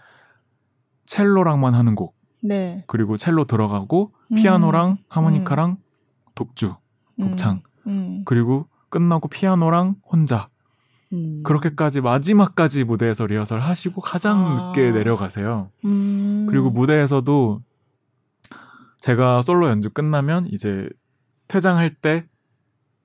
[1.05, 2.15] 첼로랑만 하는 곡.
[2.41, 2.85] 네.
[2.87, 4.35] 그리고 첼로 들어가고 음.
[4.35, 5.77] 피아노랑 하모니카랑 음.
[6.33, 6.75] 독주,
[7.19, 7.61] 독창.
[7.87, 7.91] 음.
[7.91, 8.21] 음.
[8.25, 10.47] 그리고 끝나고 피아노랑 혼자.
[11.11, 11.41] 음.
[11.43, 14.67] 그렇게까지 마지막까지 무대에서 리허설 하시고 가장 아.
[14.67, 15.71] 늦게 내려가세요.
[15.83, 16.45] 음.
[16.49, 17.61] 그리고 무대에서도
[18.99, 20.87] 제가 솔로 연주 끝나면 이제
[21.49, 22.25] 퇴장할 때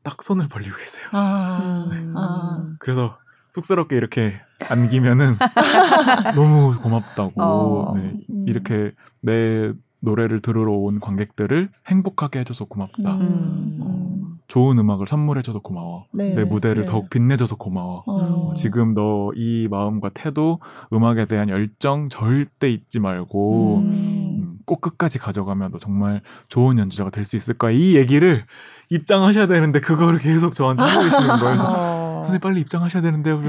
[0.05, 1.09] 딱 손을 벌리고 계세요.
[1.13, 1.97] 아, 네.
[2.15, 2.75] 아.
[2.79, 3.17] 그래서
[3.53, 4.35] 쑥스럽게 이렇게
[4.69, 5.37] 안기면은
[6.37, 7.95] 너무 고맙다고 어.
[7.97, 8.45] 네, 음.
[8.47, 8.93] 이렇게
[9.23, 13.15] 내 노래를 들으러 온 관객들을 행복하게 해줘서 고맙다.
[13.17, 13.79] 음.
[13.81, 14.15] 어,
[14.47, 16.05] 좋은 음악을 선물해줘서 고마워.
[16.13, 16.35] 네.
[16.35, 16.89] 내 무대를 네.
[16.91, 18.05] 더욱 빛내줘서 고마워.
[18.07, 18.53] 어.
[18.55, 20.61] 지금 너 이 마음과 태도,
[20.93, 24.44] 음악에 대한 열정 절대 잊지 말고 음.
[24.65, 27.71] 꼭 끝까지 가져가면 너 정말 좋은 연주자가 될 수 있을 거야.
[27.73, 28.45] 이 얘기를
[28.91, 31.41] 입장하셔야 되는데 그거를 계속 저한테 하고 계시는 거예요.
[31.41, 32.15] 그래서 어.
[32.25, 33.43] 선생님 빨리 입장하셔야 되는데요.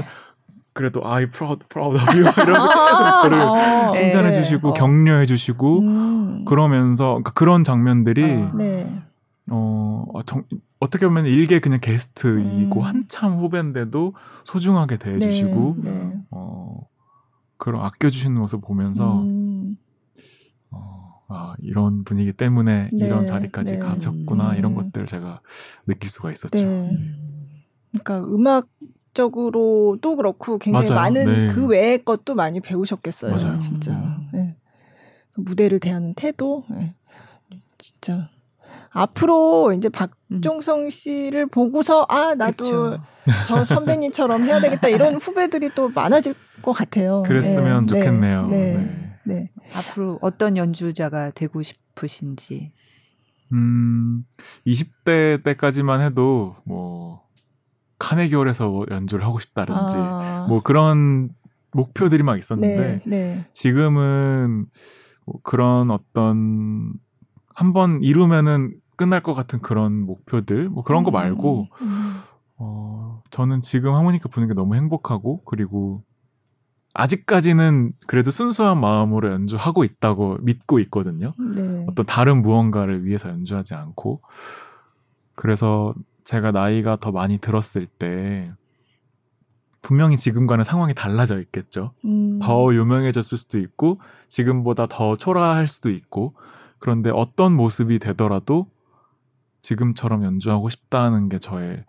[0.72, 4.32] 그래도 I proud proud of you 이러면서 계속 저를 어, 칭찬해 네.
[4.32, 4.72] 주시고 어.
[4.74, 6.44] 격려해 주시고 음.
[6.44, 9.02] 그러면서 그러니까 그런 장면들이 어, 네.
[9.50, 10.42] 어 정,
[10.80, 12.84] 어떻게 보면 일개 그냥 게스트이고 음.
[12.84, 14.14] 한참 후배인데도
[14.44, 16.12] 소중하게 대해 주시고 네, 네.
[16.30, 16.80] 어
[17.56, 19.76] 그런 아껴 주시는 모습 보면서 음.
[21.28, 23.78] 아, 이런 분위기 때문에 네, 이런 자리까지 네.
[23.78, 24.76] 가졌구나 이런 음.
[24.76, 25.40] 것들을 제가
[25.86, 26.64] 느낄 수가 있었죠.
[26.64, 26.90] 네.
[27.90, 28.68] 그러니까 음악
[29.14, 31.00] 적으로도 그렇고 굉장히 맞아요.
[31.00, 31.52] 많은 네.
[31.52, 33.34] 그 외의 것도 많이 배우셨겠어요.
[33.34, 33.60] 맞아요.
[33.60, 34.28] 진짜 음.
[34.32, 34.56] 네.
[35.34, 36.94] 무대를 대하는 태도, 네.
[37.78, 38.30] 진짜
[38.90, 42.98] 앞으로 이제 박종성 씨를 보고서 아 나도 그쵸.
[43.46, 47.22] 저 선배님처럼 해야 되겠다 이런 후배들이 또 많아질 것 같아요.
[47.26, 48.48] 그랬으면 좋겠네요.
[49.26, 49.50] 네.
[49.54, 49.68] 네.
[49.74, 52.72] 앞으로 어떤 연주자가 되고 싶으신지.
[53.52, 54.24] 음,
[54.66, 57.22] 20대 때까지만 해도 뭐
[57.98, 60.46] 카네기홀에서 연주를 하고 싶다든지 아.
[60.48, 61.30] 뭐 그런
[61.72, 63.46] 목표들이 막 있었는데 네, 네.
[63.52, 64.66] 지금은
[65.24, 66.94] 뭐 그런 어떤
[67.54, 72.14] 한번 이루면은 끝날 것 같은 그런 목표들 뭐 그런 거 음, 말고 음, 음.
[72.58, 76.02] 어 저는 지금 하모니카 부는 게 너무 행복하고 그리고
[76.98, 81.34] 아직까지는 그래도 순수한 마음으로 연주하고 있다고 믿고 있거든요.
[81.38, 81.84] 네.
[81.88, 84.22] 어떤 다른 무언가를 위해서 연주하지 않고.
[85.34, 85.94] 그래서
[86.24, 88.50] 제가 나이가 더 많이 들었을 때
[89.82, 91.92] 분명히 지금과는 상황이 달라져 있겠죠.
[92.04, 92.40] 음.
[92.40, 96.34] 더 유명해졌을 수도 있고 지금보다 더 초라할 수도 있고
[96.78, 98.66] 그런데 어떤 모습이 되더라도
[99.60, 101.84] 지금처럼 연주하고 싶다는 게 저의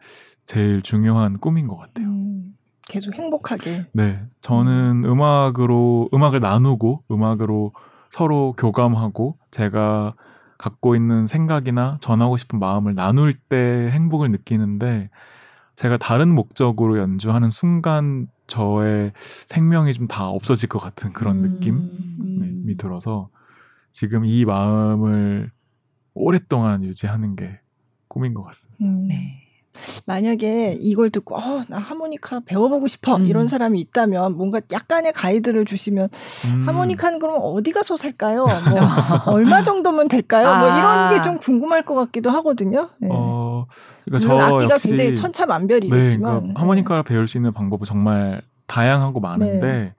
[0.45, 2.07] 제일 중요한 꿈인 것 같아요.
[2.07, 2.26] 음.
[2.89, 3.85] 계속 행복하게.
[3.93, 4.21] 네.
[4.41, 5.21] 저는 음.
[5.21, 7.73] 악으로 음악을 나누고 음악으로
[8.09, 10.15] 서로 교감하고 제가
[10.57, 15.09] 갖고 있는 생각이나 전하고 싶은 마음을 나눌 때 행복을 느끼는데
[15.75, 21.51] 제가 다른 목적으로 연주하는 순간 저의 생명이 좀 다 없어질 것 같은 그런 음.
[21.51, 22.75] 느낌이 음.
[22.77, 23.29] 들어서
[23.91, 25.51] 지금 이 마음을
[26.13, 27.59] 오랫동안 유지하는 게
[28.07, 28.83] 꿈인 것 같습니다.
[28.83, 29.07] 음.
[29.07, 29.46] 네.
[30.05, 33.25] 만약에 이걸 듣고 어, 나 하모니카 배워보고 싶어 음.
[33.25, 36.09] 이런 사람이 있다면 뭔가 약간의 가이드를 주시면
[36.51, 36.67] 음.
[36.67, 38.45] 하모니카는 그럼 어디 가서 살까요?
[39.25, 40.47] 뭐 얼마 정도면 될까요?
[40.47, 40.59] 아.
[40.59, 41.09] 뭐 이런 아.
[41.13, 42.89] 게좀 궁금할 것 같기도 하거든요.
[42.99, 43.09] 네.
[43.11, 43.65] 어,
[44.05, 46.53] 그러니까 저 악기가 역시 굉장히 천차만별이겠지만 네, 그러니까 네.
[46.55, 49.95] 하모니카를 배울 수 있는 방법은 정말 다양하고 많은데 네.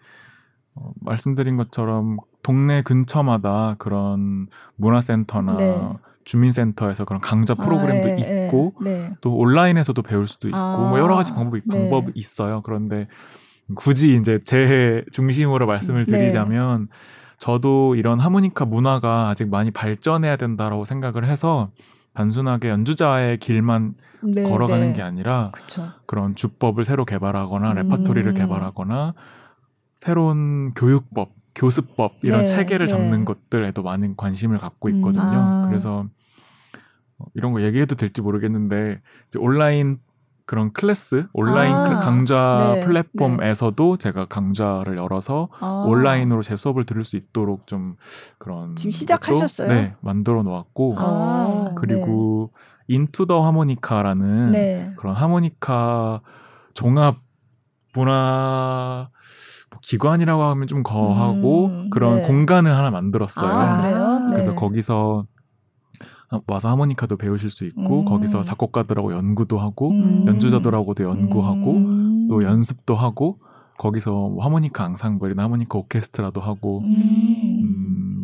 [0.75, 4.47] 어, 말씀드린 것처럼 동네 근처마다 그런
[4.77, 5.89] 문화센터나 네.
[6.29, 9.11] 주민센터에서 그런 강좌 아, 프로그램도 아, 예, 있고 네.
[9.23, 11.79] 또 온라인에서도 배울 수도 있고 아, 뭐 여러 가지 방법이 네.
[11.79, 12.61] 방법이 있어요.
[12.63, 13.09] 그런데
[13.75, 16.19] 굳이 이제 제 중심으로 말씀을 네.
[16.19, 16.87] 드리자면 네.
[17.39, 21.71] 저도 이런 하모니카 문화가 아직 많이 발전해야 된다라고 생각을 해서
[22.13, 24.93] 단순하게 연주자의 길만 네, 걸어가는 네.
[24.93, 25.89] 게 아니라 그쵸.
[26.07, 27.75] 그런 주법을 새로 개발하거나 음.
[27.77, 29.15] 레파토리를 개발하거나
[29.97, 35.25] 새로운 교육법, 교습법 이런 네, 체계를 잡는 것들에도 많은 관심을 갖고 있거든요.
[35.25, 35.29] 음.
[35.29, 35.67] 아.
[35.69, 36.07] 그래서
[37.19, 39.01] 어, 이런 거 얘기해도 될지 모르겠는데
[39.39, 39.99] 온라인
[40.47, 43.99] 그런 클래스 온라인 아, 강좌 네, 플랫폼에서도 네.
[43.99, 45.85] 제가 강좌를 열어서 아.
[45.87, 47.97] 온라인으로 제 수업을 들을 수 있도록 좀
[48.39, 49.69] 그런 지금 시작하셨어요?
[49.69, 52.53] 네 만들어 놓았고 아, 그리고
[52.87, 54.93] 인투 더 하모니카라는 네.
[54.97, 56.23] 그런 하모니카
[56.73, 57.19] 종합
[57.95, 59.11] 문화
[59.71, 62.23] 뭐 기관이라고 하면 좀 거하고 음, 그런 네.
[62.23, 63.51] 공간을 하나 만들었어요.
[63.51, 64.57] 아, 그래서 네.
[64.57, 65.27] 거기서
[66.47, 68.05] 와서 하모니카도 배우실 수 있고 음.
[68.05, 70.27] 거기서 작곡가들하고 연구도 하고 음.
[70.27, 72.29] 연주자들하고도 연구하고 음.
[72.29, 73.39] 또 연습도 하고
[73.79, 76.83] 거기서 뭐 하모니카 앙상블이나 하모니카 오케스트라도 하고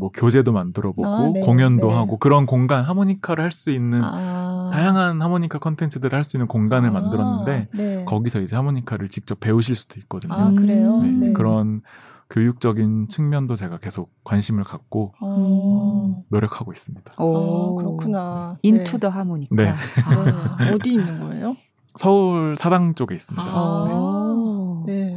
[0.05, 0.07] 음.
[0.07, 1.95] 음, 뭐 교재도 만들어보고 아, 네, 공연도 네.
[1.95, 4.71] 하고 그런 공간 하모니카를 할 수 있는 아.
[4.73, 8.05] 다양한 하모니카 컨텐츠들을 할 수 있는 공간을 아, 만들었는데 네.
[8.05, 10.35] 거기서 이제 하모니카를 직접 배우실 수도 있거든요.
[10.35, 10.99] 아, 그래요?
[11.03, 11.33] 네, 네.
[11.33, 11.83] 그런
[12.31, 15.27] 교육적인 측면도 제가 계속 관심을 갖고 어.
[15.29, 17.23] 어 노력하고 있습니다.
[17.23, 18.57] 오, 아, 그렇구나.
[18.63, 19.55] 인투 더 하모니카.
[19.55, 19.69] 네.
[19.69, 21.57] 아, 어디 있는 거예요?
[21.97, 23.47] 서울 사당 쪽에 있습니다.
[23.47, 25.11] 아, 네.
[25.11, 25.17] 네.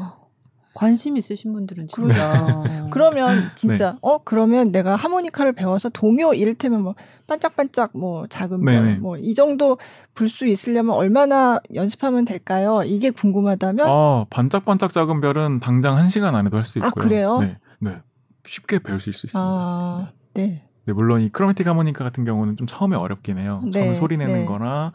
[0.78, 2.62] 관심 있으신 분들은 진짜.
[2.94, 3.98] 그러면 진짜 네.
[4.02, 6.94] 어 그러면 내가 하모니카를 배워서 동요 이를테면 뭐
[7.26, 9.80] 반짝반짝 뭐 작은 별 뭐이 정도
[10.14, 12.84] 불 수 있으려면 얼마나 연습하면 될까요?
[12.86, 16.90] 이게 궁금하다면 어 반짝반짝 작은 별은 당장 한 시간 안에도 할 수 있고요.
[16.90, 17.40] 아 그래요?
[17.40, 18.02] 네, 네
[18.46, 19.40] 쉽게 배울 수 있습니다.
[19.42, 20.64] 아, 네.
[20.86, 20.94] 네.
[20.94, 23.62] 물론 이 크로매틱 하모니카 같은 경우는 좀 처음에 어렵긴 해요.
[23.66, 24.46] 네, 처음에 소리 내는 네.
[24.46, 24.94] 거나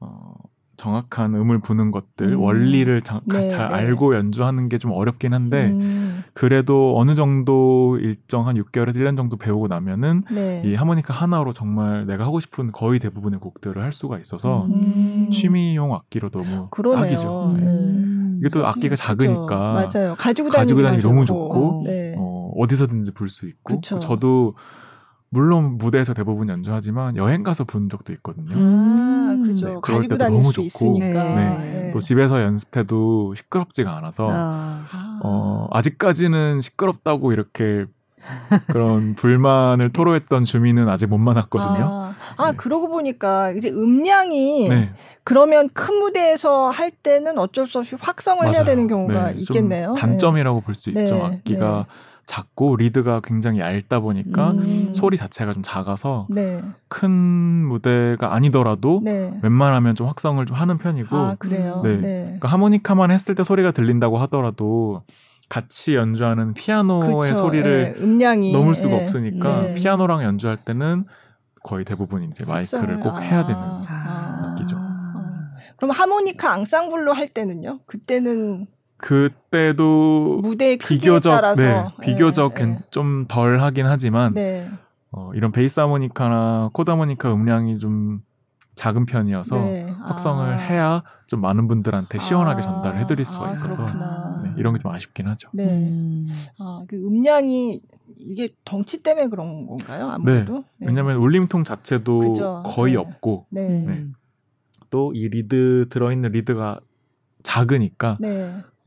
[0.00, 0.32] 어
[0.78, 2.40] 정확한 음을 부는 것들 음.
[2.40, 3.74] 원리를 자, 네, 잘 네.
[3.74, 6.22] 알고 연주하는 게 좀 어렵긴 한데 음.
[6.34, 10.62] 그래도 어느 정도 일정 한 6개월에서 1년 정도 배우고 나면은 네.
[10.64, 15.30] 이 하모니카 하나로 정말 내가 하고 싶은 거의 대부분의 곡들을 할 수가 있어서 음.
[15.32, 17.04] 취미용 악기로 너무 그러네요.
[17.04, 17.54] 악이죠.
[17.58, 17.62] 네.
[17.66, 18.36] 음.
[18.40, 20.14] 이게 또 악기가 작으니까 맞아요.
[20.16, 22.14] 가지고 다니기, 가지고 다니기 너무 좋고 네.
[22.16, 23.80] 어, 어디서든지 불 수 있고.
[23.80, 24.54] 저도
[25.30, 28.56] 물론 무대에서 대부분 연주하지만 여행 가서 본 적도 있거든요.
[28.56, 29.68] 음, 그죠.
[29.68, 31.12] 네, 그럴 때도 너무 좋고, 네.
[31.12, 31.90] 네.
[31.92, 35.20] 또 집에서 연습해도 시끄럽지가 않아서 아.
[35.22, 37.84] 어, 아직까지는 시끄럽다고 이렇게
[38.68, 41.84] 그런 불만을 토로했던 주민은 아직 못 만났거든요.
[41.84, 42.56] 아, 아 네.
[42.56, 44.92] 그러고 보니까 이제 음량이 네.
[45.24, 48.54] 그러면 큰 무대에서 할 때는 어쩔 수 없이 확성을 맞아요.
[48.56, 49.94] 해야 되는 경우가 네, 있겠네요.
[49.94, 51.16] 단점이라고 볼 수 있죠.
[51.16, 51.22] 네.
[51.22, 51.94] 악기가 네.
[52.28, 54.92] 작고 리드가 굉장히 얇다 보니까 음.
[54.94, 56.62] 소리 자체가 좀 작아서 네.
[56.88, 59.32] 큰 무대가 아니더라도 네.
[59.42, 61.80] 웬만하면 좀 확성을 좀 하는 편이고 아, 그래요?
[61.82, 61.96] 네.
[61.96, 62.22] 네.
[62.24, 65.04] 그러니까 하모니카만 했을 때 소리가 들린다고 하더라도
[65.48, 67.34] 같이 연주하는 피아노의 그쵸.
[67.34, 68.04] 소리를 네.
[68.04, 69.02] 음량이 넘을 수가 네.
[69.04, 69.74] 없으니까 네.
[69.76, 71.06] 피아노랑 연주할 때는
[71.64, 74.50] 거의 대부분 이제 마이크를 꼭 해야 되는 아.
[74.50, 74.76] 악기죠.
[74.78, 75.54] 아.
[75.78, 77.80] 그럼 하모니카 앙상블로 할 때는요?
[77.86, 78.66] 그때는
[78.98, 81.62] 그때도 무대 비교적 따라서.
[81.62, 84.70] 네, 비교적 네, 좀덜 하긴 하지만 네.
[85.10, 88.20] 어, 이런 베이스 하모니카나 코드 하모니카 음량이 좀
[88.74, 89.86] 작은 편이어서 네.
[90.04, 90.56] 확성을 아.
[90.58, 92.62] 해야 좀 많은 분들한테 시원하게 아.
[92.62, 93.86] 전달을 해드릴 수가 아, 있어서
[94.44, 95.48] 네, 이런 게 좀 아쉽긴 하죠.
[95.52, 95.64] 네.
[95.64, 96.28] 음.
[96.58, 97.80] 아, 그 음량이
[98.16, 100.08] 이게 덩치 때문에 그런 건가요?
[100.10, 100.64] 아무래도.
[100.78, 100.86] 네.
[100.88, 102.62] 왜냐하면 울림통 자체도 그죠.
[102.66, 103.46] 거의 없고
[104.90, 106.80] 또 이 리드 들어있는 리드가
[107.42, 108.16] 작으니까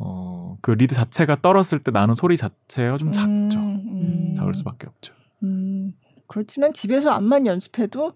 [0.04, 3.60] 어, 그 리드 자체가 떨었을 때 나는 소리 자체가 좀 작죠.
[3.60, 4.34] 음, 음.
[4.36, 5.14] 작을 수밖에 없죠.
[5.44, 5.94] 음.
[6.32, 8.14] 그렇지만 집에서 암만 연습해도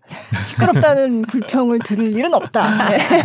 [0.48, 2.90] 시끄럽다는 불평을 들을 일은 없다.
[2.90, 2.98] 네.
[2.98, 3.22] 네.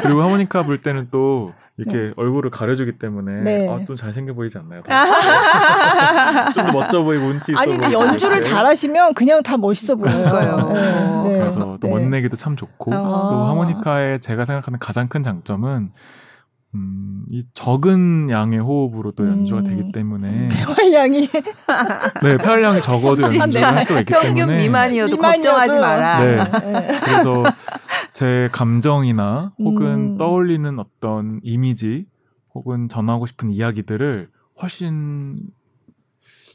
[0.00, 2.12] 그리고 하모니카 불 때는 또 이렇게 네.
[2.16, 3.68] 얼굴을 가려주기 때문에 네.
[3.68, 4.82] 아, 좀 잘생겨 보이지 않나요?
[6.54, 10.70] 좀 멋져 보이고 운치 있어 아니 연주를 잘하시면 그냥 다 멋있어 보여요.
[10.72, 11.30] 네.
[11.30, 11.38] 네.
[11.40, 12.96] 그래서 또 멋내기도 참 좋고 아.
[12.96, 15.90] 또 하모니카의 제가 생각하는 가장 큰 장점은
[16.74, 19.64] 음, 이 적은 양의 호흡으로 또 연주가 음.
[19.64, 21.28] 되기 때문에 폐활량이
[22.22, 26.24] 네 폐활량이 적어도 연주를 할 수가 있기 평균 때문에 미만이어도, 미만이어도 걱정하지 마라.
[26.24, 26.36] 네.
[26.36, 26.98] 네.
[27.04, 27.44] 그래서
[28.14, 30.18] 제 감정이나 혹은 음.
[30.18, 32.06] 떠올리는 어떤 이미지
[32.54, 34.28] 혹은 전하고 싶은 이야기들을
[34.62, 35.40] 훨씬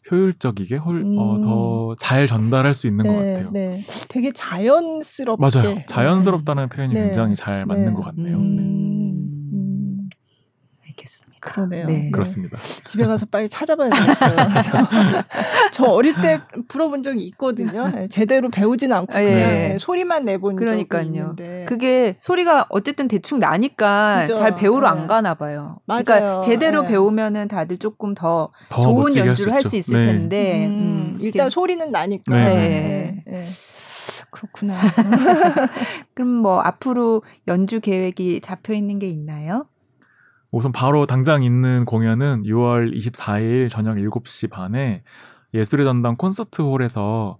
[0.10, 1.18] 효율적이게 어, 음.
[1.19, 3.52] 어, 더잘 전달할 수 있는 네, 것 같아요.
[3.52, 3.80] 네.
[4.10, 5.81] 되게 자연스럽게 맞아요.
[5.85, 7.02] 자연스럽다는 표현이 네.
[7.02, 7.91] 굉장히 잘 맞는 네.
[7.91, 8.38] 것 같네요.
[11.38, 11.39] 음.
[11.39, 11.88] 그러네요.
[11.88, 12.11] 네.
[12.11, 12.57] 그렇습니다.
[12.57, 14.35] 집에 가서 빨리 찾아봐야 되겠어요.
[15.72, 17.88] 저 어릴 때 불어본 적이 있거든요.
[17.89, 19.26] 네, 제대로 배우진 않고 아, 예.
[19.26, 19.77] 그냥 예.
[19.80, 21.03] 소리만 내본 그러니까요.
[21.03, 21.65] 적이 있는데.
[21.68, 24.35] 그게 소리가 어쨌든 대충 나니까 그죠?
[24.35, 24.99] 잘 배우러 네.
[25.01, 25.77] 안 가나 봐요.
[25.85, 26.03] 맞아요.
[26.03, 26.88] 그러니까 제대로 네.
[26.89, 30.11] 배우면은 다들 조금 더, 더 좋은 연주를 할 수 있을 네.
[30.14, 32.34] 텐데 음, 음, 일단 소리는 나니까.
[32.35, 33.23] 네.
[33.27, 33.43] 네.
[34.31, 34.76] 그렇구나.
[36.14, 39.65] 그럼 뭐 앞으로 연주 계획이 잡혀 있는 게 있나요?
[40.57, 45.03] 우선 바로 당장 있는 공연은 6월 24일 저녁 7시 반에
[45.53, 47.38] 예술의 전당 콘서트홀에서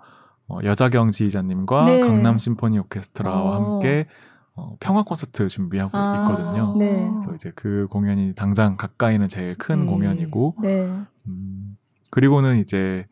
[0.48, 2.00] 어, 여자경 지휘자님과 네.
[2.02, 3.48] 강남 심포니 오케스트라와 오.
[3.48, 3.74] 어.
[3.74, 4.06] 함께
[4.54, 6.76] 어, 평화 콘서트 준비하고 아, 있거든요.
[6.78, 7.10] 네.
[7.10, 9.86] 그래서 이제 그 공연이 당장 가까이는 제일 큰 네.
[9.88, 10.88] 공연이고, 네.
[11.28, 11.76] 음,
[12.12, 13.08] 그리고는 이제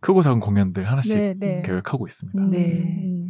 [0.00, 1.62] 크고 작은 공연들 하나씩 네, 네.
[1.62, 2.42] 계획하고 있습니다.
[2.44, 3.25] 네.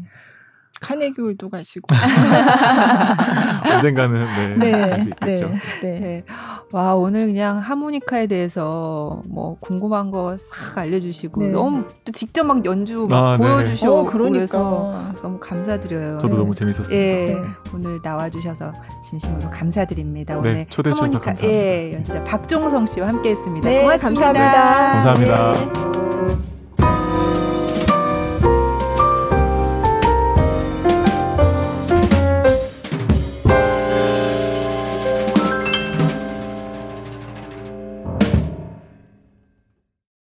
[0.76, 0.80] 음.
[0.80, 1.86] 카네기 홀도 가시고
[3.72, 5.48] 언젠가는 네, 네, 갈수 있겠죠.
[5.48, 6.00] 네, 네.
[6.00, 6.24] 네.
[6.72, 11.48] 와 오늘 그냥 하모니카에 대해서 뭐 궁금한 거 싹 알려주시고 네.
[11.48, 13.46] 너무 또 직접 막 연주 막 아, 네.
[13.46, 15.12] 보여주셔 어, 그러니까.
[15.22, 16.18] 너무 감사드려요.
[16.18, 16.96] 저도 너무 재밌었습니다.
[16.96, 17.36] 예,
[17.74, 18.72] 오늘 나와주셔서
[19.08, 20.38] 진심으로 감사드립니다.
[20.38, 21.48] 오늘 초대해 주셔서 감사합니다.
[21.48, 23.68] 예, 연주자 박종성 씨와 함께했습니다.
[23.68, 24.32] 고맙습니다.
[24.32, 25.32] 감사합니다.
[25.52, 26.55] 감사합니다.